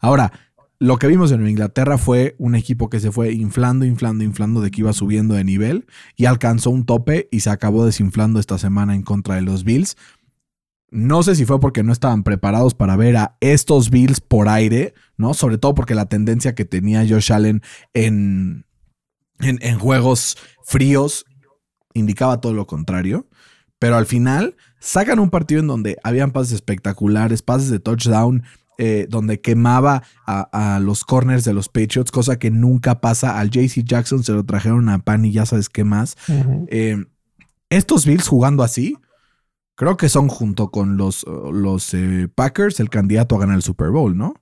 Ahora, 0.00 0.32
lo 0.80 0.98
que 0.98 1.08
vimos 1.08 1.32
en 1.32 1.46
Inglaterra 1.46 1.98
fue 1.98 2.36
un 2.38 2.54
equipo 2.54 2.88
que 2.88 3.00
se 3.00 3.10
fue 3.10 3.32
inflando, 3.32 3.84
inflando, 3.84 4.22
inflando 4.22 4.60
de 4.60 4.70
que 4.70 4.82
iba 4.82 4.92
subiendo 4.92 5.34
de 5.34 5.42
nivel 5.42 5.86
y 6.16 6.26
alcanzó 6.26 6.70
un 6.70 6.86
tope 6.86 7.28
y 7.32 7.40
se 7.40 7.50
acabó 7.50 7.84
desinflando 7.84 8.38
esta 8.38 8.58
semana 8.58 8.94
en 8.94 9.02
contra 9.02 9.34
de 9.34 9.42
los 9.42 9.64
Bills. 9.64 9.96
No 10.90 11.22
sé 11.22 11.34
si 11.34 11.44
fue 11.44 11.58
porque 11.58 11.82
no 11.82 11.92
estaban 11.92 12.22
preparados 12.22 12.74
para 12.74 12.96
ver 12.96 13.16
a 13.16 13.36
estos 13.40 13.90
Bills 13.90 14.20
por 14.20 14.48
aire, 14.48 14.94
¿no? 15.16 15.34
Sobre 15.34 15.58
todo 15.58 15.74
porque 15.74 15.96
la 15.96 16.06
tendencia 16.06 16.54
que 16.54 16.64
tenía 16.64 17.06
Josh 17.06 17.32
Allen 17.32 17.60
en, 17.92 18.64
en, 19.40 19.78
juegos 19.78 20.38
fríos 20.64 21.26
indicaba 21.92 22.40
todo 22.40 22.54
lo 22.54 22.66
contrario. 22.66 23.28
Pero 23.80 23.96
al 23.96 24.06
final 24.06 24.56
sacan 24.78 25.18
un 25.18 25.28
partido 25.28 25.60
en 25.60 25.66
donde 25.66 25.98
habían 26.04 26.30
pases 26.30 26.54
espectaculares, 26.54 27.42
pases 27.42 27.68
de 27.68 27.80
touchdown, 27.80 28.44
eh, 28.78 29.06
donde 29.08 29.40
quemaba 29.40 30.02
a, 30.26 30.80
los 30.82 31.04
corners 31.04 31.44
de 31.44 31.52
los 31.52 31.68
Patriots, 31.68 32.10
cosa 32.10 32.38
que 32.38 32.50
nunca 32.50 33.00
pasa. 33.00 33.38
Al 33.38 33.50
JC 33.50 33.84
Jackson 33.84 34.22
se 34.22 34.32
lo 34.32 34.44
trajeron 34.44 34.88
a 34.88 35.00
Pan 35.00 35.24
y 35.24 35.32
ya 35.32 35.44
sabes 35.44 35.68
qué 35.68 35.84
más. 35.84 36.16
Eh, 36.68 37.04
estos 37.70 38.06
Bills 38.06 38.28
jugando 38.28 38.62
así, 38.62 38.96
creo 39.74 39.96
que 39.96 40.08
son 40.08 40.28
junto 40.28 40.70
con 40.70 40.96
los, 40.96 41.26
los 41.26 41.92
eh, 41.94 42.28
Packers 42.34 42.80
el 42.80 42.88
candidato 42.88 43.36
a 43.36 43.40
ganar 43.40 43.56
el 43.56 43.62
Super 43.62 43.90
Bowl, 43.90 44.16
¿no? 44.16 44.34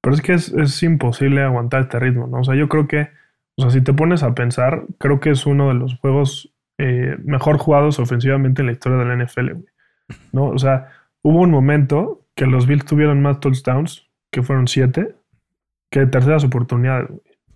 Pero 0.00 0.16
es 0.16 0.22
que 0.22 0.32
es, 0.32 0.48
es 0.48 0.82
imposible 0.82 1.42
aguantar 1.42 1.82
este 1.82 1.98
ritmo, 1.98 2.26
¿no? 2.26 2.40
O 2.40 2.44
sea, 2.44 2.54
yo 2.54 2.68
creo 2.68 2.88
que 2.88 3.08
o 3.56 3.62
sea, 3.62 3.70
si 3.70 3.80
te 3.82 3.92
pones 3.92 4.22
a 4.22 4.34
pensar, 4.34 4.86
creo 4.98 5.20
que 5.20 5.30
es 5.30 5.46
uno 5.46 5.68
de 5.68 5.74
los 5.74 5.98
juegos 5.98 6.54
eh, 6.78 7.16
mejor 7.24 7.58
jugados 7.58 7.98
ofensivamente 7.98 8.62
en 8.62 8.66
la 8.66 8.72
historia 8.72 8.98
de 8.98 9.04
la 9.04 9.24
NFL, 9.24 9.50
¿No? 10.32 10.46
O 10.46 10.58
sea, 10.58 10.88
hubo 11.22 11.40
un 11.40 11.50
momento 11.50 12.21
que 12.34 12.46
los 12.46 12.66
Bills 12.66 12.84
tuvieron 12.84 13.22
más 13.22 13.40
touchdowns, 13.40 14.10
que 14.30 14.42
fueron 14.42 14.68
siete, 14.68 15.16
que 15.90 16.06
terceras 16.06 16.44
oportunidades, 16.44 17.08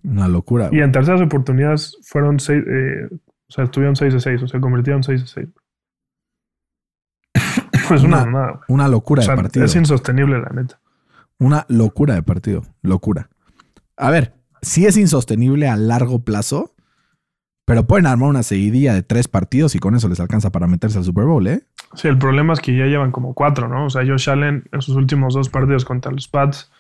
Una 0.05 0.29
locura. 0.29 0.69
Y 0.73 0.81
en 0.81 0.93
terceras 0.93 1.21
oportunidades 1.21 1.99
fueron 2.03 2.39
seis, 2.39 2.63
eh, 2.67 3.09
o 3.49 3.53
sea, 3.53 3.65
estuvieron 3.65 3.95
6 3.95 4.13
de 4.13 4.21
6, 4.21 4.43
o 4.43 4.49
sea, 4.49 4.61
convirtieron 4.61 5.03
6 5.03 5.21
de 5.21 5.27
6. 5.27 5.49
es 7.95 8.03
una, 8.03 8.61
una, 8.69 8.89
locura 8.89 9.23
de 9.23 9.29
partido. 9.29 9.65
Es 9.65 9.77
insostenible, 9.77 10.41
la 10.41 10.51
neta. 10.51 10.81
Una 11.39 11.65
locura 11.69 12.15
de 12.15 12.23
partido. 12.23 12.63
Locura. 12.83 13.31
A 13.97 14.11
ver, 14.11 14.35
sí 14.63 14.87
es 14.87 14.97
insostenible 14.97 15.69
a 15.69 15.77
largo 15.77 16.25
plazo, 16.25 16.75
pero 17.67 17.87
pueden 17.87 18.07
armar 18.07 18.31
una 18.31 18.45
seguidilla 18.45 18.95
de 18.95 19.03
tres 19.03 19.27
partidos 19.27 19.75
y 19.75 19.81
con 19.81 19.95
eso 19.97 20.09
les 20.09 20.21
alcanza 20.21 20.51
para 20.51 20.69
meterse 20.69 20.99
al 20.99 21.05
Super 21.05 21.25
Bowl, 21.25 21.47
¿eh? 21.49 21.65
Sí, 21.95 22.07
el 22.07 22.17
problema 22.17 22.53
es 22.53 22.61
que 22.61 22.77
ya 22.77 22.87
llevan 22.87 23.11
como 23.11 23.35
cuatro, 23.35 23.69
¿no? 23.69 23.87
O 23.87 23.91
sea, 23.91 24.07
Josh 24.07 24.31
Allen 24.31 24.65
en 24.71 24.81
sus 24.81 24.95
últimos 24.95 25.35
dos 25.35 25.49
partidos 25.49 25.85
contra 25.85 26.13
los 26.13 26.29
Pats 26.29 26.71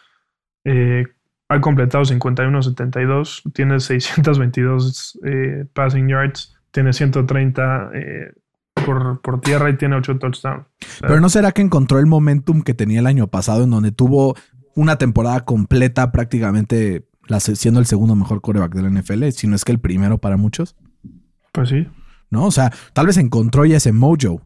eh, 0.65 1.05
ha 1.49 1.61
completado 1.61 2.05
51-72, 2.05 3.53
tiene 3.53 3.81
622 3.81 5.19
eh, 5.25 5.65
passing 5.73 6.09
yards, 6.09 6.57
tiene 6.71 6.93
130 6.93 7.91
eh, 7.93 8.33
por, 8.73 9.21
por, 9.23 9.41
tierra 9.41 9.71
y 9.71 9.77
tiene 9.77 9.97
8 9.97 10.19
touchdowns. 10.19 10.67
Pero 11.01 11.21
¿no 11.21 11.29
será 11.29 11.51
que 11.51 11.63
encontró 11.63 11.99
el 11.99 12.07
momentum 12.07 12.63
que 12.63 12.75
tenía 12.75 13.01
el 13.01 13.07
año 13.07 13.27
pasado 13.27 13.65
en 13.65 13.71
donde 13.71 13.91
tuvo 13.91 14.37
una 14.77 14.99
temporada 14.99 15.45
completa 15.45 16.13
prácticamente 16.13 17.09
siendo 17.39 17.81
el 17.81 17.87
segundo 17.87 18.15
mejor 18.15 18.41
coreback 18.41 18.75
de 18.75 18.83
la 18.83 18.91
NFL, 18.91 19.29
si 19.31 19.47
no 19.47 19.57
es 19.57 19.65
que 19.65 19.73
el 19.73 19.81
primero 19.81 20.19
para 20.19 20.37
muchos. 20.37 20.77
Pues 21.53 21.69
sí. 21.69 21.87
¿No? 22.31 22.47
O 22.47 22.51
sea, 22.51 22.73
tal 22.93 23.07
vez 23.07 23.17
encontró 23.17 23.65
ya 23.65 23.77
ese 23.77 23.93
mojo. 23.93 24.43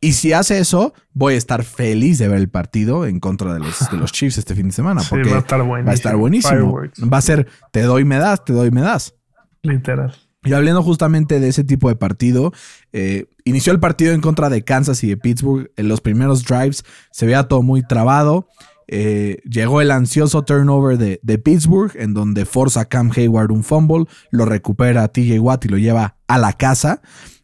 Y 0.00 0.12
si 0.12 0.32
hace 0.32 0.58
eso, 0.58 0.94
voy 1.12 1.34
a 1.34 1.36
estar 1.36 1.62
feliz 1.64 2.18
de 2.18 2.28
ver 2.28 2.38
el 2.38 2.48
partido 2.48 3.06
en 3.06 3.20
contra 3.20 3.54
de 3.54 3.60
los, 3.60 3.90
de 3.90 3.96
los 3.96 4.12
Chiefs 4.12 4.38
este 4.38 4.54
fin 4.54 4.68
de 4.68 4.72
semana. 4.72 5.02
Porque 5.08 5.28
va 5.28 5.36
a 5.36 5.40
estar 5.40 5.62
buenísimo. 5.62 5.86
Va 5.86 5.92
a 5.92 5.94
estar 5.94 6.16
buenísimo. 6.16 7.10
Va 7.10 7.18
a 7.18 7.22
ser 7.22 7.48
te 7.72 7.82
doy, 7.82 8.04
me 8.04 8.16
das, 8.16 8.44
te 8.44 8.52
doy, 8.52 8.70
me 8.70 8.80
das. 8.80 9.14
Literal. 9.62 10.14
Y 10.44 10.52
hablando 10.52 10.82
justamente 10.82 11.40
de 11.40 11.48
ese 11.48 11.64
tipo 11.64 11.88
de 11.88 11.96
partido, 11.96 12.52
eh, 12.92 13.26
inició 13.44 13.72
el 13.72 13.80
partido 13.80 14.12
en 14.12 14.20
contra 14.20 14.50
de 14.50 14.62
Kansas 14.62 15.02
y 15.02 15.08
de 15.08 15.16
Pittsburgh. 15.16 15.70
En 15.76 15.88
los 15.88 16.02
primeros 16.02 16.44
drives 16.44 16.84
se 17.10 17.24
veía 17.24 17.44
todo 17.44 17.62
muy 17.62 17.82
trabado. 17.82 18.48
Eh, 18.86 19.38
llegó 19.48 19.80
el 19.80 19.90
ansioso 19.90 20.44
turnover 20.44 20.98
de, 20.98 21.38
Pittsburgh, 21.38 21.92
en 21.96 22.14
donde 22.14 22.44
forza 22.44 22.80
a 22.80 22.84
Cam 22.84 23.10
Hayward 23.14 23.50
un 23.50 23.64
fumble, 23.64 24.04
lo 24.30 24.44
recupera 24.44 25.04
a 25.04 25.08
TJ 25.08 25.38
Watt 25.40 25.64
y 25.64 25.68
lo 25.68 25.78
lleva 25.78 26.16
a 26.26 26.38
la 26.38 26.52
casa. 26.52 27.00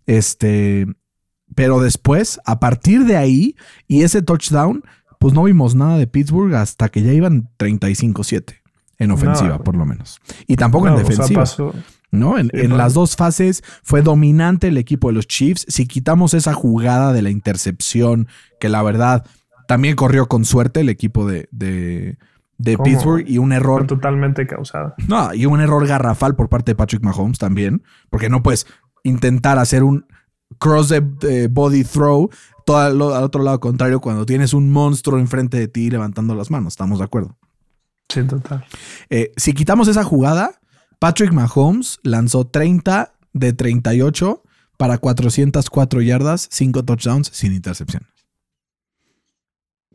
Este, 0.06 0.86
pero 1.54 1.80
después, 1.80 2.40
a 2.44 2.60
partir 2.60 3.04
de 3.04 3.16
ahí 3.16 3.56
y 3.88 4.02
ese 4.02 4.22
touchdown, 4.22 4.82
pues 5.18 5.34
no 5.34 5.44
vimos 5.44 5.74
nada 5.74 5.98
de 5.98 6.06
Pittsburgh 6.06 6.54
hasta 6.54 6.88
que 6.88 7.02
ya 7.02 7.12
iban 7.12 7.50
35-7 7.58 8.60
en 8.98 9.10
ofensiva, 9.10 9.58
por 9.58 9.76
lo 9.76 9.86
menos. 9.86 10.20
Y 10.46 10.56
tampoco 10.56 10.88
en 10.88 10.96
defensiva. 10.96 11.44
¿no? 12.10 12.38
En, 12.38 12.50
en, 12.52 12.76
las 12.76 12.92
dos 12.94 13.16
fases 13.16 13.62
fue 13.82 14.02
dominante 14.02 14.68
el 14.68 14.76
equipo 14.76 15.08
de 15.08 15.14
los 15.14 15.26
Chiefs. 15.26 15.64
Si 15.68 15.86
quitamos 15.86 16.34
esa 16.34 16.54
jugada 16.54 17.12
de 17.12 17.22
la 17.22 17.30
intercepción, 17.30 18.28
que 18.58 18.68
la 18.68 18.82
verdad 18.82 19.24
también 19.70 19.94
corrió 19.94 20.26
con 20.26 20.44
suerte 20.44 20.80
el 20.80 20.88
equipo 20.88 21.24
de, 21.24 21.48
de, 21.52 22.16
Pittsburgh 22.78 23.24
y 23.24 23.38
un 23.38 23.52
error. 23.52 23.86
totalmente 23.86 24.44
causado. 24.44 24.94
No, 25.06 25.32
y 25.32 25.46
un 25.46 25.60
error 25.60 25.86
garrafal 25.86 26.34
por 26.34 26.48
parte 26.48 26.72
de 26.72 26.74
Patrick 26.74 27.04
Mahomes 27.04 27.38
también, 27.38 27.84
porque 28.10 28.28
no 28.28 28.42
puedes 28.42 28.66
intentar 29.04 29.60
hacer 29.60 29.84
un 29.84 30.06
cross 30.58 30.88
de 30.88 31.46
body 31.48 31.84
throw 31.84 32.30
todo 32.66 32.78
al, 32.78 33.00
otro 33.00 33.44
lado 33.44 33.60
contrario 33.60 34.00
cuando 34.00 34.26
tienes 34.26 34.54
un 34.54 34.72
monstruo 34.72 35.20
enfrente 35.20 35.56
de 35.56 35.68
ti 35.68 35.88
levantando 35.88 36.34
las 36.34 36.50
manos. 36.50 36.72
¿Estamos 36.72 36.98
de 36.98 37.04
acuerdo? 37.04 37.36
Sí, 38.08 38.24
total. 38.24 38.64
Eh, 39.08 39.30
si 39.36 39.52
quitamos 39.52 39.86
esa 39.86 40.02
jugada, 40.02 40.60
Patrick 40.98 41.32
Mahomes 41.32 42.00
lanzó 42.02 42.44
30 42.44 43.12
de 43.34 43.52
38 43.52 44.42
para 44.76 44.98
404 44.98 46.02
yardas, 46.02 46.48
5 46.50 46.84
touchdowns 46.84 47.30
sin 47.32 47.52
intercepción. 47.52 48.10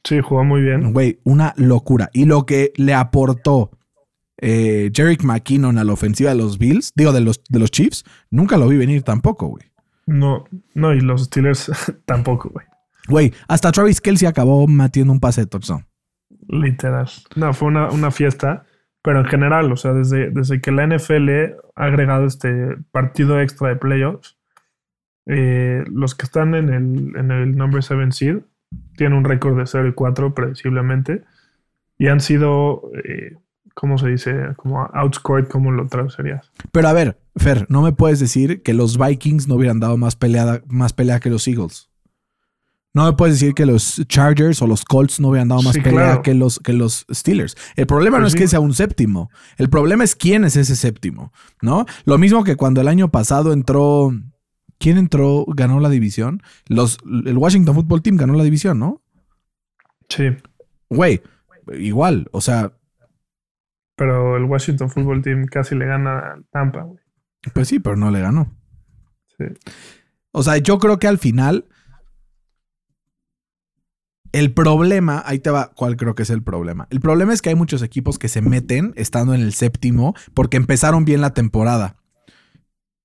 Sí, 0.06 0.22
jugó 0.22 0.44
muy 0.44 0.62
bien. 0.62 0.94
Güey, 0.94 1.20
una 1.24 1.54
locura. 1.58 2.12
Y 2.14 2.26
lo 2.26 2.46
que 2.46 2.72
le 2.76 2.94
aportó 2.94 3.72
eh, 4.38 4.92
Jerick 4.94 5.24
McKinnon 5.24 5.80
a 5.80 5.84
la 5.84 5.94
ofensiva 5.94 6.30
de 6.30 6.36
los 6.36 6.60
Bills, 6.60 6.92
digo, 6.96 7.12
de 7.12 7.22
los, 7.22 7.44
de 7.50 7.60
los 7.60 7.72
Chiefs, 7.72 8.06
nunca 8.30 8.58
lo 8.58 8.68
vi 8.68 8.78
venir 8.78 9.02
tampoco, 9.02 9.48
güey. 9.48 9.64
No, 10.06 10.46
no, 10.76 10.94
y 10.94 11.02
los 11.02 11.24
Steelers 11.24 11.72
tampoco, 12.06 12.50
güey. 12.50 12.66
Güey, 13.08 13.34
hasta 13.48 13.72
Travis 13.72 14.00
Kelsey 14.00 14.28
acabó 14.28 14.68
metiendo 14.68 15.12
un 15.12 15.20
pase 15.20 15.42
de 15.42 15.48
touchdown. 15.48 15.86
Literal. 16.48 17.10
No, 17.36 17.54
fue 17.54 17.70
una, 17.70 18.12
fiesta, 18.12 18.66
pero 19.02 19.22
en 19.22 19.26
general, 19.26 19.72
o 19.72 19.76
sea, 19.76 19.94
desde, 19.94 20.30
desde 20.30 20.62
que 20.62 20.72
la 20.72 20.86
NFL 20.86 21.30
ha 21.76 21.84
agregado 21.84 22.26
este 22.26 22.78
partido 22.92 23.40
extra 23.42 23.70
de 23.70 23.76
playoffs, 23.76 24.38
eh, 25.26 25.84
los 25.88 26.14
que 26.14 26.26
están 26.26 26.54
en 26.54 26.70
el, 26.70 27.16
en 27.16 27.32
el 27.32 27.56
number 27.56 27.82
7 27.82 28.12
seed 28.12 28.38
tiene 28.96 29.18
un 29.18 29.24
récord 29.24 29.58
de 29.58 29.68
0 29.68 29.90
y 29.90 29.94
4 29.94 30.34
predeciblemente 30.34 31.24
y 31.98 32.08
han 32.08 32.20
sido, 32.20 32.90
eh, 33.04 33.36
¿cómo 33.74 33.98
se 33.98 34.10
dice? 34.10 34.34
Como 34.58 34.82
outscored, 34.82 35.48
¿cómo 35.48 35.72
lo 35.72 35.88
traducirías? 35.88 36.52
Pero 36.72 36.88
a 36.88 36.94
ver, 36.94 37.18
Fer, 37.36 37.66
no 37.70 37.82
me 37.82 37.94
puedes 37.94 38.20
decir 38.20 38.62
que 38.64 38.74
los 38.74 38.98
Vikings 38.98 39.48
no 39.48 39.56
hubieran 39.56 39.80
dado 39.80 39.98
más 39.98 40.16
pelea, 40.16 40.62
más 40.68 40.94
pelea 40.94 41.20
que 41.20 41.30
los 41.30 41.48
Eagles. 41.48 41.90
No 42.94 43.04
me 43.04 43.12
puedes 43.12 43.38
decir 43.38 43.54
que 43.54 43.66
los 43.66 44.02
Chargers 44.08 44.62
o 44.62 44.68
los 44.68 44.86
Colts 44.86 45.20
no 45.20 45.28
hubieran 45.28 45.50
dado 45.50 45.62
más 45.62 45.78
pelea 45.78 46.22
que, 46.22 46.34
los, 46.34 46.60
que 46.60 46.72
los 46.72 47.06
Steelers. 47.12 47.58
El 47.76 47.88
problema 47.88 48.20
no 48.20 48.24
pues 48.24 48.36
es 48.36 48.40
que 48.40 48.48
sea 48.48 48.62
un 48.62 48.74
séptimo. 48.74 49.30
El 49.58 49.70
problema 49.70 50.06
es 50.06 50.16
quién 50.16 50.46
es 50.46 50.56
ese 50.56 50.78
séptimo, 50.78 51.34
¿no? 51.62 51.86
Lo 52.06 52.18
mismo 52.18 52.46
que 52.46 52.56
cuando 52.56 52.80
el 52.80 52.88
año 52.88 53.12
pasado 53.12 53.52
entró 53.52 54.14
¿Quién 54.86 55.00
entró, 55.00 55.46
ganó 55.48 55.80
la 55.80 55.90
división? 55.90 56.44
Los, 56.68 57.00
el 57.26 57.36
Washington 57.40 57.74
Football 57.74 58.04
Team 58.04 58.18
ganó 58.18 58.36
la 58.36 58.44
división, 58.44 58.78
¿no? 58.78 59.02
Sí. 60.10 60.26
Güey, 60.92 61.24
igual, 61.74 62.28
o 62.32 62.40
sea. 62.40 62.72
Pero 63.96 64.38
el 64.38 64.44
Washington 64.44 64.92
Football 64.92 65.24
Team 65.24 65.48
casi 65.48 65.74
le 65.74 65.88
gana 65.88 66.20
a 66.20 66.40
Tampa, 66.52 66.84
güey. 66.84 67.00
Pues 67.52 67.68
sí, 67.68 67.80
pero 67.80 67.96
no 67.96 68.12
le 68.12 68.20
ganó. 68.20 68.56
Sí. 69.40 69.46
O 70.32 70.44
sea, 70.44 70.58
yo 70.58 70.78
creo 70.78 71.00
que 71.00 71.08
al 71.08 71.18
final. 71.18 71.66
El 74.34 74.54
problema, 74.54 75.24
ahí 75.26 75.40
te 75.40 75.50
va, 75.50 75.72
¿cuál 75.74 75.98
creo 75.98 76.14
que 76.14 76.22
es 76.22 76.30
el 76.30 76.44
problema? 76.44 76.86
El 76.92 77.00
problema 77.00 77.34
es 77.34 77.42
que 77.42 77.50
hay 77.50 77.56
muchos 77.56 77.82
equipos 77.82 78.20
que 78.20 78.28
se 78.28 78.44
meten 78.44 78.94
estando 78.98 79.34
en 79.34 79.42
el 79.42 79.54
séptimo 79.54 80.14
porque 80.36 80.58
empezaron 80.58 81.06
bien 81.06 81.22
la 81.22 81.34
temporada. 81.34 81.96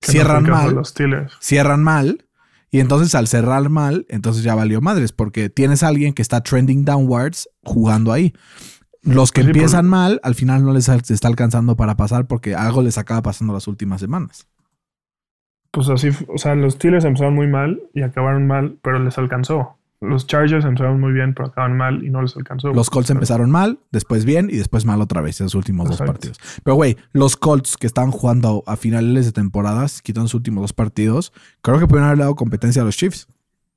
Cierran 0.03 0.45
no 0.45 0.51
mal, 0.53 0.75
Los 0.75 0.95
cierran 1.41 1.83
mal 1.83 2.27
y 2.71 2.81
entonces 2.81 3.15
al 3.15 3.27
cerrar 3.27 3.69
mal, 3.69 4.07
entonces 4.09 4.43
ya 4.43 4.55
valió 4.55 4.81
madres 4.81 5.13
porque 5.13 5.51
tienes 5.51 5.83
a 5.83 5.89
alguien 5.89 6.15
que 6.15 6.23
está 6.23 6.41
trending 6.43 6.85
downwards 6.85 7.49
jugando 7.65 8.13
ahí. 8.13 8.33
Los 9.03 9.33
que 9.33 9.43
sí, 9.43 9.49
empiezan 9.49 9.83
por- 9.87 9.91
mal, 9.91 10.21
al 10.23 10.35
final 10.35 10.65
no 10.65 10.73
les 10.73 10.89
está 10.89 11.29
alcanzando 11.29 11.77
para 11.77 11.97
pasar 11.97 12.27
porque 12.27 12.55
algo 12.55 12.83
les 12.83 12.97
acaba 12.99 13.23
pasando 13.23 13.53
las 13.53 13.67
últimas 13.67 14.01
semanas. 14.01 14.47
Pues 15.73 15.89
así, 15.89 16.11
o 16.29 16.39
sea, 16.39 16.55
los 16.55 16.75
Steelers 16.75 17.05
empezaron 17.05 17.35
muy 17.35 17.47
mal 17.47 17.81
y 17.95 18.03
acabaron 18.03 18.47
mal, 18.47 18.79
pero 18.83 18.99
les 18.99 19.17
alcanzó. 19.19 19.77
Los 20.03 20.27
Chargers 20.27 20.65
empezaron 20.65 20.99
muy 20.99 21.13
bien, 21.13 21.35
pero 21.35 21.49
acaban 21.49 21.77
mal 21.77 22.03
y 22.03 22.09
no 22.11 22.23
les 22.23 22.35
alcanzó. 22.35 22.73
Los 22.73 22.89
Colts 22.89 23.11
empezaron 23.11 23.51
mal, 23.51 23.81
después 23.91 24.25
bien 24.25 24.49
y 24.51 24.57
después 24.57 24.87
mal 24.87 25.03
otra 25.03 25.21
vez 25.21 25.41
en 25.41 25.45
los 25.47 25.55
últimos 25.55 25.89
dos 25.89 25.99
partidos. 25.99 26.39
Pero 26.65 26.75
güey, 26.75 26.97
los 27.13 27.37
Colts 27.37 27.77
que 27.77 27.87
estaban 27.87 28.11
jugando 28.11 28.65
a 28.67 28.77
finales 28.77 29.27
de 29.27 29.33
temporadas, 29.33 30.01
quitando 30.01 30.27
sus 30.29 30.37
últimos 30.37 30.63
dos 30.63 30.73
partidos, 30.73 31.33
creo 31.61 31.79
que 31.79 31.87
pudieron 31.87 32.07
haber 32.07 32.19
dado 32.21 32.35
competencia 32.35 32.81
a 32.81 32.87
los 32.87 32.97
Chiefs. 32.97 33.29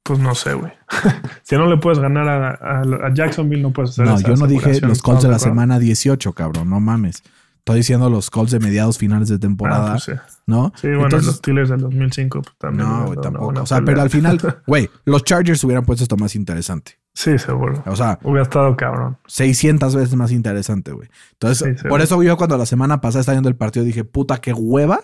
Pues 0.04 0.20
no 0.20 0.34
sé, 0.36 0.54
güey. 0.54 0.72
si 1.44 1.56
no 1.56 1.68
le 1.68 1.78
puedes 1.78 2.00
ganar 2.00 2.28
a, 2.30 2.50
a- 2.52 3.08
a 3.08 3.14
Jacksonville, 3.14 3.62
no 3.62 3.72
puedes 3.72 3.92
hacer 3.92 4.06
No, 4.06 4.16
esa 4.16 4.28
yo 4.28 4.36
no 4.36 4.48
dije 4.48 4.80
los 4.82 5.02
Colts 5.02 5.24
de 5.24 5.30
la 5.30 5.40
semana 5.40 5.78
18, 5.80 6.32
cabrón, 6.34 6.70
no 6.70 6.80
mames. 6.80 7.22
Estoy 7.66 7.78
diciendo 7.78 8.10
los 8.10 8.30
Colts 8.30 8.52
de 8.52 8.60
mediados 8.60 8.98
finales 8.98 9.30
de 9.30 9.40
temporada, 9.40 9.88
Ah, 9.88 9.92
pues 9.94 10.04
sí. 10.04 10.12
¿no? 10.46 10.74
Sí, 10.76 10.88
bueno, 10.88 11.04
Entonces- 11.06 11.28
los 11.28 11.36
Steelers 11.38 11.70
del 11.70 11.80
2005 11.80 12.42
pues, 12.42 12.56
también. 12.58 12.90
No, 12.90 13.06
güey, 13.06 13.20
tampoco. 13.22 13.62
O 13.62 13.66
sea, 13.66 13.78
pelea. 13.78 13.86
pero 13.94 14.02
al 14.02 14.10
final, 14.10 14.38
güey, 14.68 14.90
los 15.06 15.24
Chargers 15.24 15.64
hubieran 15.64 15.86
puesto 15.86 16.04
esto 16.04 16.18
más 16.18 16.36
interesante. 16.36 17.00
Sí, 17.14 17.38
seguro. 17.40 17.82
O 17.86 17.96
sea, 17.96 18.20
Hubiera 18.24 18.42
estado 18.44 18.76
cabrón. 18.76 19.18
600 19.28 19.96
veces 19.96 20.14
más 20.16 20.32
interesante, 20.34 20.92
güey. 20.92 21.08
Entonces, 21.34 21.80
Sí, 21.82 21.88
por 21.88 22.02
eso 22.02 22.22
yo 22.22 22.36
cuando 22.36 22.58
la 22.58 22.66
semana 22.66 23.00
pasada 23.00 23.22
estaba 23.22 23.36
viendo 23.36 23.48
el 23.50 23.56
partido 23.56 23.86
dije, 23.86 24.04
puta, 24.04 24.40
qué 24.42 24.52
hueva 24.52 25.00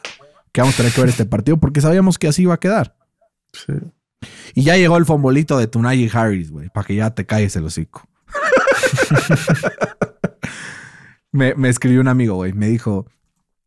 que 0.52 0.60
vamos 0.60 0.74
a 0.74 0.78
tener 0.78 0.92
que 0.92 1.00
ver 1.00 1.10
este 1.12 1.26
partido 1.26 1.58
porque 1.62 1.80
sabíamos 1.80 2.18
que 2.20 2.28
así 2.28 2.42
iba 2.42 2.56
a 2.56 2.60
quedar. 2.60 2.94
Sí. 3.54 3.72
Y 4.54 4.64
ya 4.64 4.76
llegó 4.76 4.98
el 4.98 5.06
fombolito 5.06 5.58
de 5.58 5.68
Tunay 5.68 6.10
Harris, 6.12 6.52
güey, 6.52 6.68
para 6.70 6.86
que 6.86 6.96
ya 6.96 7.12
te 7.12 7.26
calles 7.26 7.56
el 7.56 7.64
hocico. 7.64 8.06
me, 11.32 11.54
me 11.56 11.70
escribió 11.70 12.02
un 12.02 12.08
amigo, 12.08 12.36
güey, 12.36 12.54
me 12.54 12.68
dijo, 12.68 13.06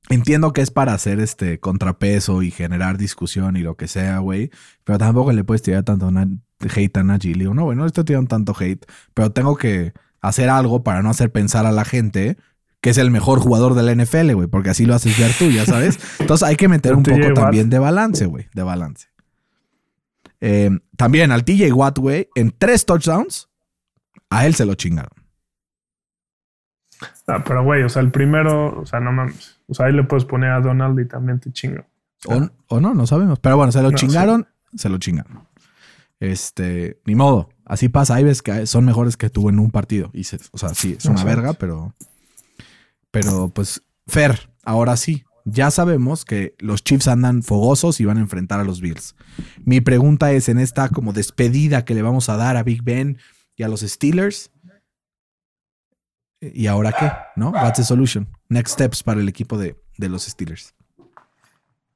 entiendo 0.08 0.52
que 0.52 0.60
es 0.62 0.70
para 0.70 0.94
hacer 0.94 1.20
este 1.20 1.60
contrapeso 1.60 2.42
y 2.42 2.50
generar 2.50 2.98
discusión 2.98 3.56
y 3.56 3.60
lo 3.60 3.76
que 3.76 3.88
sea, 3.88 4.18
güey, 4.18 4.50
pero 4.84 4.98
tampoco 4.98 5.32
le 5.32 5.44
puedes 5.44 5.62
tirar 5.62 5.84
tanto 5.84 6.10
na- 6.10 6.28
hate 6.60 6.96
a 6.98 7.02
Najee. 7.04 7.34
Le 7.34 7.40
digo, 7.40 7.54
no, 7.54 7.64
güey, 7.64 7.76
no 7.76 7.82
le 7.84 7.88
estoy 7.88 8.04
tirando 8.04 8.28
tanto 8.28 8.54
hate, 8.58 8.84
pero 9.14 9.30
tengo 9.32 9.56
que 9.56 9.92
hacer 10.20 10.48
algo 10.48 10.82
para 10.82 11.02
no 11.02 11.10
hacer 11.10 11.30
pensar 11.32 11.66
a 11.66 11.72
la 11.72 11.84
gente 11.84 12.36
que 12.80 12.90
es 12.90 12.98
el 12.98 13.12
mejor 13.12 13.38
jugador 13.38 13.74
de 13.74 13.82
la 13.84 13.94
NFL, 13.94 14.32
güey, 14.34 14.48
porque 14.48 14.70
así 14.70 14.86
lo 14.86 14.94
haces 14.96 15.16
ver 15.16 15.30
tú, 15.38 15.50
ya 15.50 15.64
sabes. 15.64 16.00
Entonces 16.18 16.46
hay 16.48 16.56
que 16.56 16.66
meter 16.68 16.94
un 16.96 17.04
poco 17.04 17.16
Watt. 17.26 17.34
también 17.34 17.70
de 17.70 17.78
balance, 17.78 18.26
güey, 18.26 18.48
de 18.54 18.62
balance. 18.64 19.06
Eh, 20.40 20.70
también 20.96 21.30
al 21.30 21.44
TJ 21.44 21.72
Watt, 21.72 21.98
güey, 21.98 22.28
en 22.34 22.52
tres 22.56 22.84
touchdowns, 22.84 23.48
a 24.30 24.46
él 24.46 24.54
se 24.56 24.64
lo 24.66 24.74
chingaron. 24.74 25.12
Ah, 27.34 27.44
pero 27.46 27.64
güey, 27.64 27.82
o 27.82 27.88
sea, 27.88 28.02
el 28.02 28.10
primero, 28.10 28.80
o 28.80 28.86
sea, 28.86 29.00
no 29.00 29.12
mames. 29.12 29.60
O 29.68 29.74
sea, 29.74 29.86
ahí 29.86 29.92
le 29.92 30.04
puedes 30.04 30.24
poner 30.24 30.50
a 30.50 30.60
Donald 30.60 30.98
y 31.00 31.06
también 31.06 31.40
te 31.40 31.50
chingo. 31.52 31.84
O, 32.26 32.48
o 32.68 32.80
no, 32.80 32.94
no 32.94 33.06
sabemos. 33.06 33.38
Pero 33.40 33.56
bueno, 33.56 33.72
se 33.72 33.80
lo 33.82 33.90
No, 33.90 33.96
chingaron, 33.96 34.46
se 34.74 34.88
lo 34.88 34.98
chingaron. 34.98 35.46
Este, 36.20 37.00
ni 37.06 37.14
modo. 37.14 37.48
Así 37.64 37.88
pasa. 37.88 38.14
Hay 38.16 38.24
veces 38.24 38.42
que 38.42 38.66
son 38.66 38.84
mejores 38.84 39.16
que 39.16 39.30
tú 39.30 39.48
en 39.48 39.58
un 39.58 39.70
partido. 39.70 40.10
Y 40.12 40.24
se- 40.24 40.38
o 40.52 40.58
sea, 40.58 40.68
sí, 40.74 40.94
es 40.98 41.04
una 41.06 41.24
verga, 41.24 41.54
pero. 41.54 41.94
Pero 43.10 43.48
pues, 43.48 43.82
Fer, 44.06 44.50
ahora 44.64 44.96
sí. 44.96 45.24
Ya 45.44 45.72
sabemos 45.72 46.24
que 46.24 46.54
los 46.60 46.84
Chiefs 46.84 47.08
andan 47.08 47.42
fogosos 47.42 47.98
y 48.00 48.04
van 48.04 48.18
a 48.18 48.20
enfrentar 48.20 48.60
a 48.60 48.64
los 48.64 48.80
Bills. 48.80 49.16
Mi 49.64 49.80
pregunta 49.80 50.30
es: 50.30 50.48
en 50.48 50.58
esta 50.60 50.88
como 50.90 51.12
despedida 51.12 51.84
que 51.84 51.94
le 51.94 52.02
vamos 52.02 52.28
a 52.28 52.36
dar 52.36 52.56
a 52.56 52.62
Big 52.62 52.84
Ben 52.84 53.18
y 53.56 53.64
a 53.64 53.68
los 53.68 53.80
Steelers. 53.80 54.51
¿Y 56.42 56.66
ahora 56.66 56.92
qué? 56.92 57.10
¿No? 57.36 57.50
What's 57.50 57.78
the 57.78 57.84
solution? 57.84 58.26
Next 58.48 58.74
steps 58.74 59.02
para 59.04 59.20
el 59.20 59.28
equipo 59.28 59.56
de, 59.56 59.76
de 59.96 60.08
los 60.08 60.24
Steelers. 60.24 60.74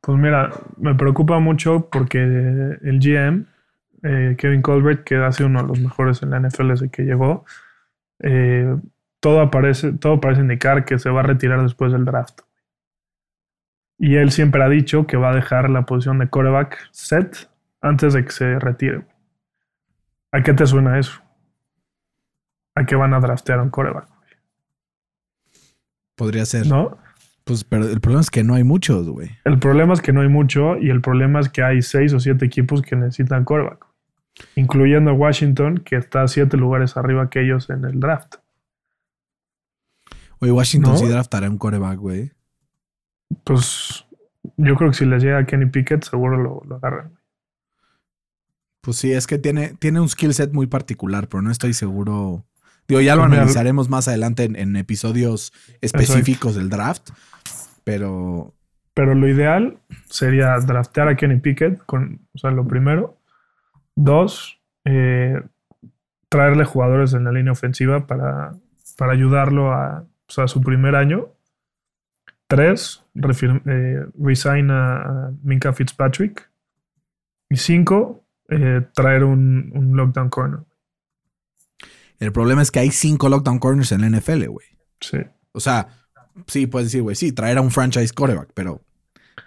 Pues 0.01 0.19
mira, 0.19 0.53
me 0.77 0.95
preocupa 0.95 1.41
mucho 1.41 1.91
porque 1.91 2.19
el 2.23 3.01
GM, 3.01 3.47
eh, 4.05 4.37
Kevin 4.39 4.63
Colbert, 4.63 5.03
que 5.03 5.17
ha 5.17 5.33
sido 5.33 5.49
uno 5.49 5.63
de 5.63 5.69
los 5.69 5.81
mejores 5.81 6.23
en 6.23 6.31
la 6.31 6.39
NFL 6.39 6.69
desde 6.69 6.91
que 6.91 7.03
llegó, 7.03 7.45
eh, 8.21 8.77
todo, 9.19 9.41
aparece, 9.41 9.95
todo 9.95 10.21
parece 10.21 10.43
indicar 10.43 10.85
que 10.85 11.01
se 11.01 11.11
va 11.11 11.21
a 11.21 11.25
retirar 11.25 11.61
después 11.61 11.91
del 11.91 12.05
draft. 12.05 12.43
Y 13.99 14.15
él 14.15 14.31
siempre 14.31 14.63
ha 14.63 14.69
dicho 14.69 15.09
que 15.09 15.17
va 15.17 15.31
a 15.31 15.35
dejar 15.35 15.71
la 15.71 15.87
posición 15.87 16.21
de 16.21 16.29
quarterback 16.29 16.89
set 16.93 17.51
antes 17.81 18.13
de 18.13 18.25
que 18.25 18.31
se 18.31 18.59
retire. 18.61 19.05
¿A 20.31 20.41
qué 20.45 20.53
te 20.53 20.67
suena 20.67 21.01
eso? 21.01 21.21
¿A 22.77 22.87
qué 22.87 22.95
van 22.95 23.13
a 23.13 23.19
draftear 23.19 23.61
un 23.61 23.71
quarterback? 23.71 24.16
Podría 26.17 26.45
ser. 26.47 26.67
¿No? 26.67 26.99
Pues, 27.45 27.62
pero 27.62 27.87
el 27.87 28.01
problema 28.01 28.23
es 28.23 28.31
que 28.31 28.43
no 28.43 28.55
hay 28.55 28.64
muchos, 28.64 29.09
güey. 29.09 29.31
El 29.45 29.61
problema 29.61 29.95
es 29.95 30.01
que 30.01 30.12
no 30.12 30.23
hay 30.23 30.29
mucho 30.29 30.77
y 30.79 30.91
el 30.91 31.01
problema 31.01 31.39
es 31.39 31.49
que 31.49 31.62
hay 31.62 31.81
seis 31.81 32.12
o 32.12 32.19
siete 32.19 32.45
equipos 32.45 32.83
que 32.83 32.97
necesitan 32.97 33.45
quarterback, 33.45 33.87
incluyendo 34.57 35.14
Washington, 35.14 35.79
que 35.79 35.95
está 35.95 36.27
siete 36.27 36.57
lugares 36.57 36.97
arriba 36.97 37.31
que 37.31 37.43
ellos 37.43 37.71
en 37.71 37.85
el 37.85 38.01
draft. 38.01 38.37
Oye, 40.41 40.51
Washington 40.51 40.95
¿No? 40.95 40.99
sí 40.99 41.07
draftará 41.07 41.49
un 41.49 41.57
coreback, 41.57 41.99
güey. 41.99 42.33
Pues 43.45 44.05
yo 44.57 44.75
creo 44.75 44.91
que 44.91 44.97
si 44.97 45.07
les 45.07 45.23
llega 45.23 45.47
Kenny 45.47 45.67
Pickett, 45.67 46.05
seguro 46.05 46.37
lo, 46.37 46.62
lo 46.67 46.77
agarran. 46.77 47.19
Pues 48.81 48.97
sí, 48.99 49.12
es 49.12 49.27
que 49.27 49.39
tiene, 49.39 49.75
tiene 49.79 50.01
un 50.01 50.09
skill 50.09 50.35
set 50.35 50.53
muy 50.53 50.67
particular, 50.67 51.29
pero 51.29 51.43
no 51.43 51.51
estoy 51.51 51.75
seguro. 51.75 52.45
Digo, 52.89 53.01
ya 53.01 53.14
lo 53.14 53.22
Pues 53.22 53.30
mira, 53.30 53.43
analizaremos 53.43 53.89
más 53.89 54.09
adelante 54.09 54.45
en, 54.45 54.57
en 54.57 54.76
episodios 54.76 55.53
específicos 55.80 56.55
del 56.55 56.68
draft. 56.68 57.11
Pero 57.84 58.55
Pero 58.95 59.14
lo 59.14 59.28
ideal 59.28 59.78
sería 60.09 60.57
draftear 60.59 61.09
a 61.09 61.16
Kenny 61.16 61.39
Pickett, 61.41 61.78
con, 61.84 62.26
o 62.34 62.39
sea, 62.39 62.51
lo 62.51 62.66
primero. 62.66 63.18
Dos, 63.95 64.61
eh, 64.84 65.41
traerle 66.28 66.64
jugadores 66.64 67.14
en 67.14 67.24
la 67.24 67.32
línea 67.32 67.53
ofensiva 67.53 68.07
para, 68.07 68.53
para 68.97 69.12
ayudarlo 69.12 69.72
a, 69.72 70.05
su 70.28 70.61
primer 70.61 70.97
año. 70.97 71.28
Tres, 72.49 73.05
eh, 73.14 74.05
resign 74.18 74.70
a, 74.70 74.97
a 74.97 75.32
Minka 75.43 75.72
Fitzpatrick. 75.72 76.51
Y 77.49 77.57
cinco, 77.57 78.24
eh, 78.49 78.82
traer 78.93 79.24
un, 79.24 79.70
un 79.74 79.97
lockdown 79.97 80.28
corner. 80.28 80.61
El 82.19 82.33
problema 82.33 82.62
es 82.62 82.71
que 82.71 82.81
hay 82.81 82.91
cinco 82.91 83.29
lockdown 83.29 83.59
corners 83.59 83.93
en 83.93 84.01
la 84.03 84.09
NFL, 84.19 84.47
güey. 84.47 84.67
Sí. 85.01 85.19
O 85.53 85.61
sea, 85.61 85.89
sí, 86.47 86.67
puedes 86.67 86.89
decir, 86.89 87.03
güey, 87.03 87.17
sí, 87.17 87.33
traer 87.33 87.59
a 87.59 87.61
un 87.61 87.71
franchise 87.71 88.12
quarterback, 88.12 88.51
pero 88.55 88.81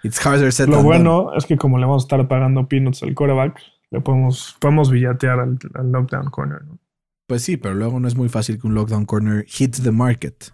it's 0.02 0.24
harder 0.24 0.52
said 0.52 0.68
Lo 0.68 0.76
done. 0.76 0.84
bueno 0.86 1.34
es 1.36 1.46
que 1.46 1.56
como 1.56 1.78
le 1.78 1.86
vamos 1.86 2.04
a 2.04 2.06
estar 2.06 2.28
pagando 2.28 2.68
peanuts 2.68 3.02
al 3.02 3.14
quarterback, 3.14 3.60
le 3.90 4.00
podemos, 4.00 4.56
podemos 4.60 4.90
villatear 4.90 5.40
al, 5.40 5.58
al 5.74 5.92
lockdown 5.92 6.30
corner. 6.30 6.64
¿no? 6.64 6.78
Pues 7.26 7.42
sí, 7.42 7.56
pero 7.56 7.74
luego 7.74 8.00
no 8.00 8.08
es 8.08 8.16
muy 8.16 8.28
fácil 8.28 8.60
que 8.60 8.66
un 8.66 8.74
lockdown 8.74 9.06
corner 9.06 9.44
hit 9.46 9.76
the 9.82 9.90
market. 9.90 10.52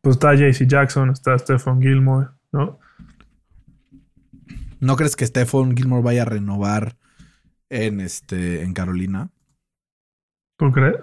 Pues 0.00 0.16
está 0.16 0.34
JC 0.34 0.66
Jackson, 0.66 1.10
está 1.10 1.36
Stephon 1.38 1.82
Gilmore, 1.82 2.28
¿no? 2.52 2.78
¿No 4.80 4.96
crees 4.96 5.16
que 5.16 5.26
Stephon 5.26 5.76
Gilmore 5.76 6.02
vaya 6.02 6.22
a 6.22 6.24
renovar 6.24 6.96
en 7.68 8.00
este 8.00 8.62
en 8.62 8.74
Carolina? 8.74 9.30
¿Tú 10.58 10.72
crees? 10.72 10.96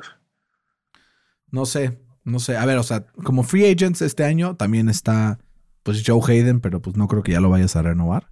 No 1.50 1.66
sé, 1.66 1.98
no 2.26 2.40
sé. 2.40 2.58
A 2.58 2.66
ver, 2.66 2.78
o 2.78 2.84
sea, 2.84 3.08
como 3.24 3.44
free 3.44 3.66
agents 3.66 4.02
este 4.02 4.26
año 4.26 4.56
también 4.58 4.90
está 4.90 5.40
pues 5.82 6.04
Joe 6.06 6.22
Hayden, 6.22 6.60
pero 6.60 6.82
pues 6.82 6.98
no 6.98 7.08
creo 7.08 7.24
que 7.24 7.32
ya 7.32 7.40
lo 7.40 7.50
vayas 7.50 7.76
a 7.78 7.82
renovar. 7.82 8.30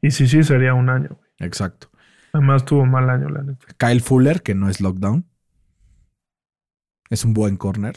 Y 0.00 0.10
si 0.12 0.26
sí, 0.26 0.42
sería 0.42 0.72
un 0.72 0.88
año. 0.88 1.08
güey. 1.10 1.30
Exacto. 1.40 1.90
Además 2.32 2.64
tuvo 2.64 2.86
mal 2.86 3.10
año, 3.10 3.28
la 3.28 3.42
neta. 3.42 3.66
Kyle 3.76 4.00
Fuller, 4.00 4.42
que 4.42 4.54
no 4.54 4.70
es 4.70 4.80
lockdown. 4.80 5.26
Es 7.10 7.24
un 7.24 7.34
buen 7.34 7.56
corner. 7.56 7.96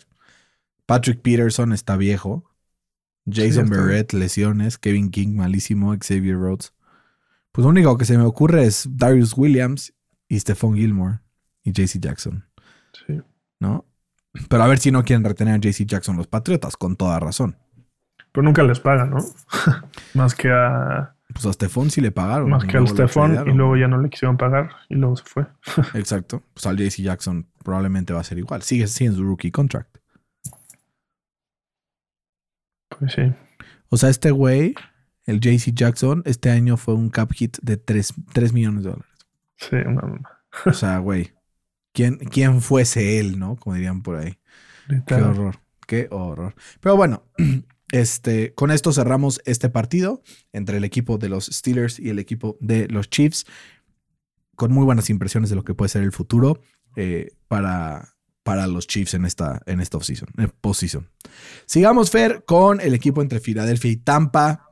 Patrick 0.86 1.22
Peterson 1.22 1.72
está 1.72 1.96
viejo. 1.96 2.52
Jason 3.26 3.66
está 3.66 3.78
Barrett, 3.78 4.12
lesiones. 4.12 4.78
Kevin 4.78 5.12
King, 5.12 5.38
malísimo. 5.38 5.96
Xavier 5.96 6.36
Rhodes. 6.36 6.74
Pues 7.54 7.64
lo 7.64 7.70
único 7.70 7.98
que 7.98 8.04
se 8.04 8.18
me 8.18 8.26
ocurre 8.26 8.66
es 8.66 8.90
Darius 8.90 9.38
Williams 9.38 9.94
y 10.28 10.40
Stephon 10.40 10.76
Gilmore 10.76 11.23
y 11.64 11.72
JC 11.72 12.00
Jackson, 12.00 12.46
Sí. 13.08 13.22
¿no? 13.60 13.86
Pero 14.50 14.64
a 14.64 14.68
ver 14.68 14.80
si 14.80 14.92
no 14.92 15.04
quieren 15.04 15.24
retener 15.24 15.56
a 15.56 15.58
JC 15.58 15.86
Jackson 15.86 16.18
los 16.18 16.28
Patriotas, 16.28 16.76
con 16.78 16.96
toda 16.96 17.20
razón. 17.20 17.58
Pero 18.32 18.44
nunca 18.44 18.64
les 18.64 18.80
pagan, 18.80 19.12
¿no? 19.12 19.18
Más 20.16 20.34
que 20.36 20.52
a. 20.52 21.16
Pues 21.34 21.46
a 21.46 21.54
Stephon 21.54 21.90
sí 21.90 22.02
le 22.02 22.12
pagaron. 22.12 22.50
Más 22.50 22.64
que 22.66 22.78
al 22.78 22.88
Stephon 22.88 23.48
y 23.48 23.54
luego 23.54 23.76
ya 23.78 23.88
no 23.88 24.00
le 24.00 24.10
quisieron 24.10 24.38
pagar 24.38 24.72
y 24.90 24.96
luego 24.96 25.16
se 25.16 25.24
fue. 25.24 25.46
Exacto. 25.94 26.44
Pues 26.54 26.66
al 26.68 26.78
JC 26.78 27.02
Jackson 27.04 27.48
probablemente 27.64 28.14
va 28.14 28.20
a 28.22 28.24
ser 28.24 28.38
igual. 28.40 28.62
Sigue 28.64 28.88
siendo 28.88 29.18
su 29.18 29.24
rookie 29.24 29.52
contract. 29.52 29.98
Pues 32.90 33.14
sí. 33.14 33.22
O 33.90 33.98
sea, 33.98 34.10
este 34.10 34.32
güey, 34.32 34.76
el 35.26 35.40
JC 35.40 35.74
Jackson, 35.74 36.22
este 36.26 36.50
año 36.52 36.78
fue 36.78 36.94
un 36.96 37.10
cap 37.10 37.32
hit 37.34 37.58
de 37.62 37.78
3, 37.78 38.14
millones 38.54 38.84
de 38.84 38.90
dólares. 38.92 39.12
Sí, 39.58 39.76
una 39.76 40.02
mamá. 40.02 40.42
O 40.66 40.74
sea, 40.74 40.98
güey. 41.00 41.32
¿Quién, 41.94 42.18
¿Quién 42.18 42.62
fuese 42.62 43.20
él, 43.20 43.40
no? 43.40 43.56
Como 43.56 43.76
dirían 43.76 44.02
por 44.02 44.18
ahí. 44.18 44.38
Qué 45.06 45.16
horror. 45.16 45.60
Qué 45.88 46.08
horror. 46.12 46.56
Pero 46.82 46.98
bueno, 46.98 47.24
este, 47.92 48.54
con 48.54 48.72
esto 48.72 48.92
cerramos 48.92 49.42
este 49.46 49.70
partido 49.70 50.24
entre 50.52 50.78
el 50.78 50.84
equipo 50.84 51.18
de 51.18 51.30
los 51.30 51.46
Steelers 51.46 52.00
y 52.00 52.10
el 52.10 52.20
equipo 52.20 52.58
de 52.60 52.88
los 52.88 53.10
Chiefs. 53.10 53.46
Con 54.56 54.72
muy 54.72 54.86
buenas 54.86 55.10
impresiones 55.10 55.50
de 55.50 55.56
lo 55.56 55.64
que 55.64 55.74
puede 55.74 55.90
ser 55.90 56.04
el 56.04 56.12
futuro 56.12 56.60
eh, 56.96 57.32
para, 57.48 58.16
para 58.44 58.68
los 58.68 58.88
Chiefs 58.88 59.14
en 59.14 59.26
esta, 59.26 59.62
en 59.66 59.80
esta 59.80 59.98
offseason, 59.98 60.30
en 60.38 60.52
postseason. 60.62 61.10
Sigamos, 61.66 62.12
Fer, 62.12 62.44
con 62.46 62.82
el 62.82 62.94
equipo 62.94 63.22
entre 63.22 63.40
Filadelfia 63.40 63.92
y 63.92 63.98
Tampa. 63.98 64.70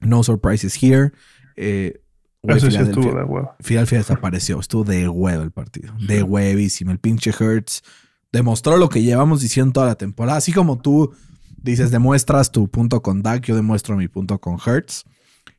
No 0.00 0.22
surprises 0.22 0.80
here. 0.80 1.12
Eh, 1.56 2.00
Eso 2.48 2.70
sí 2.70 2.76
estuvo 2.76 3.14
de 3.14 3.24
huevo. 3.24 3.54
Filadelfia 3.60 3.98
desapareció. 3.98 4.60
Estuvo 4.60 4.84
de 4.84 5.08
huevo 5.08 5.42
el 5.42 5.50
partido. 5.50 5.94
De 5.98 6.22
huevísimo. 6.22 6.90
El 6.90 6.98
pinche 6.98 7.30
Hurts 7.30 7.82
demostró 8.32 8.76
lo 8.76 8.88
que 8.88 9.02
llevamos 9.02 9.40
diciendo 9.40 9.72
toda 9.72 9.86
la 9.86 9.94
temporada. 9.94 10.38
Así 10.38 10.52
como 10.52 10.78
tú 10.78 11.14
dices, 11.56 11.90
demuestras 11.90 12.52
tu 12.52 12.68
punto 12.68 13.02
con 13.02 13.22
Dak, 13.22 13.44
yo 13.44 13.56
demuestro 13.56 13.96
mi 13.96 14.08
punto 14.08 14.38
con 14.38 14.54
Hurts. 14.54 15.04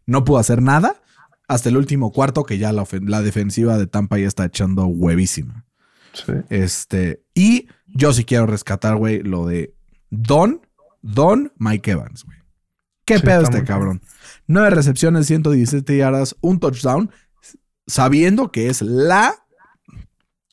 No 0.06 0.24
pudo 0.24 0.38
hacer 0.38 0.62
nada 0.62 1.02
hasta 1.48 1.70
el 1.70 1.78
último 1.78 2.12
cuarto, 2.12 2.44
que 2.44 2.58
ya 2.58 2.72
la, 2.72 2.86
la 3.02 3.22
defensiva 3.22 3.78
de 3.78 3.88
Tampa 3.88 4.18
ya 4.18 4.28
está 4.28 4.46
echando 4.46 4.86
huevísima. 4.86 5.66
Sí. 6.14 6.34
Este, 6.50 7.24
y 7.34 7.68
yo 7.88 8.12
sí 8.14 8.26
quiero 8.26 8.48
rescatar, 8.48 8.96
güey, 8.98 9.22
lo 9.22 9.46
de 9.46 9.74
Don, 10.10 10.62
Don 11.02 11.54
Mike 11.58 11.92
Evans, 11.92 12.24
güey. 12.24 12.38
¿Qué 13.08 13.18
Sí, 13.18 13.24
pedo 13.26 13.42
este 13.42 13.64
cabrón? 13.64 14.02
Nueve 14.46 14.70
recepciones, 14.70 15.26
117 15.28 15.98
yardas, 15.98 16.36
un 16.42 16.60
touchdown, 16.60 17.10
sabiendo 17.88 18.52
que 18.52 18.70
es 18.70 18.82
la 18.84 19.34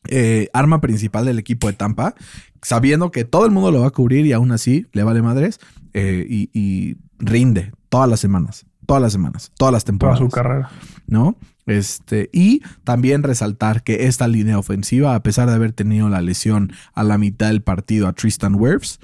eh, 0.08 0.48
arma 0.52 0.80
principal 0.80 1.24
del 1.24 1.38
equipo 1.38 1.66
de 1.66 1.72
Tampa, 1.74 2.14
sabiendo 2.62 3.10
que 3.10 3.24
todo 3.24 3.44
el 3.44 3.50
mundo 3.52 3.70
lo 3.70 3.80
va 3.82 3.88
a 3.88 3.90
cubrir 3.90 4.24
y 4.26 4.32
aún 4.32 4.52
así 4.52 4.86
le 4.92 5.02
vale 5.02 5.20
madres 5.22 5.58
eh, 5.94 6.26
y, 6.28 6.50
y 6.52 6.96
rinde 7.18 7.72
todas 7.88 8.08
las 8.08 8.20
semanas, 8.20 8.66
todas 8.86 9.02
las 9.02 9.12
semanas, 9.12 9.52
todas 9.56 9.72
las 9.72 9.84
Toda 9.84 9.92
temporadas. 9.92 10.18
su 10.20 10.28
carrera. 10.28 10.70
¿no? 11.06 11.36
Este, 11.66 12.28
y 12.32 12.62
también 12.84 13.22
resaltar 13.22 13.82
que 13.82 14.06
esta 14.06 14.28
línea 14.28 14.58
ofensiva, 14.58 15.14
a 15.14 15.22
pesar 15.22 15.48
de 15.48 15.54
haber 15.54 15.72
tenido 15.72 16.08
la 16.08 16.20
lesión 16.20 16.72
a 16.92 17.02
la 17.02 17.16
mitad 17.18 17.48
del 17.48 17.62
partido 17.62 18.06
a 18.08 18.12
Tristan 18.12 18.54
Wirfs, 18.56 19.00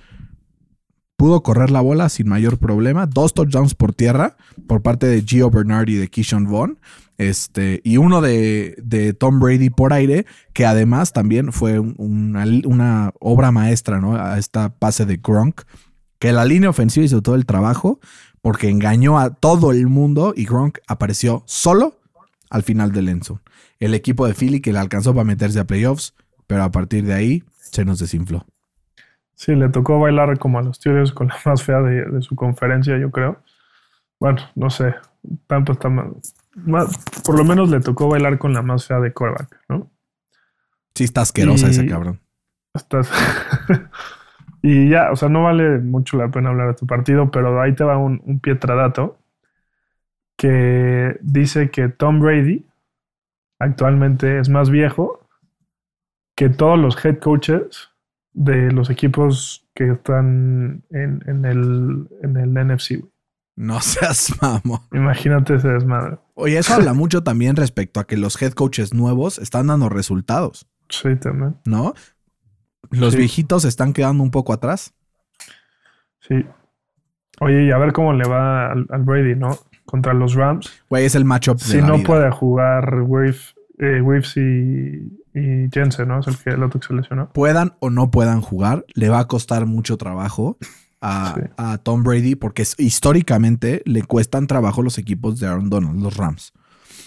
pudo 1.21 1.43
correr 1.43 1.69
la 1.71 1.83
bola 1.83 2.09
sin 2.09 2.31
mayor 2.31 2.57
problema. 2.57 3.05
Dos 3.05 3.35
touchdowns 3.35 3.75
por 3.75 3.93
tierra 3.93 4.39
por 4.67 4.81
parte 4.81 5.07
de 5.07 5.21
Gio 5.21 5.51
Bernard 5.51 5.87
y 5.91 5.97
de 5.97 6.09
Keyshawn 6.09 6.47
Vaughn. 6.51 6.79
Este, 7.19 7.83
y 7.85 7.99
uno 7.99 8.23
de, 8.23 8.75
de 8.83 9.13
Tom 9.13 9.39
Brady 9.39 9.69
por 9.69 9.93
aire, 9.93 10.25
que 10.55 10.65
además 10.65 11.13
también 11.13 11.53
fue 11.53 11.79
un- 11.79 11.95
una, 11.99 12.47
una 12.65 13.13
obra 13.21 13.51
maestra, 13.53 14.01
¿no? 14.01 14.15
A 14.17 14.39
esta 14.39 14.71
pase 14.75 15.05
de 15.05 15.19
Gronk, 15.23 15.61
que 16.19 16.33
la 16.33 16.47
línea 16.47 16.71
ofensiva 16.71 17.05
hizo 17.05 17.21
todo 17.21 17.35
el 17.35 17.45
trabajo 17.45 18.01
porque 18.41 18.71
engañó 18.71 19.19
a 19.19 19.29
todo 19.29 19.73
el 19.73 19.89
mundo 19.89 20.33
y 20.35 20.47
Gronk 20.47 20.79
apareció 20.87 21.43
solo 21.45 21.99
al 22.49 22.63
final 22.63 22.93
del 22.93 23.11
Enzo. 23.11 23.43
El 23.79 23.93
equipo 23.93 24.27
de 24.27 24.33
Philly 24.33 24.61
que 24.63 24.73
le 24.73 24.79
alcanzó 24.79 25.13
para 25.13 25.25
meterse 25.25 25.61
a 25.61 25.67
playoffs, 25.67 26.15
pero 26.47 26.63
a 26.65 26.71
partir 26.71 27.05
de 27.05 27.13
ahí 27.13 27.45
se 27.61 27.85
nos 27.85 27.99
desinfló. 27.99 28.47
Sí, 29.43 29.55
le 29.55 29.71
tocó 29.71 29.99
bailar 29.99 30.39
como 30.39 30.59
a 30.59 30.63
los 30.63 30.77
Steelers 30.77 31.13
con 31.13 31.29
la 31.29 31.37
más 31.47 31.63
fea 31.63 31.81
de, 31.81 32.05
de 32.05 32.21
su 32.21 32.37
conferencia, 32.37 32.99
yo 32.99 33.11
creo. 33.11 33.43
Bueno, 34.21 34.39
no 34.55 34.69
sé. 34.69 34.95
Tampa 35.47 35.73
está 35.73 35.89
más, 35.89 36.09
más- 36.57 37.05
Por 37.25 37.39
lo 37.39 37.45
menos 37.47 37.71
le 37.71 37.81
tocó 37.81 38.07
bailar 38.09 38.37
con 38.37 38.53
la 38.53 38.61
más 38.61 38.87
fea 38.87 39.01
de 39.01 39.15
quarterback, 39.15 39.61
¿no? 39.71 39.91
Sí, 40.95 41.05
está 41.05 41.23
asquerosa 41.23 41.69
Y- 41.69 41.71
ese 41.71 41.87
cabrón. 41.87 42.21
Estás. 42.75 43.11
y 44.63 44.91
ya, 44.91 45.11
o 45.11 45.17
sea, 45.17 45.31
no 45.31 45.45
vale 45.45 45.79
mucho 45.79 46.19
la 46.19 46.29
pena 46.31 46.51
hablar 46.51 46.69
de 46.69 46.75
tu 46.75 46.87
partido, 46.87 47.31
pero 47.31 47.63
ahí 47.63 47.75
te 47.75 47.83
va 47.85 47.97
un, 47.97 48.21
un 48.27 48.41
pietradato 48.41 49.17
que 50.37 51.19
dice 51.23 51.71
que 51.71 51.89
Tom 51.89 52.21
Brady 52.21 52.67
actualmente 53.59 54.39
es 54.39 54.51
más 54.51 54.69
viejo 54.69 55.27
que 56.37 56.51
todos 56.51 56.79
los 56.79 57.03
head 57.05 57.19
coaches 57.21 57.90
de 58.33 58.71
los 58.73 58.91
equipos 58.91 59.67
que 59.75 59.91
están 59.93 60.85
en, 60.91 61.23
en 61.27 61.45
el, 61.45 62.09
en 62.23 62.37
el 62.37 62.53
NFC. 62.55 62.99
güey. 63.01 63.13
No 63.57 63.81
seas 63.81 64.33
mamo. 64.41 64.87
Imagínate 64.93 65.57
ese 65.57 65.69
desmadre. 65.69 66.19
Oye, 66.35 66.59
eso 66.59 66.75
habla 66.75 66.95
mucho 66.95 67.23
también 67.23 67.57
respecto 67.57 68.01
a 68.01 68.07
que 68.07 68.17
los 68.17 68.41
head 68.41 68.53
coaches 68.53 68.95
nuevos 68.95 69.39
están 69.39 69.67
dando 69.67 69.89
resultados, 69.89 70.67
Sí, 70.89 71.15
también. 71.17 71.57
¿no? 71.67 71.93
Los 72.91 73.13
Sí. 73.13 73.19
viejitos 73.19 73.63
se 73.63 73.69
están 73.69 73.93
quedando 73.93 74.23
un 74.23 74.31
poco 74.31 74.53
atrás. 74.53 74.95
Sí. 76.21 76.45
Oye, 77.41 77.65
y 77.67 77.71
a 77.71 77.79
ver 77.79 77.93
cómo 77.93 78.13
le 78.13 78.27
va 78.29 78.71
al, 78.73 78.87
al 78.91 79.03
Brady, 79.03 79.35
¿no? 79.35 79.57
Contra 79.85 80.15
los 80.15 80.35
Rams. 80.35 80.71
Güey, 80.89 81.05
es 81.05 81.15
el 81.15 81.25
matchup 81.25 81.59
de 81.59 81.65
Si 81.65 81.81
la 81.81 81.87
no 81.89 81.95
vida. 81.97 82.07
puede 82.07 82.31
jugar 82.31 82.95
eh, 83.79 84.01
Wirfs 84.01 84.37
y, 84.37 85.20
y 85.35 85.69
Jensen, 85.73 86.09
¿no? 86.09 86.21
Es 86.21 86.27
el, 86.27 86.37
que, 86.39 86.51
el 86.51 86.63
otro 86.63 86.81
que 86.81 86.87
se 86.89 86.95
lesionó. 86.95 87.33
puedan 87.33 87.75
o 87.81 87.91
no 87.91 88.11
puedan 88.11 88.41
jugar, 88.41 88.85
le 88.95 89.09
va 89.09 89.21
a 89.21 89.29
costar 89.29 89.67
mucho 89.67 89.97
trabajo 89.97 90.59
a, 91.01 91.35
Sí. 91.37 91.43
a 91.57 91.79
Tom 91.79 92.03
Brady 92.03 92.35
porque 92.35 92.65
históricamente 92.79 93.83
le 93.87 94.03
cuestan 94.03 94.47
trabajo 94.47 94.83
los 94.83 94.99
equipos 94.99 95.39
de 95.41 95.47
Aaron 95.47 95.71
Donald, 95.71 96.03
los 96.03 96.17
Rams. 96.17 96.53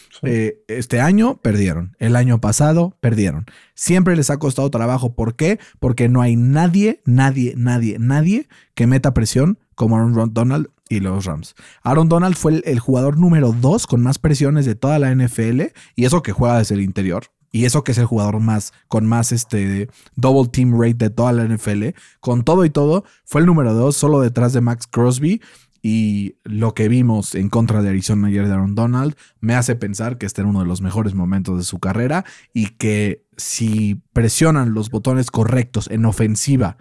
Sí. 0.09 0.19
Eh, 0.24 0.63
este 0.67 1.01
año 1.01 1.38
perdieron, 1.41 1.95
el 1.99 2.15
año 2.15 2.39
pasado 2.39 2.95
perdieron. 2.99 3.45
Siempre 3.74 4.15
les 4.15 4.30
ha 4.30 4.38
costado 4.38 4.69
trabajo. 4.69 5.15
¿Por 5.15 5.36
qué? 5.36 5.59
Porque 5.80 6.07
no 6.07 6.21
hay 6.21 6.36
nadie, 6.36 7.01
nadie, 7.05 7.53
nadie, 7.57 7.97
nadie 7.99 8.47
que 8.76 8.88
meta 8.88 9.13
presión 9.13 9.57
como 9.76 9.97
Aaron 9.97 10.34
Donald 10.34 10.67
y 10.88 10.99
los 10.99 11.26
Rams. 11.26 11.55
Aaron 11.84 12.09
Donald 12.09 12.36
fue 12.36 12.53
el, 12.53 12.63
el 12.65 12.80
jugador 12.80 13.17
número 13.17 13.53
dos 13.53 13.88
con 13.88 14.01
más 14.01 14.19
presiones 14.19 14.65
de 14.65 14.76
toda 14.76 14.99
la 14.99 15.13
NFL 15.13 15.61
y 15.95 16.05
eso 16.05 16.21
que 16.21 16.32
juega 16.32 16.59
desde 16.59 16.76
el 16.76 16.82
interior. 16.82 17.24
Y 17.54 17.66
eso 17.66 17.84
que 17.84 17.91
es 17.91 17.99
el 17.99 18.06
jugador 18.06 18.39
más, 18.39 18.74
con 18.88 19.06
más 19.06 19.32
este 19.32 19.88
double 20.16 20.49
team 20.49 20.74
rate 20.74 20.95
de 20.95 21.10
toda 21.12 21.32
la 21.32 21.45
NFL. 21.45 21.89
Con 22.20 22.43
todo 22.43 22.66
y 22.66 22.72
todo, 22.72 23.06
fue 23.26 23.41
el 23.41 23.47
número 23.47 23.76
dos, 23.76 23.95
solo 23.95 24.20
detrás 24.20 24.54
de 24.54 24.62
Max 24.62 24.88
Crosby. 24.88 25.39
Y 25.84 26.38
lo 26.43 26.74
que 26.74 26.88
vimos 26.88 27.36
en 27.36 27.49
contra 27.49 27.84
de 27.84 27.89
Arizona 27.89 28.30
ayer 28.30 28.47
de 28.47 28.54
Aaron 28.54 28.74
Donald 28.74 29.16
me 29.39 29.54
hace 29.54 29.76
pensar 29.76 30.18
que 30.18 30.26
este 30.26 30.41
era 30.41 30.49
uno 30.49 30.62
de 30.62 30.66
los 30.66 30.82
mejores 30.82 31.14
momentos 31.14 31.58
de 31.58 31.64
su 31.64 31.78
carrera 31.78 32.26
y 32.54 32.70
que 32.70 33.28
si 33.38 34.01
presionan 34.14 34.74
los 34.74 34.89
botones 34.89 35.30
correctos 35.30 35.89
en 35.91 36.06
ofensiva 36.06 36.78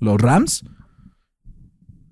los 0.00 0.20
Rams, 0.20 0.64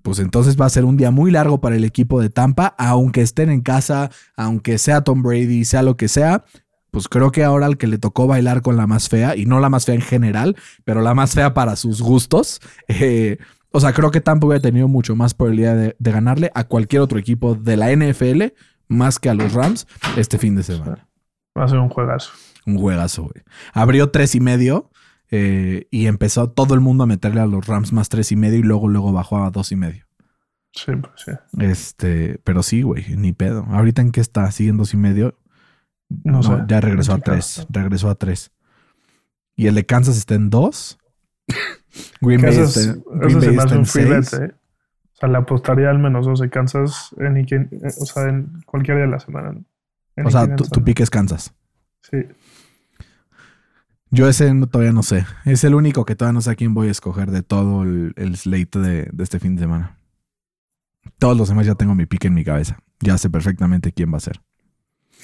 pues 0.01 0.19
entonces 0.19 0.55
va 0.55 0.65
a 0.65 0.69
ser 0.69 0.85
un 0.85 0.95
día 0.95 1.11
muy 1.11 1.31
largo 1.31 1.59
para 1.59 1.75
el 1.75 1.83
equipo 1.83 2.21
de 2.21 2.29
Tampa, 2.29 2.73
aunque 2.77 3.21
estén 3.21 3.49
en 3.49 3.59
casa, 3.59 4.09
aunque 4.37 4.77
sea 4.77 5.01
Tom 5.01 5.21
Brady, 5.23 5.65
sea 5.65 5.81
lo 5.81 5.97
que 5.97 6.07
sea. 6.07 6.45
Pues 6.91 7.07
creo 7.07 7.31
que 7.31 7.43
ahora 7.43 7.65
al 7.65 7.77
que 7.77 7.87
le 7.87 7.97
tocó 7.97 8.27
bailar 8.27 8.61
con 8.61 8.77
la 8.77 8.87
más 8.87 9.09
fea, 9.09 9.35
y 9.35 9.45
no 9.45 9.59
la 9.59 9.69
más 9.69 9.85
fea 9.85 9.95
en 9.95 10.01
general, 10.01 10.55
pero 10.85 11.01
la 11.01 11.13
más 11.13 11.33
fea 11.33 11.53
para 11.53 11.75
sus 11.75 12.01
gustos, 12.01 12.61
eh, 12.87 13.37
o 13.71 13.79
sea, 13.79 13.93
creo 13.93 14.11
que 14.11 14.21
Tampa 14.21 14.47
hubiera 14.47 14.61
tenido 14.61 14.87
mucho 14.87 15.15
más 15.15 15.33
probabilidad 15.33 15.75
de, 15.75 15.95
de 15.99 16.11
ganarle 16.11 16.51
a 16.55 16.63
cualquier 16.63 17.01
otro 17.01 17.19
equipo 17.19 17.55
de 17.55 17.77
la 17.77 17.91
NFL 17.91 18.53
más 18.87 19.19
que 19.19 19.29
a 19.29 19.33
los 19.33 19.53
Rams 19.53 19.87
este 20.15 20.37
fin 20.37 20.55
de 20.55 20.63
semana. 20.63 21.07
Va 21.57 21.65
a 21.65 21.67
ser 21.67 21.79
un 21.79 21.89
juegazo. 21.89 22.31
Un 22.65 22.77
juegazo, 22.77 23.23
güey. 23.23 23.43
Abrió 23.73 24.11
tres 24.11 24.35
y 24.35 24.39
medio 24.39 24.89
eh, 25.29 25.87
y 25.91 26.07
empezó 26.07 26.49
todo 26.49 26.73
el 26.73 26.79
mundo 26.79 27.03
a 27.03 27.07
meterle 27.07 27.41
a 27.41 27.45
los 27.45 27.65
Rams 27.65 27.93
más 27.93 28.09
tres 28.09 28.31
y 28.31 28.35
medio 28.35 28.59
y 28.59 28.63
luego, 28.63 28.87
luego 28.87 29.11
bajó 29.11 29.43
a 29.43 29.51
dos 29.51 29.71
y 29.71 29.75
medio. 29.75 30.05
Sí, 30.71 30.91
pues 30.95 31.13
sí. 31.25 31.31
Este, 31.59 32.39
pero 32.43 32.61
sí, 32.61 32.83
güey, 32.83 33.15
ni 33.15 33.33
pedo. 33.33 33.65
Ahorita 33.69 34.01
en 34.01 34.11
qué 34.11 34.21
está, 34.21 34.49
sigue 34.51 34.69
en 34.69 34.77
dos 34.77 34.93
y 34.93 34.97
medio. 34.97 35.37
No 36.23 36.41
sé. 36.43 36.51
ya 36.67 36.79
regresó 36.81 37.13
a 37.13 37.17
tres. 37.19 37.65
Regresó 37.69 38.09
a 38.09 38.15
tres. 38.15 38.51
Y 39.55 39.67
el 39.67 39.75
de 39.75 39.85
Kansas 39.85 40.17
está 40.17 40.35
en 40.35 40.49
dos. 40.49 40.99
Green 42.21 42.41
Bay 42.41 42.55
Kansas, 42.55 42.77
está, 42.77 43.01
Green 43.11 43.39
Bay 43.39 43.55
está 43.57 43.75
en 43.75 43.85
free 43.85 44.05
bet, 44.05 44.23
seis. 44.23 44.41
¿eh? 44.41 44.55
O 45.13 45.19
sea, 45.19 45.29
le 45.29 45.37
apostaría 45.37 45.89
al 45.89 45.97
menos 45.97 46.27
12 46.27 46.49
Kansas 46.51 47.09
en, 47.17 47.37
eh, 47.37 47.67
o 47.99 48.05
sea, 48.05 48.29
en 48.29 48.61
cualquier 48.67 48.97
día 48.97 49.05
de 49.07 49.11
la 49.11 49.19
semana. 49.19 49.59
O 50.23 50.29
sea, 50.29 50.55
tu, 50.55 50.83
pique 50.83 51.01
es 51.01 51.09
Kansas. 51.09 51.55
Sí. 52.03 52.17
Yo 54.11 54.27
ese 54.27 54.53
no- 54.53 54.67
todavía 54.67 54.93
no 54.93 55.01
sé. 55.03 55.25
Es 55.45 55.63
el 55.63 55.73
único 55.73 56.05
que 56.05 56.15
todavía 56.15 56.33
no 56.33 56.41
sé 56.41 56.51
a 56.51 56.55
quién 56.55 56.73
voy 56.75 56.87
a 56.89 56.91
escoger 56.91 57.31
de 57.31 57.41
todo 57.41 57.81
el, 57.83 58.13
el 58.15 58.37
slate 58.37 58.79
de, 58.79 59.09
de 59.11 59.23
este 59.23 59.39
fin 59.39 59.55
de 59.55 59.61
semana. 59.63 59.97
todos 61.17 61.35
los 61.35 61.49
demás 61.49 61.65
ya 61.65 61.75
tengo 61.75 61.95
mi 61.95 62.05
pique 62.05 62.27
en 62.27 62.35
mi 62.35 62.43
cabeza. 62.43 62.77
Ya 62.99 63.17
sé 63.17 63.29
perfectamente 63.31 63.91
quién 63.91 64.13
va 64.13 64.17
a 64.17 64.21
ser. 64.21 64.41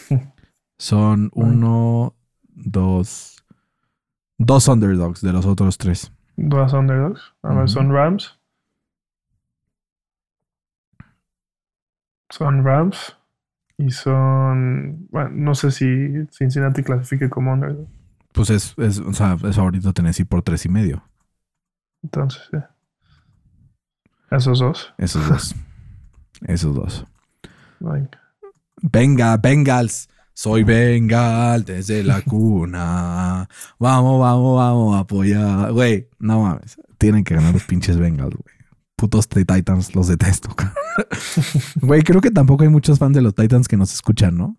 Son 0.77 1.29
uno, 1.33 2.15
dos, 2.47 3.43
dos 4.37 4.67
underdogs 4.67 5.21
de 5.21 5.33
los 5.33 5.45
otros 5.45 5.77
tres. 5.77 6.11
Dos 6.35 6.73
underdogs. 6.73 7.33
A 7.43 7.53
ver, 7.53 7.69
son 7.69 7.91
Rams. 7.91 8.39
Son 12.29 12.63
Rams. 12.63 13.15
Y 13.77 13.91
son. 13.91 15.07
Bueno, 15.09 15.29
no 15.33 15.55
sé 15.55 15.71
si 15.71 16.25
Cincinnati 16.31 16.83
clasifique 16.83 17.29
como 17.29 17.53
underdog. 17.53 17.87
Pues 18.33 18.49
es, 18.49 18.75
es, 18.77 18.99
o 18.99 19.13
sea, 19.13 19.37
es 19.43 19.55
favorito 19.55 19.93
Tennessee 19.93 20.25
por 20.25 20.41
tres 20.41 20.65
y 20.65 20.69
medio. 20.69 21.03
Entonces, 22.01 22.41
sí. 22.51 22.57
Esos 24.31 24.59
dos. 24.59 24.93
Esos 24.97 25.29
dos. 25.29 25.55
Esos 26.47 26.75
dos. 26.75 27.05
Venga. 27.79 28.19
Venga, 28.81 29.37
Bengals. 29.37 30.09
Soy 30.33 30.63
Bengal 30.63 31.63
desde 31.63 32.03
la 32.03 32.21
cuna. 32.21 33.47
Vamos, 33.79 34.19
vamos, 34.19 34.57
vamos 34.57 34.95
a 34.95 34.99
apoyar. 34.99 35.71
Güey, 35.71 36.09
no 36.19 36.41
mames. 36.41 36.77
Tienen 36.97 37.23
que 37.23 37.35
ganar 37.35 37.53
los 37.53 37.63
pinches 37.63 37.97
Bengals, 37.97 38.35
güey. 38.35 38.55
Putos 38.95 39.27
Titans, 39.27 39.95
los 39.95 40.07
detesto. 40.07 40.49
Güey, 41.81 42.03
creo 42.03 42.21
que 42.21 42.29
tampoco 42.31 42.63
hay 42.63 42.69
muchos 42.69 42.99
fans 42.99 43.15
de 43.15 43.21
los 43.21 43.33
Titans 43.33 43.67
que 43.67 43.77
nos 43.77 43.93
escuchan, 43.93 44.37
¿no? 44.37 44.57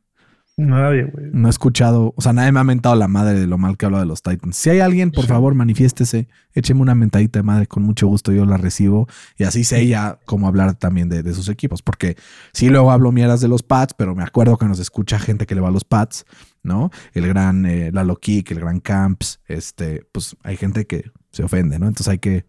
Nadie, 0.57 1.03
güey. 1.05 1.27
No 1.33 1.49
he 1.49 1.51
escuchado, 1.51 2.15
o 2.17 2.23
sea, 2.23 2.33
nadie 2.33 2.53
me 2.53 2.61
ha 2.61 2.65
mentado 2.65 2.95
la 2.95 3.09
madre 3.09 3.41
de 3.41 3.49
lo 3.49 3.59
mal 3.59 3.77
que 3.77 3.87
hablo 3.87 3.99
de 3.99 4.07
los 4.07 4.23
Titans. 4.23 4.55
Si 4.55 4.71
hay 4.71 4.79
alguien, 4.79 5.11
por 5.11 5.25
Sí. 5.25 5.29
favor, 5.29 5.53
manifiéstese, 5.57 6.29
écheme 6.53 6.81
una 6.81 6.95
mentadita 6.95 7.41
de 7.41 7.43
madre, 7.43 7.67
con 7.67 7.83
mucho 7.83 8.07
gusto 8.07 8.31
yo 8.31 8.45
la 8.47 8.57
recibo 8.57 9.09
y 9.37 9.43
así 9.45 9.65
sé 9.65 9.85
ya 9.89 10.21
cómo 10.27 10.47
hablar 10.47 10.75
también 10.77 11.09
de, 11.09 11.25
de 11.25 11.35
sus 11.35 11.49
equipos, 11.49 11.83
porque 11.83 12.17
sí 12.53 12.69
luego 12.69 12.93
hablo 12.93 13.11
mierdas 13.11 13.41
de 13.41 13.49
los 13.49 13.65
Pats, 13.65 13.95
pero 13.99 14.15
me 14.15 14.23
acuerdo 14.23 14.57
que 14.57 14.67
nos 14.67 14.79
escucha 14.79 15.19
gente 15.19 15.45
que 15.47 15.57
le 15.57 15.61
va 15.61 15.69
a 15.69 15.73
los 15.73 15.85
Pats, 15.85 16.25
¿no? 16.63 16.91
El 17.15 17.27
gran 17.27 17.67
eh, 17.67 17.91
Lalo 17.93 18.15
Kick, 18.15 18.53
el 18.53 18.61
gran 18.61 18.79
Camps, 18.79 19.41
este, 19.49 20.07
pues 20.13 20.37
hay 20.45 20.57
gente 20.57 20.87
que 20.87 21.11
se 21.33 21.43
ofende, 21.43 21.81
¿no? 21.81 21.89
Entonces 21.89 22.07
hay 22.09 22.19
que 22.19 22.45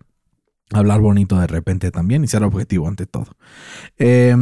hablar 0.72 1.00
bonito 1.00 1.40
de 1.40 1.48
repente 1.48 1.90
también 1.90 2.24
y 2.24 2.28
ser 2.28 2.44
objetivo 2.44 2.88
ante 2.88 3.06
todo. 3.08 3.36
Eh, 3.98 4.36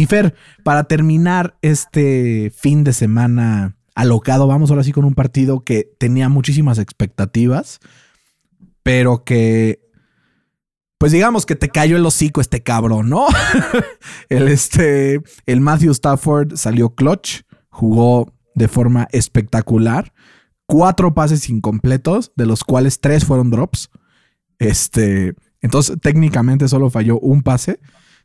y 0.00 0.06
Fer, 0.06 0.34
para 0.64 0.84
terminar 0.84 1.58
este 1.60 2.50
fin 2.56 2.84
de 2.84 2.94
semana 2.94 3.76
alocado, 3.94 4.46
vamos 4.46 4.70
ahora 4.70 4.82
sí 4.82 4.92
con 4.92 5.04
un 5.04 5.12
partido 5.14 5.62
que 5.62 5.92
tenía 5.98 6.30
muchísimas 6.30 6.78
expectativas, 6.78 7.80
pero 8.82 9.24
que, 9.24 9.82
pues 10.96 11.12
digamos 11.12 11.44
que 11.44 11.54
te 11.54 11.68
cayó 11.68 11.98
el 11.98 12.06
hocico 12.06 12.40
este 12.40 12.62
cabrón, 12.62 13.10
¿no? 13.10 13.26
el, 14.30 14.48
este, 14.48 15.20
el 15.44 15.60
Matthew 15.60 15.92
Stafford 15.92 16.56
salió 16.56 16.94
clutch, 16.94 17.42
jugó 17.68 18.32
de 18.54 18.68
forma 18.68 19.06
espectacular, 19.12 20.14
cuatro 20.64 21.12
pases 21.12 21.50
incompletos, 21.50 22.32
de 22.36 22.46
los 22.46 22.64
cuales 22.64 23.00
tres 23.00 23.26
fueron 23.26 23.50
drops. 23.50 23.90
Este, 24.58 25.34
entonces 25.60 25.98
técnicamente 26.00 26.68
solo 26.68 26.88
falló 26.88 27.18
un 27.18 27.42
pase, 27.42 27.80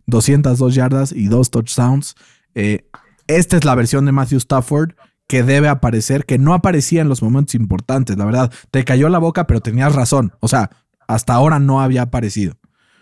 202 0.08 0.76
yardas 0.76 1.12
y 1.12 1.28
dos 1.28 1.52
touchdowns. 1.52 2.16
Eh, 2.54 2.88
esta 3.28 3.58
es 3.58 3.66
la 3.66 3.76
versión 3.76 4.06
de 4.06 4.12
Matthew 4.12 4.38
Stafford 4.38 4.92
que 5.28 5.44
debe 5.44 5.68
aparecer, 5.68 6.26
que 6.26 6.38
no 6.38 6.54
aparecía 6.54 7.02
en 7.02 7.10
los 7.10 7.24
momentos 7.24 7.56
importantes. 7.56 8.18
La 8.18 8.26
verdad, 8.26 8.52
te 8.72 8.84
cayó 8.84 9.10
la 9.10 9.20
boca, 9.20 9.48
pero 9.48 9.60
tenías 9.60 9.96
razón. 9.96 10.34
O 10.40 10.48
sea, 10.48 10.70
hasta 11.08 11.34
ahora 11.34 11.60
no 11.60 11.82
había 11.82 12.04
aparecido. 12.04 12.54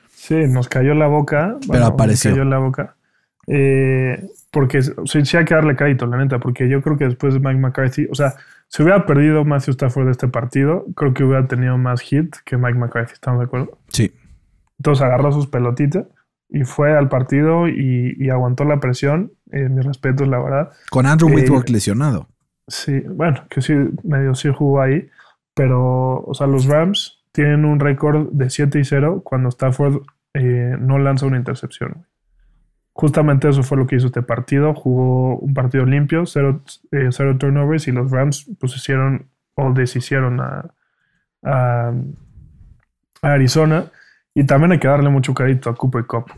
Sí, 0.10 0.36
nos 0.48 0.70
cayó 0.70 0.94
la 0.94 1.08
boca. 1.08 1.58
Bueno, 1.68 1.86
apareció. 1.86 2.32
Nos 2.32 2.40
cayó 2.40 2.50
la 2.50 2.60
boca. 2.60 2.96
Eh, 3.48 4.26
porque 4.52 4.82
sí, 4.82 5.26
sí 5.26 5.38
hay 5.38 5.44
que 5.44 5.54
darle 5.54 5.76
crédito, 5.76 6.06
la 6.08 6.18
neta, 6.18 6.40
porque 6.40 6.70
yo 6.70 6.82
creo 6.82 6.98
que 6.98 7.06
después 7.06 7.34
de 7.34 7.42
Mike 7.42 7.60
McCarthy, 7.60 8.08
o 8.10 8.16
sea, 8.16 8.36
si 8.70 8.84
hubiera 8.84 9.06
perdido 9.06 9.44
Matthew 9.44 9.74
Stafford 9.74 10.06
de 10.06 10.12
este 10.12 10.30
partido, 10.30 10.86
creo 10.96 11.14
que 11.14 11.24
hubiera 11.24 11.46
tenido 11.48 11.78
más 11.78 12.02
hit 12.02 12.36
que 12.46 12.56
Mike 12.58 12.80
McCarthy, 12.80 13.14
¿estamos 13.14 13.40
de 13.40 13.46
acuerdo? 13.46 13.78
Sí. 13.90 14.14
Entonces 14.80 15.04
agarró 15.04 15.32
sus 15.32 15.48
pelotitas 15.48 16.06
y 16.54 16.64
fue 16.64 16.96
al 16.96 17.10
partido 17.10 17.68
y, 17.68 18.16
y 18.18 18.30
aguantó 18.30 18.64
la 18.64 18.80
presión. 18.80 19.34
Eh, 19.52 19.68
mis 19.70 19.84
respetos, 19.86 20.28
la 20.28 20.40
verdad. 20.40 20.72
Con 20.92 21.06
Andrew 21.08 21.30
Eh, 21.30 21.36
Whitworth 21.36 21.70
lesionado. 21.70 22.28
Sí, 22.68 23.02
bueno, 23.02 23.44
que 23.50 23.62
sí, 23.62 23.74
medio 24.04 24.36
sí 24.36 24.50
jugó 24.56 24.82
ahí, 24.82 25.10
pero, 25.54 26.22
o 26.22 26.34
sea, 26.34 26.48
los 26.48 26.66
Rams 26.68 27.26
tienen 27.34 27.66
un 27.66 27.80
récord 27.80 28.30
de 28.32 28.50
7 28.50 28.80
y 28.80 28.86
0 28.86 29.22
cuando 29.26 29.50
Stafford 29.50 30.04
eh, 30.36 30.78
no 30.80 30.98
lanza 31.00 31.26
una 31.26 31.38
intercepción. 31.38 32.06
Justamente 32.94 33.50
eso 33.50 33.64
fue 33.64 33.78
lo 33.78 33.88
que 33.88 33.96
hizo 33.96 34.06
este 34.08 34.22
partido. 34.22 34.76
Jugó 34.76 35.38
un 35.40 35.54
partido 35.56 35.84
limpio, 35.86 36.28
cero, 36.28 36.62
eh, 36.92 37.10
cero 37.10 37.36
turnovers 37.40 37.88
y 37.88 37.92
los 37.92 38.12
Rams 38.12 38.48
pues 38.60 38.76
hicieron 38.76 39.26
o 39.56 39.74
deshicieron 39.74 40.40
a, 40.40 40.66
a, 41.44 41.92
a 43.24 43.28
Arizona. 43.32 43.86
Y 44.36 44.44
también 44.46 44.72
hay 44.74 44.80
que 44.80 44.88
darle 44.88 45.10
mucho 45.10 45.34
crédito 45.34 45.70
a 45.72 45.76
Cooper 45.76 46.06
Cup. 46.06 46.32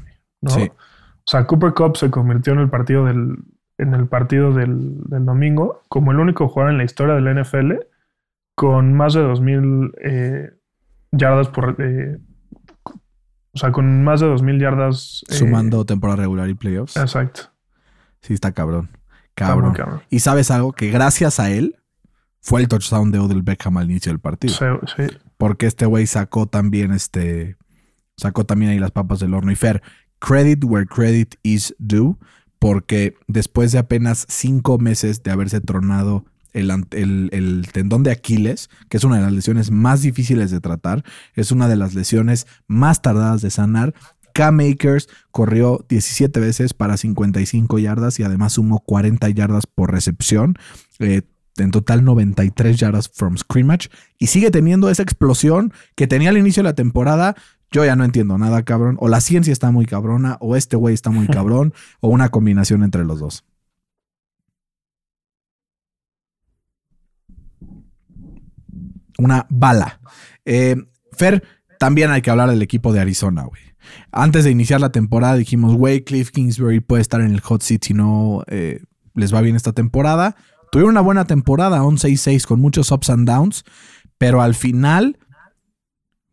¿No? 0.46 0.52
Sí. 0.52 0.70
O 0.72 1.28
sea, 1.28 1.46
Cooper 1.48 1.74
Cup 1.74 1.98
se 1.98 2.10
convirtió 2.10 2.54
en 2.54 2.60
el 2.60 2.70
partido 2.70 3.06
del, 3.06 3.38
en 3.78 3.94
el 3.94 4.08
partido 4.08 4.54
del, 4.54 5.02
del 5.06 5.26
domingo 5.26 5.82
como 5.90 6.12
el 6.12 6.20
único 6.20 6.48
jugador 6.48 6.72
en 6.72 6.78
la 6.78 6.84
historia 6.86 7.16
de 7.16 7.22
la 7.22 7.34
NFL 7.42 7.74
con 8.56 8.94
más 8.94 9.14
de 9.14 9.22
2.000 9.22 9.92
eh, 10.02 10.52
yardas 11.12 11.50
por... 11.50 11.76
eh, 11.80 12.18
o 13.54 13.58
sea, 13.58 13.72
con 13.72 14.04
más 14.04 14.20
de 14.20 14.28
2.000 14.28 14.60
yardas. 14.62 15.24
eh, 15.30 15.34
Sumando 15.34 15.86
temporada 15.86 16.22
regular 16.22 16.50
y 16.50 16.54
playoffs. 16.54 16.98
Exacto. 16.98 17.42
Sí, 18.22 18.34
está 18.34 18.52
cabrón. 18.52 18.90
Está 19.30 19.48
Cabrón. 19.48 19.74
cabrón. 19.74 20.02
Y 20.10 20.20
sabes 20.20 20.52
algo 20.52 20.72
que 20.74 20.90
gracias 20.92 21.40
a 21.40 21.50
él 21.52 21.76
fue 22.42 22.62
el 22.62 22.68
touchdown 22.68 23.12
de 23.12 23.20
Odell 23.20 23.42
Beckham 23.44 23.78
al 23.78 23.90
inicio 23.90 24.12
del 24.12 24.20
partido. 24.20 24.54
Sí, 24.54 24.66
sí. 24.96 25.18
Porque 25.38 25.66
este 25.66 25.86
güey 25.86 26.06
sacó 26.08 26.46
también 26.48 26.92
este. 26.92 27.58
Sacó 28.18 28.46
también 28.46 28.72
ahí 28.72 28.80
las 28.80 28.92
papas 28.92 29.20
del 29.20 29.34
horno. 29.34 29.52
Y 29.52 29.56
Fer, 29.56 29.82
credit 30.20 30.64
where 30.64 30.86
credit 30.86 31.36
is 31.44 31.76
due. 31.80 32.16
Porque 32.60 33.16
después 33.28 33.72
de 33.72 33.80
apenas 33.80 34.26
cinco 34.30 34.78
meses 34.78 35.22
de 35.24 35.32
haberse 35.32 35.62
tronado 35.62 36.26
el, 36.56 37.68
tendón 37.74 38.04
de 38.04 38.12
Aquiles, 38.12 38.70
que 38.90 38.98
es 38.98 39.04
una 39.04 39.18
de 39.18 39.24
las 39.24 39.34
lesiones 39.34 39.72
más 39.72 40.02
difíciles 40.02 40.52
de 40.52 40.62
tratar, 40.62 41.04
es 41.36 41.52
una 41.52 41.68
de 41.68 41.76
las 41.76 41.94
lesiones 41.94 42.48
más 42.68 43.02
tardadas 43.02 43.42
de 43.42 43.52
sanar. 43.52 43.94
Cam 44.34 44.60
Akers 44.60 45.08
corrió 45.32 45.86
17 45.88 46.40
veces 46.40 46.74
para 46.74 46.98
55 46.98 47.80
yardas 47.80 48.20
y 48.20 48.24
además 48.24 48.54
sumó 48.54 48.80
40 48.80 49.30
yardas 49.30 49.66
por 49.68 49.92
recepción. 49.92 50.56
Eh, 51.00 51.24
en 51.58 51.72
total 51.72 52.04
93 52.04 52.78
yardas 52.78 53.10
from 53.10 53.38
scrimmage 53.38 53.90
y 54.20 54.28
sigue 54.28 54.52
teniendo 54.52 54.90
esa 54.90 55.04
explosión 55.04 55.72
que 55.96 56.06
tenía 56.08 56.30
al 56.30 56.38
inicio 56.38 56.62
de 56.64 56.70
la 56.70 56.76
temporada. 56.76 57.36
Yo 57.76 57.84
ya 57.84 57.98
no 57.98 58.06
entiendo 58.06 58.38
nada, 58.38 58.64
cabrón. 58.64 58.96
O 59.02 59.10
la 59.10 59.20
ciencia 59.20 59.52
está 59.52 59.70
muy 59.70 59.86
cabrona, 59.86 60.38
o 60.40 60.56
este 60.56 60.78
güey 60.78 60.94
está 60.94 61.10
muy 61.10 61.28
cabrón, 61.40 61.74
o 62.00 62.08
una 62.08 62.30
combinación 62.30 62.84
entre 62.84 63.04
los 63.04 63.20
dos. 63.20 63.44
Una 69.18 69.46
bala. 69.50 70.00
Eh, 70.46 70.78
Fer, 71.12 71.44
también 71.78 72.12
hay 72.12 72.22
que 72.22 72.30
hablar 72.30 72.50
del 72.50 72.62
equipo 72.62 72.94
de 72.94 73.02
Arizona, 73.02 73.44
güey. 73.44 73.62
Antes 74.10 74.46
de 74.46 74.52
iniciar 74.52 74.80
la 74.80 74.94
temporada 74.94 75.36
dijimos, 75.36 75.76
güey, 75.76 76.06
Cliff 76.06 76.32
Kingsbury 76.32 76.80
puede 76.80 77.02
estar 77.02 77.20
en 77.20 77.32
el 77.32 77.42
hot 77.42 77.62
seat 77.62 77.84
si 77.84 77.94
no 77.94 78.46
eh, 78.48 78.84
les 79.16 79.34
va 79.34 79.42
bien 79.42 79.58
esta 79.58 79.74
temporada. 79.74 80.38
Tuvieron 80.72 80.92
una 80.92 81.02
buena 81.02 81.26
temporada, 81.26 81.84
11-6 81.84 82.46
con 82.46 82.62
muchos 82.62 82.90
ups 82.92 83.10
and 83.10 83.28
downs, 83.28 83.66
pero 84.18 84.42
al 84.42 84.56
final, 84.56 85.18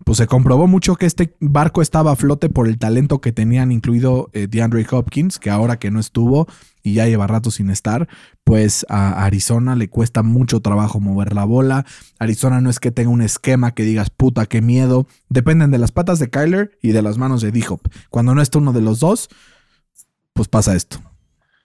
pues 0.05 0.18
se 0.18 0.26
comprobó 0.26 0.66
mucho 0.66 0.96
que 0.96 1.07
este 1.07 1.34
barco 1.40 1.82
estaba 1.82 2.12
a 2.12 2.16
flote 2.16 2.48
por 2.48 2.66
el 2.66 2.78
talento 2.78 3.20
que 3.20 3.32
tenían, 3.32 3.72
incluido 3.72 4.30
eh, 4.32 4.46
DeAndre 4.48 4.86
Hopkins, 4.90 5.38
que 5.38 5.50
ahora 5.50 5.78
que 5.78 5.90
no 5.90 6.00
estuvo 6.00 6.46
y 6.82 6.94
ya 6.94 7.07
lleva 7.07 7.26
rato 7.26 7.50
sin 7.50 7.70
estar, 7.70 8.09
pues 8.44 8.84
a 8.88 9.24
Arizona 9.24 9.76
le 9.76 9.88
cuesta 9.88 10.22
mucho 10.22 10.61
trabajo 10.61 11.00
mover 11.00 11.32
la 11.32 11.44
bola. 11.44 11.84
Arizona 12.18 12.61
no 12.61 12.70
es 12.70 12.80
que 12.80 12.90
tenga 12.90 13.11
un 13.11 13.22
esquema 13.22 13.72
que 13.72 13.84
digas, 13.84 14.11
puta, 14.11 14.46
qué 14.46 14.61
miedo. 14.61 15.07
Dependen 15.28 15.70
de 15.70 15.78
las 15.78 15.92
patas 15.92 16.18
de 16.18 16.30
Kyler 16.30 16.76
y 16.82 16.92
de 16.92 17.03
las 17.03 17.18
manos 17.18 17.40
de 17.42 17.53
D-Hop. 17.53 17.80
Cuando 18.11 18.34
no 18.34 18.42
está 18.42 18.59
uno 18.59 18.72
de 18.72 18.82
los 18.82 19.00
dos, 19.00 19.28
pues 20.32 20.48
pasa 20.48 20.74
esto. 20.74 20.98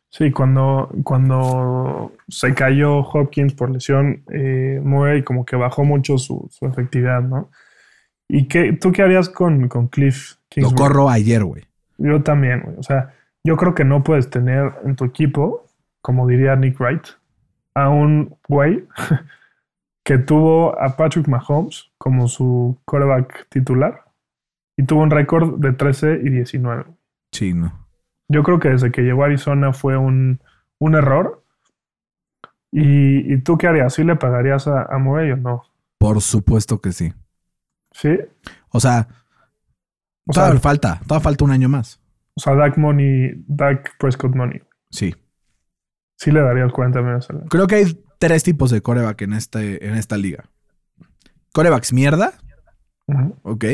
Sí, 0.10 0.32
cuando, 0.32 0.90
cuando 1.04 2.14
se 2.28 2.54
cayó 2.54 3.00
Hopkins 3.00 3.54
por 3.54 3.70
lesión, 3.70 4.24
eh, 4.32 4.80
Murray 4.84 5.24
como 5.24 5.46
que 5.46 5.56
bajó 5.56 5.84
mucho 5.84 6.18
su, 6.18 6.48
su 6.50 6.66
efectividad, 6.66 7.22
¿no? 7.22 7.50
¿Y 8.30 8.48
qué, 8.48 8.74
tú 8.74 8.92
qué 8.92 9.04
harías 9.04 9.30
con, 9.30 9.68
con 9.70 9.88
Cliff 9.88 10.36
Lo 10.60 10.74
Kingsbury? 10.74 10.76
corro 10.76 11.10
ayer, 11.10 11.44
güey. 11.44 11.64
Yo 11.98 12.22
también, 12.24 12.62
güey. 12.62 12.76
O 12.78 12.84
sea, 12.84 13.14
yo 13.44 13.56
creo 13.56 13.74
que 13.74 13.86
no 13.86 14.04
puedes 14.04 14.30
tener 14.30 14.74
en 14.84 14.96
tu 14.96 15.06
equipo, 15.06 15.66
como 16.02 16.28
diría 16.28 16.56
Nick 16.56 16.80
Wright, 16.80 17.08
a 17.74 17.90
un 17.90 18.36
güey 18.48 18.86
que 20.04 20.18
tuvo 20.18 20.80
a 20.82 20.96
Patrick 20.98 21.28
Mahomes 21.28 21.90
como 21.98 22.28
su 22.28 22.78
quarterback 22.86 23.48
titular 23.50 24.06
y 24.78 24.84
tuvo 24.84 25.02
un 25.02 25.12
récord 25.12 25.60
de 25.60 25.74
13 25.74 26.22
y 26.24 26.30
19. 26.30 26.86
Sí, 27.32 27.54
no. 27.54 27.88
Yo 28.30 28.44
creo 28.44 28.60
que 28.60 28.70
desde 28.70 28.92
que 28.92 29.04
llegó 29.04 29.24
a 29.24 29.28
Arizona 29.28 29.74
fue 29.74 29.98
un, 29.98 30.42
un 30.80 30.96
error. 30.96 31.44
¿Y, 32.72 33.34
¿Y 33.34 33.38
tú 33.40 33.58
qué 33.58 33.68
harías? 33.68 33.94
¿Sí 33.94 34.04
le 34.04 34.18
pagarías 34.18 34.68
a, 34.68 34.84
a 34.84 34.98
Murray 34.98 35.32
o 35.32 35.38
no? 35.38 35.64
Por 35.98 36.22
supuesto 36.22 36.80
que 36.82 36.92
sí. 36.92 37.14
¿Sí? 38.00 38.10
O 38.70 38.80
sea, 38.80 39.08
O 40.28 40.34
todavía 40.34 40.54
sea, 40.54 40.62
falta, 40.62 41.02
todavía 41.08 41.24
falta 41.24 41.44
un 41.46 41.52
año 41.52 41.68
más. 41.70 42.00
o 42.36 42.40
sea, 42.40 42.54
Dak 42.56 42.78
Money, 42.78 43.44
Dak 43.48 43.98
Prescott 43.98 44.36
Money. 44.36 44.62
Sí. 44.92 45.16
Sí 46.18 46.32
le 46.32 46.42
darías 46.42 46.72
40 46.72 47.02
millones 47.02 47.30
al 47.30 47.38
año. 47.38 47.48
Creo 47.50 47.68
que 47.68 47.76
hay 47.76 48.04
tres 48.20 48.44
tipos 48.44 48.70
de 48.72 48.82
coreback 48.82 49.22
en, 49.24 49.34
este, 49.34 49.88
en 49.88 49.96
esta 49.96 50.18
liga. 50.18 50.46
Corebacks 51.54 51.94
mierda, 51.94 52.34
Ujú. 53.08 53.36
ok. 53.44 53.66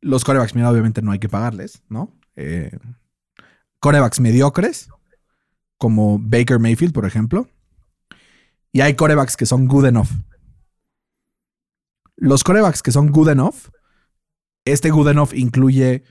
Los 0.00 0.24
corebacks 0.24 0.54
mierda 0.54 0.70
obviamente 0.70 1.00
no 1.02 1.12
hay 1.12 1.18
que 1.18 1.28
pagarles, 1.28 1.82
¿no? 1.88 2.12
Eh, 2.36 2.70
corebacks 3.80 4.20
mediocres, 4.20 4.88
como 5.78 6.18
Baker 6.18 6.58
Mayfield, 6.58 6.92
por 6.92 7.06
ejemplo. 7.06 7.48
Y 8.72 8.82
hay 8.82 8.94
corebacks 8.94 9.36
que 9.36 9.46
son 9.46 9.66
good 9.66 9.86
enough. 9.86 10.08
Los 12.16 12.44
corebacks 12.44 12.82
que 12.82 12.92
son 12.92 13.10
good 13.10 13.28
enough, 13.28 13.68
este 14.64 14.90
good 14.90 15.08
enough 15.08 15.32
incluye, 15.34 16.04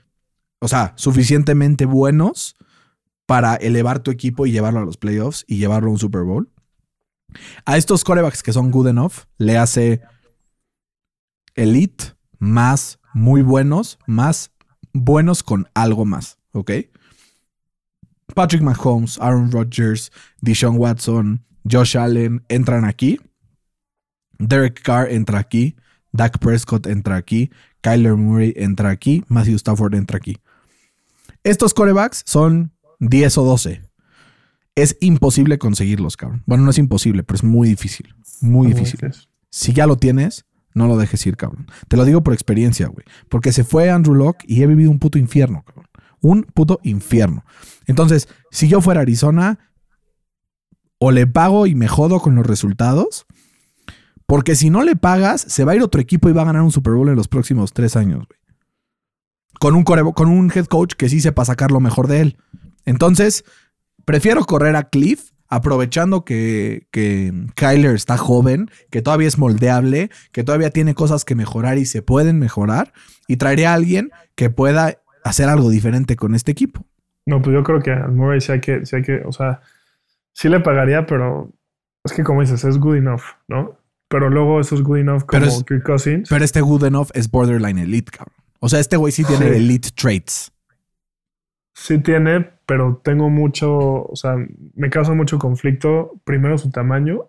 o 0.60 0.68
sea, 0.68 0.94
suficientemente 0.96 1.84
buenos 1.84 2.56
para 3.26 3.56
elevar 3.56 4.00
tu 4.00 4.10
equipo 4.10 4.46
y 4.46 4.52
llevarlo 4.52 4.80
a 4.80 4.84
los 4.84 4.96
playoffs 4.96 5.44
y 5.48 5.58
llevarlo 5.58 5.88
a 5.88 5.92
un 5.92 5.98
Super 5.98 6.22
Bowl. 6.22 6.50
A 7.64 7.76
estos 7.76 8.04
corebacks 8.04 8.42
que 8.42 8.52
son 8.52 8.70
good 8.70 8.88
enough, 8.88 9.24
le 9.38 9.58
hace 9.58 10.00
elite 11.54 12.14
más 12.38 13.00
muy 13.12 13.42
buenos, 13.42 13.98
más 14.06 14.52
buenos 14.92 15.42
con 15.42 15.68
algo 15.74 16.04
más, 16.04 16.38
¿ok? 16.52 16.70
Patrick 18.34 18.62
Mahomes, 18.62 19.18
Aaron 19.20 19.50
Rodgers, 19.50 20.12
Deshaun 20.40 20.76
Watson, 20.76 21.44
Josh 21.68 21.96
Allen 21.96 22.44
entran 22.48 22.84
aquí. 22.84 23.20
Derek 24.38 24.82
Carr 24.82 25.10
entra 25.10 25.38
aquí. 25.38 25.76
Dak 26.16 26.38
Prescott 26.38 26.86
entra 26.86 27.16
aquí. 27.16 27.50
Kyler 27.80 28.16
Murray 28.16 28.52
entra 28.56 28.90
aquí. 28.90 29.24
Matthew 29.28 29.56
Stafford 29.56 29.94
entra 29.94 30.16
aquí. 30.16 30.38
Estos 31.44 31.74
corebacks 31.74 32.22
son 32.26 32.72
10 33.00 33.38
o 33.38 33.44
12. 33.44 33.82
Es 34.74 34.96
imposible 35.00 35.58
conseguirlos, 35.58 36.16
cabrón. 36.16 36.42
Bueno, 36.46 36.64
no 36.64 36.70
es 36.70 36.78
imposible, 36.78 37.22
pero 37.22 37.36
es 37.36 37.44
muy 37.44 37.68
difícil. 37.68 38.14
Muy 38.40 38.68
difícil. 38.68 39.00
dices. 39.00 39.28
Si 39.50 39.72
ya 39.72 39.86
lo 39.86 39.96
tienes, 39.96 40.44
no 40.74 40.86
lo 40.86 40.98
dejes 40.98 41.24
ir, 41.26 41.36
cabrón. 41.36 41.66
Te 41.88 41.96
lo 41.96 42.04
digo 42.04 42.22
por 42.22 42.34
experiencia, 42.34 42.88
güey. 42.88 43.06
Porque 43.28 43.52
se 43.52 43.64
fue 43.64 43.90
Andrew 43.90 44.14
Locke 44.14 44.44
y 44.46 44.62
he 44.62 44.66
vivido 44.66 44.90
un 44.90 44.98
puto 44.98 45.18
infierno, 45.18 45.62
cabrón. 45.64 45.86
Un 46.20 46.42
puto 46.42 46.80
infierno. 46.82 47.44
Entonces, 47.86 48.28
si 48.50 48.68
yo 48.68 48.80
fuera 48.80 49.00
Arizona, 49.00 49.58
o 50.98 51.10
le 51.10 51.26
pago 51.26 51.66
y 51.66 51.74
me 51.74 51.88
jodo 51.88 52.20
con 52.20 52.34
los 52.34 52.46
resultados. 52.46 53.26
Porque 54.26 54.56
si 54.56 54.70
no 54.70 54.82
le 54.82 54.96
pagas, 54.96 55.40
se 55.40 55.64
va 55.64 55.72
a 55.72 55.76
ir 55.76 55.82
otro 55.82 56.00
equipo 56.00 56.28
y 56.28 56.32
va 56.32 56.42
a 56.42 56.46
ganar 56.46 56.62
un 56.62 56.72
Super 56.72 56.94
Bowl 56.94 57.08
en 57.08 57.16
los 57.16 57.28
próximos 57.28 57.72
tres 57.72 57.96
años, 57.96 58.26
güey. 58.26 58.40
Con 59.58 59.74
un, 59.74 59.84
con 59.84 60.28
un 60.28 60.52
head 60.54 60.66
coach 60.66 60.94
que 60.94 61.08
sí 61.08 61.20
sepa 61.20 61.44
sacar 61.44 61.70
lo 61.70 61.80
mejor 61.80 62.08
de 62.08 62.20
él. 62.20 62.36
Entonces, 62.84 63.44
prefiero 64.04 64.44
correr 64.44 64.76
a 64.76 64.90
Cliff 64.90 65.30
aprovechando 65.48 66.24
que, 66.24 66.88
que 66.90 67.32
Kyler 67.54 67.94
está 67.94 68.16
joven, 68.18 68.70
que 68.90 69.00
todavía 69.00 69.28
es 69.28 69.38
moldeable, 69.38 70.10
que 70.32 70.44
todavía 70.44 70.70
tiene 70.70 70.94
cosas 70.94 71.24
que 71.24 71.34
mejorar 71.34 71.78
y 71.78 71.86
se 71.86 72.02
pueden 72.02 72.38
mejorar, 72.38 72.92
y 73.28 73.36
traeré 73.36 73.66
a 73.66 73.74
alguien 73.74 74.10
que 74.34 74.50
pueda 74.50 74.98
hacer 75.24 75.48
algo 75.48 75.70
diferente 75.70 76.16
con 76.16 76.34
este 76.34 76.52
equipo. 76.52 76.84
No, 77.26 77.42
pues 77.42 77.54
yo 77.54 77.62
creo 77.62 77.80
que 77.80 77.92
al 77.92 78.12
Murray 78.12 78.40
sí 78.40 78.52
hay 78.52 78.60
que, 78.60 78.86
sí 78.86 78.96
hay 78.96 79.02
que, 79.02 79.22
o 79.24 79.32
sea, 79.32 79.60
sí 80.32 80.48
le 80.48 80.60
pagaría, 80.60 81.06
pero 81.06 81.52
es 82.04 82.12
que 82.12 82.22
como 82.22 82.40
dices, 82.40 82.64
es 82.64 82.78
good 82.78 82.96
enough, 82.96 83.22
¿no? 83.48 83.78
Pero 84.08 84.30
luego 84.30 84.60
esos 84.60 84.82
good 84.82 84.98
enough 84.98 85.22
como 85.24 85.40
Pero 85.40 85.46
es- 85.46 85.64
Kirk 85.64 85.82
Cousins. 85.84 86.28
Pero 86.28 86.44
este 86.44 86.60
good 86.60 86.84
enough 86.84 87.08
es 87.14 87.30
borderline 87.30 87.78
elite, 87.78 88.10
cabrón. 88.12 88.34
O 88.60 88.68
sea, 88.68 88.80
este 88.80 88.96
güey 88.96 89.12
sí 89.12 89.24
tiene 89.24 89.48
Sí. 89.50 89.56
elite 89.56 89.88
traits. 89.94 90.52
Sí 91.74 91.98
tiene, 91.98 92.40
pero 92.66 93.00
tengo 93.04 93.28
mucho, 93.28 93.70
o 94.04 94.16
sea, 94.16 94.36
me 94.74 94.88
causa 94.90 95.12
mucho 95.12 95.38
conflicto. 95.38 96.12
Primero 96.24 96.56
su 96.56 96.70
tamaño 96.70 97.26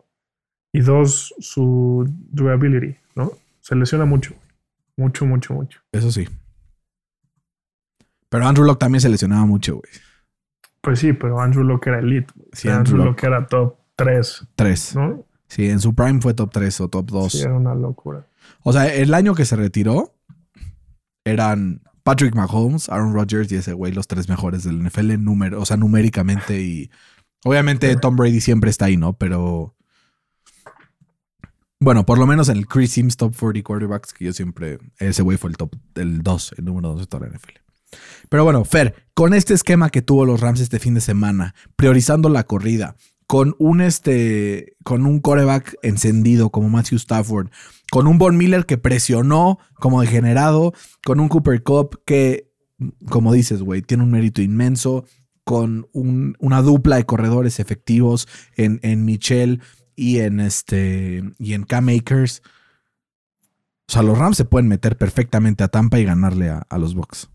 y 0.71 0.79
dos 0.81 1.33
su 1.39 2.05
durability, 2.31 2.95
¿no? 3.15 3.31
Se 3.61 3.75
lesiona 3.75 4.05
mucho, 4.05 4.33
mucho, 4.95 5.25
mucho, 5.25 5.53
mucho. 5.53 5.81
Eso 5.91 6.11
sí. 6.11 6.27
Pero 8.29 8.45
Andrew 8.47 8.65
Locke 8.65 8.79
también 8.79 9.01
se 9.01 9.09
lesionaba 9.09 9.45
mucho, 9.45 9.73
güey. 9.75 9.91
Pues 10.81 10.99
sí, 10.99 11.13
pero 11.13 11.39
Andrew 11.41 11.63
Locke 11.63 11.87
era 11.89 11.99
elite. 11.99 12.31
O 12.37 12.43
Sí, 12.55 12.63
sea, 12.67 12.77
Andrew 12.77 12.95
Andrew. 12.95 13.05
Locke 13.11 13.23
era 13.25 13.45
top 13.47 13.75
3, 13.95 14.47
Tres. 14.55 14.95
¿no? 14.95 15.25
Sí, 15.47 15.69
en 15.69 15.79
su 15.79 15.95
prime 15.95 16.21
fue 16.21 16.33
top 16.33 16.51
3 16.51 16.81
o 16.81 16.89
top 16.89 17.09
2. 17.09 17.31
Sí, 17.31 17.41
era 17.41 17.53
una 17.53 17.73
locura. 17.73 18.27
O 18.63 18.73
sea, 18.73 18.93
el 18.93 19.13
año 19.13 19.33
que 19.33 19.45
se 19.45 19.55
retiró 19.55 20.13
eran 21.23 21.81
Patrick 22.03 22.35
Mahomes, 22.35 22.89
Aaron 22.89 23.13
Rodgers 23.13 23.51
y 23.51 23.55
ese 23.55 23.73
güey, 23.73 23.91
los 23.91 24.07
tres 24.07 24.29
mejores 24.29 24.63
del 24.63 24.81
NFL, 24.83 25.17
número, 25.19 25.61
o 25.61 25.65
sea, 25.65 25.77
numéricamente. 25.77 26.61
Y 26.61 26.89
obviamente 27.43 27.95
Tom 27.97 28.15
Brady 28.15 28.41
siempre 28.41 28.69
está 28.69 28.85
ahí, 28.85 28.97
¿no? 28.97 29.13
Pero 29.13 29.75
bueno, 31.79 32.05
por 32.05 32.17
lo 32.17 32.25
menos 32.25 32.49
en 32.49 32.57
el 32.57 32.67
Chris 32.67 32.91
Sims 32.91 33.17
Top 33.17 33.35
40 33.37 33.63
Quarterbacks, 33.63 34.13
que 34.13 34.25
yo 34.25 34.33
siempre, 34.33 34.79
ese 34.99 35.21
güey 35.21 35.37
fue 35.37 35.49
el 35.49 35.57
top, 35.57 35.75
el 35.95 36.23
2, 36.23 36.55
el 36.57 36.65
número 36.65 36.89
2 36.89 37.01
de 37.01 37.05
toda 37.07 37.27
la 37.27 37.37
NFL. 37.37 37.59
Pero 38.29 38.43
bueno, 38.43 38.65
Fer, 38.65 39.07
con 39.13 39.33
este 39.33 39.53
esquema 39.53 39.89
que 39.89 40.01
tuvo 40.01 40.25
los 40.25 40.41
Rams 40.41 40.59
este 40.59 40.79
fin 40.79 40.93
de 40.93 41.01
semana, 41.01 41.55
priorizando 41.75 42.29
la 42.29 42.45
corrida, 42.45 42.95
con 43.27 43.55
un 43.59 43.81
este, 43.81 44.75
con 44.83 45.05
un 45.05 45.19
coreback 45.19 45.75
encendido 45.83 46.49
como 46.49 46.69
Matthew 46.69 46.95
Stafford, 46.97 47.49
con 47.91 48.07
un 48.07 48.17
Von 48.17 48.37
Miller 48.37 48.65
que 48.65 48.77
presionó 48.77 49.59
como 49.75 50.01
degenerado, 50.01 50.73
con 51.05 51.19
un 51.19 51.27
Cooper 51.27 51.61
Cup 51.61 52.01
que, 52.05 52.49
como 53.09 53.33
dices, 53.33 53.61
güey, 53.61 53.81
tiene 53.81 54.03
un 54.03 54.11
mérito 54.11 54.41
inmenso, 54.41 55.05
con 55.43 55.87
un- 55.93 56.35
una 56.39 56.61
dupla 56.61 56.95
de 56.97 57.05
corredores 57.05 57.59
efectivos 57.59 58.27
en, 58.55 58.79
en 58.81 59.05
Michelle 59.05 59.59
y 59.95 60.19
en 60.19 60.39
este 60.39 61.23
y 61.37 61.53
en 61.53 61.63
Cam 61.63 61.89
Akers. 61.89 62.41
O 63.89 63.93
sea, 63.93 64.03
los 64.03 64.17
Rams 64.17 64.35
se 64.37 64.45
pueden 64.45 64.67
meter 64.67 64.97
perfectamente 64.97 65.63
a 65.63 65.69
Tampa 65.69 65.99
y 65.99 66.03
ganarle 66.03 66.49
a, 66.49 66.65
a 66.69 66.77
los 66.77 66.93
Bucks. 66.95 67.29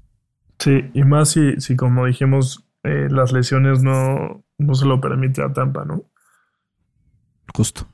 Sí, 0.58 0.90
y 0.92 1.02
más 1.04 1.30
si, 1.30 1.58
si 1.60 1.76
como 1.76 2.04
dijimos, 2.06 2.66
eh, 2.84 3.08
las 3.10 3.32
lesiones 3.32 3.82
no, 3.82 4.41
no 4.58 4.74
se 4.74 4.86
lo 4.86 5.00
permite 5.00 5.42
a 5.42 5.52
Tampa, 5.52 5.84
¿no? 5.84 6.04
Justo. 7.54 7.86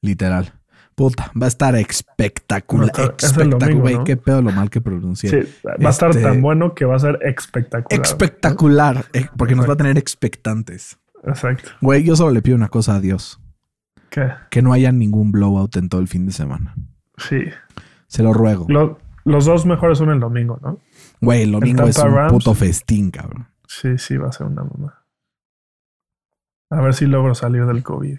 Literal. 0.00 0.52
Puta, 0.94 1.32
va 1.40 1.46
a 1.46 1.48
estar 1.48 1.74
espectacular. 1.76 2.84
Va 2.84 3.02
a 3.02 3.06
estar- 3.06 3.14
es 3.18 3.24
Espectacular. 3.24 3.68
domingo, 3.70 3.98
¿no? 4.00 4.04
qué 4.04 4.16
pedo 4.16 4.42
lo 4.42 4.52
mal 4.52 4.70
que 4.70 4.80
pronuncié. 4.80 5.30
Sí, 5.30 5.52
va 5.66 5.88
a 5.88 5.90
estar 5.90 6.10
Este- 6.10 6.22
tan 6.22 6.40
bueno 6.40 6.74
que 6.74 6.84
va 6.84 6.94
a 6.96 6.98
ser 7.00 7.18
espectacular. 7.22 8.04
Espectacular. 8.06 9.04
eh, 9.12 9.26
Porque 9.36 9.56
nos 9.56 9.68
va 9.68 9.72
a 9.72 9.76
tener 9.76 9.98
expectantes. 9.98 10.98
Exacto. 11.24 11.70
Güey, 11.80 12.04
yo 12.04 12.14
solo 12.14 12.30
le 12.32 12.42
pido 12.42 12.56
una 12.56 12.68
cosa 12.68 12.94
a 12.96 13.00
Dios. 13.00 13.40
¿Qué? 14.10 14.28
Que 14.50 14.62
no 14.62 14.72
haya 14.72 14.92
ningún 14.92 15.32
blowout 15.32 15.74
en 15.76 15.88
todo 15.88 16.00
el 16.00 16.06
fin 16.06 16.26
de 16.26 16.32
semana. 16.32 16.74
Sí. 17.16 17.40
Se 18.06 18.22
lo 18.22 18.32
ruego. 18.32 18.66
Lo- 18.68 18.98
los 19.24 19.46
dos 19.46 19.66
mejores 19.66 19.98
son 19.98 20.10
el 20.10 20.20
domingo, 20.20 20.60
¿no? 20.62 20.78
Güey, 21.20 21.42
el 21.42 21.52
domingo 21.52 21.84
es 21.84 21.98
un 21.98 22.12
Rams. 22.14 22.32
puto 22.32 22.54
festín, 22.54 23.10
cabrón. 23.10 23.48
Sí, 23.66 23.98
sí, 23.98 24.16
va 24.16 24.28
a 24.28 24.32
ser 24.32 24.46
una 24.46 24.62
mamá. 24.62 25.03
A 26.74 26.80
ver 26.82 26.94
si 26.94 27.06
logro 27.06 27.34
salir 27.34 27.66
del 27.66 27.82
COVID. 27.82 28.18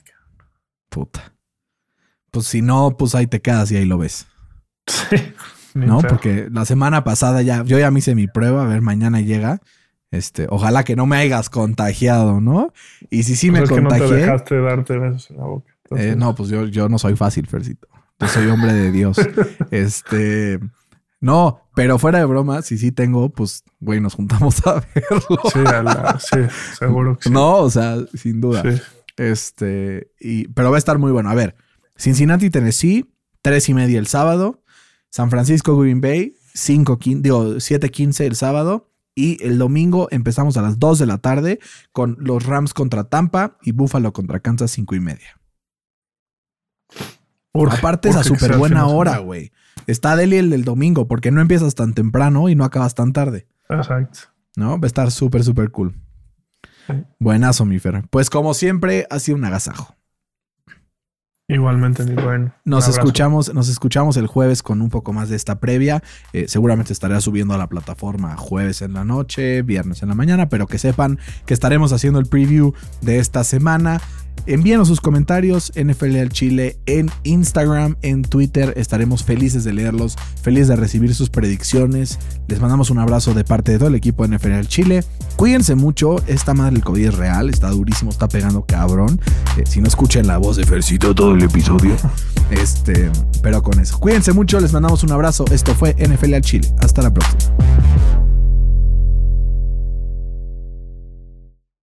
Puta. 0.89 1.33
Pues 2.31 2.47
si 2.47 2.61
no, 2.61 2.95
pues 2.97 3.15
ahí 3.15 3.27
te 3.27 3.41
quedas 3.41 3.71
y 3.71 3.77
ahí 3.77 3.85
lo 3.85 3.97
ves. 3.97 4.27
Sí. 4.87 5.33
¿No? 5.73 5.99
Porque 5.99 6.47
la 6.51 6.63
semana 6.63 7.03
pasada 7.03 7.41
ya, 7.41 7.63
yo 7.65 7.77
ya 7.77 7.91
me 7.91 7.99
hice 7.99 8.15
mi 8.15 8.27
prueba, 8.27 8.63
a 8.63 8.67
ver, 8.67 8.81
mañana 8.81 9.19
llega. 9.19 9.59
Este, 10.09 10.47
ojalá 10.49 10.85
que 10.85 10.95
no 10.95 11.05
me 11.05 11.17
hayas 11.17 11.49
contagiado, 11.49 12.39
¿no? 12.39 12.71
Y 13.09 13.23
si 13.23 13.35
sí 13.35 13.51
Pues 13.51 13.59
me 13.59 13.65
es 13.65 13.69
que 13.71 13.81
no 13.81 13.89
te 13.89 13.97
contagié. 13.97 14.15
dejaste 14.25 14.61
darte 14.61 14.97
besos 14.97 15.31
en 15.31 15.37
la 15.37 15.43
boca. 15.43 15.73
eh, 15.97 16.15
no, 16.17 16.33
pues 16.33 16.47
yo, 16.49 16.65
yo 16.67 16.87
no 16.87 16.97
soy 16.97 17.17
fácil, 17.17 17.47
Fercito. 17.47 17.89
Yo 18.21 18.27
soy 18.29 18.47
hombre 18.47 18.71
de 18.71 18.91
Dios. 18.93 19.17
este. 19.71 20.61
No, 21.21 21.61
pero 21.75 21.97
fuera 21.97 22.19
de 22.19 22.25
broma, 22.25 22.61
si 22.61 22.77
sí 22.77 22.91
tengo, 22.91 23.29
pues, 23.29 23.63
güey, 23.79 23.99
nos 24.01 24.13
juntamos 24.15 24.65
a 24.67 24.75
verlo. 24.95 25.39
Sí, 25.51 25.59
a 25.65 25.81
la- 25.83 26.19
sí, 26.19 26.39
seguro 26.77 27.17
que 27.17 27.23
sí. 27.23 27.29
No, 27.31 27.57
o 27.57 27.69
sea, 27.69 27.97
sin 28.13 28.41
duda. 28.41 28.61
Sí. 28.63 28.81
Este, 29.17 30.11
y, 30.19 30.47
pero 30.49 30.69
va 30.71 30.77
a 30.77 30.79
estar 30.79 30.97
muy 30.99 31.11
bueno. 31.11 31.29
A 31.29 31.35
ver, 31.35 31.55
Cincinnati, 31.97 32.49
Tennessee, 32.49 33.13
tres 33.41 33.69
y 33.69 33.73
media 33.73 33.97
el 33.97 34.07
sábado. 34.07 34.61
San 35.09 35.29
Francisco, 35.31 35.77
Green 35.77 36.01
Bay, 36.01 36.35
5, 36.53 36.99
digo, 37.21 37.45
7-15 37.55 38.25
el 38.25 38.35
sábado. 38.35 38.91
Y 39.17 39.41
el 39.45 39.57
domingo 39.57 40.09
empezamos 40.11 40.57
a 40.57 40.61
las 40.61 40.77
2 40.77 40.99
de 40.99 41.05
la 41.05 41.19
tarde 41.19 41.59
con 41.93 42.17
los 42.19 42.45
Rams 42.45 42.73
contra 42.73 43.05
Tampa 43.05 43.57
y 43.61 43.71
Buffalo 43.71 44.11
contra 44.11 44.41
Kansas, 44.41 44.71
5 44.71 44.93
y 44.95 44.99
media. 44.99 45.39
Urge, 47.53 47.77
Aparte 47.77 48.09
es 48.09 48.15
a 48.15 48.19
urge 48.19 48.29
que 48.31 48.39
sea 48.39 48.47
súper 48.47 48.57
buena 48.57 48.87
hora, 48.87 49.19
güey. 49.19 49.51
Está 49.87 50.15
Deli 50.15 50.37
el 50.37 50.49
del 50.49 50.63
domingo 50.63 51.07
porque 51.07 51.31
no 51.31 51.41
empiezas 51.41 51.75
tan 51.75 51.93
temprano 51.93 52.49
y 52.49 52.55
no 52.55 52.63
acabas 52.63 52.95
tan 52.95 53.13
tarde. 53.13 53.47
Exacto. 53.69 54.19
¿No? 54.55 54.79
Va 54.79 54.85
a 54.85 54.87
estar 54.87 55.11
súper, 55.11 55.43
súper 55.43 55.71
cool. 55.71 55.93
Buenazo, 57.19 57.65
mi 57.65 57.79
Fer. 57.79 58.03
Pues 58.09 58.29
como 58.29 58.53
siempre, 58.53 59.07
ha 59.09 59.19
sido 59.19 59.37
un 59.37 59.45
agasajo. 59.45 59.95
Igualmente, 61.47 62.03
mi 62.03 62.15
buen. 62.15 62.53
Nos 62.63 62.87
escuchamos, 62.87 63.53
nos 63.53 63.69
escuchamos 63.69 64.17
el 64.17 64.25
jueves 64.25 64.63
con 64.63 64.81
un 64.81 64.89
poco 64.89 65.13
más 65.13 65.29
de 65.29 65.35
esta 65.35 65.59
previa. 65.59 66.01
Eh, 66.33 66.45
seguramente 66.47 66.91
estaré 66.91 67.19
subiendo 67.21 67.53
a 67.53 67.59
la 67.59 67.67
plataforma 67.67 68.35
jueves 68.35 68.81
en 68.81 68.93
la 68.93 69.03
noche, 69.03 69.61
viernes 69.61 70.01
en 70.01 70.09
la 70.09 70.15
mañana, 70.15 70.49
pero 70.49 70.65
que 70.65 70.79
sepan 70.79 71.19
que 71.45 71.53
estaremos 71.53 71.93
haciendo 71.93 72.19
el 72.19 72.25
preview 72.25 72.73
de 73.01 73.19
esta 73.19 73.43
semana. 73.43 74.01
Envíenos 74.47 74.87
sus 74.87 75.01
comentarios, 75.01 75.71
NFL 75.75 76.17
al 76.17 76.29
Chile, 76.29 76.77
en 76.85 77.09
Instagram, 77.23 77.95
en 78.03 78.21
Twitter. 78.21 78.73
Estaremos 78.77 79.23
felices 79.23 79.63
de 79.63 79.73
leerlos, 79.73 80.15
felices 80.41 80.67
de 80.67 80.75
recibir 80.75 81.15
sus 81.15 81.29
predicciones. 81.29 82.19
Les 82.47 82.59
mandamos 82.59 82.91
un 82.91 82.99
abrazo 82.99 83.33
de 83.33 83.43
parte 83.43 83.71
de 83.71 83.79
todo 83.79 83.87
el 83.87 83.95
equipo 83.95 84.27
de 84.27 84.37
NFL 84.37 84.51
al 84.51 84.67
Chile. 84.67 85.03
Cuídense 85.35 85.73
mucho. 85.75 86.17
Esta 86.27 86.53
madre 86.53 86.75
del 86.75 86.83
COVID 86.83 87.07
es 87.07 87.15
real, 87.15 87.49
está 87.49 87.69
durísimo, 87.69 88.11
está 88.11 88.27
pegando 88.27 88.63
cabrón. 88.65 89.19
Eh, 89.57 89.63
si 89.67 89.81
no 89.81 89.87
escuchen 89.87 90.27
la 90.27 90.37
voz 90.37 90.57
de 90.57 90.65
Fercito 90.65 91.15
todo 91.15 91.33
el 91.33 91.43
episodio. 91.43 91.95
Este, 92.51 93.09
pero 93.41 93.63
con 93.63 93.79
eso. 93.79 93.99
Cuídense 93.99 94.31
mucho, 94.31 94.59
les 94.59 94.71
mandamos 94.71 95.03
un 95.03 95.11
abrazo. 95.11 95.45
Esto 95.51 95.73
fue 95.73 95.95
NFL 95.95 96.35
al 96.35 96.41
Chile. 96.41 96.71
Hasta 96.79 97.01
la 97.01 97.11
próxima. 97.11 97.41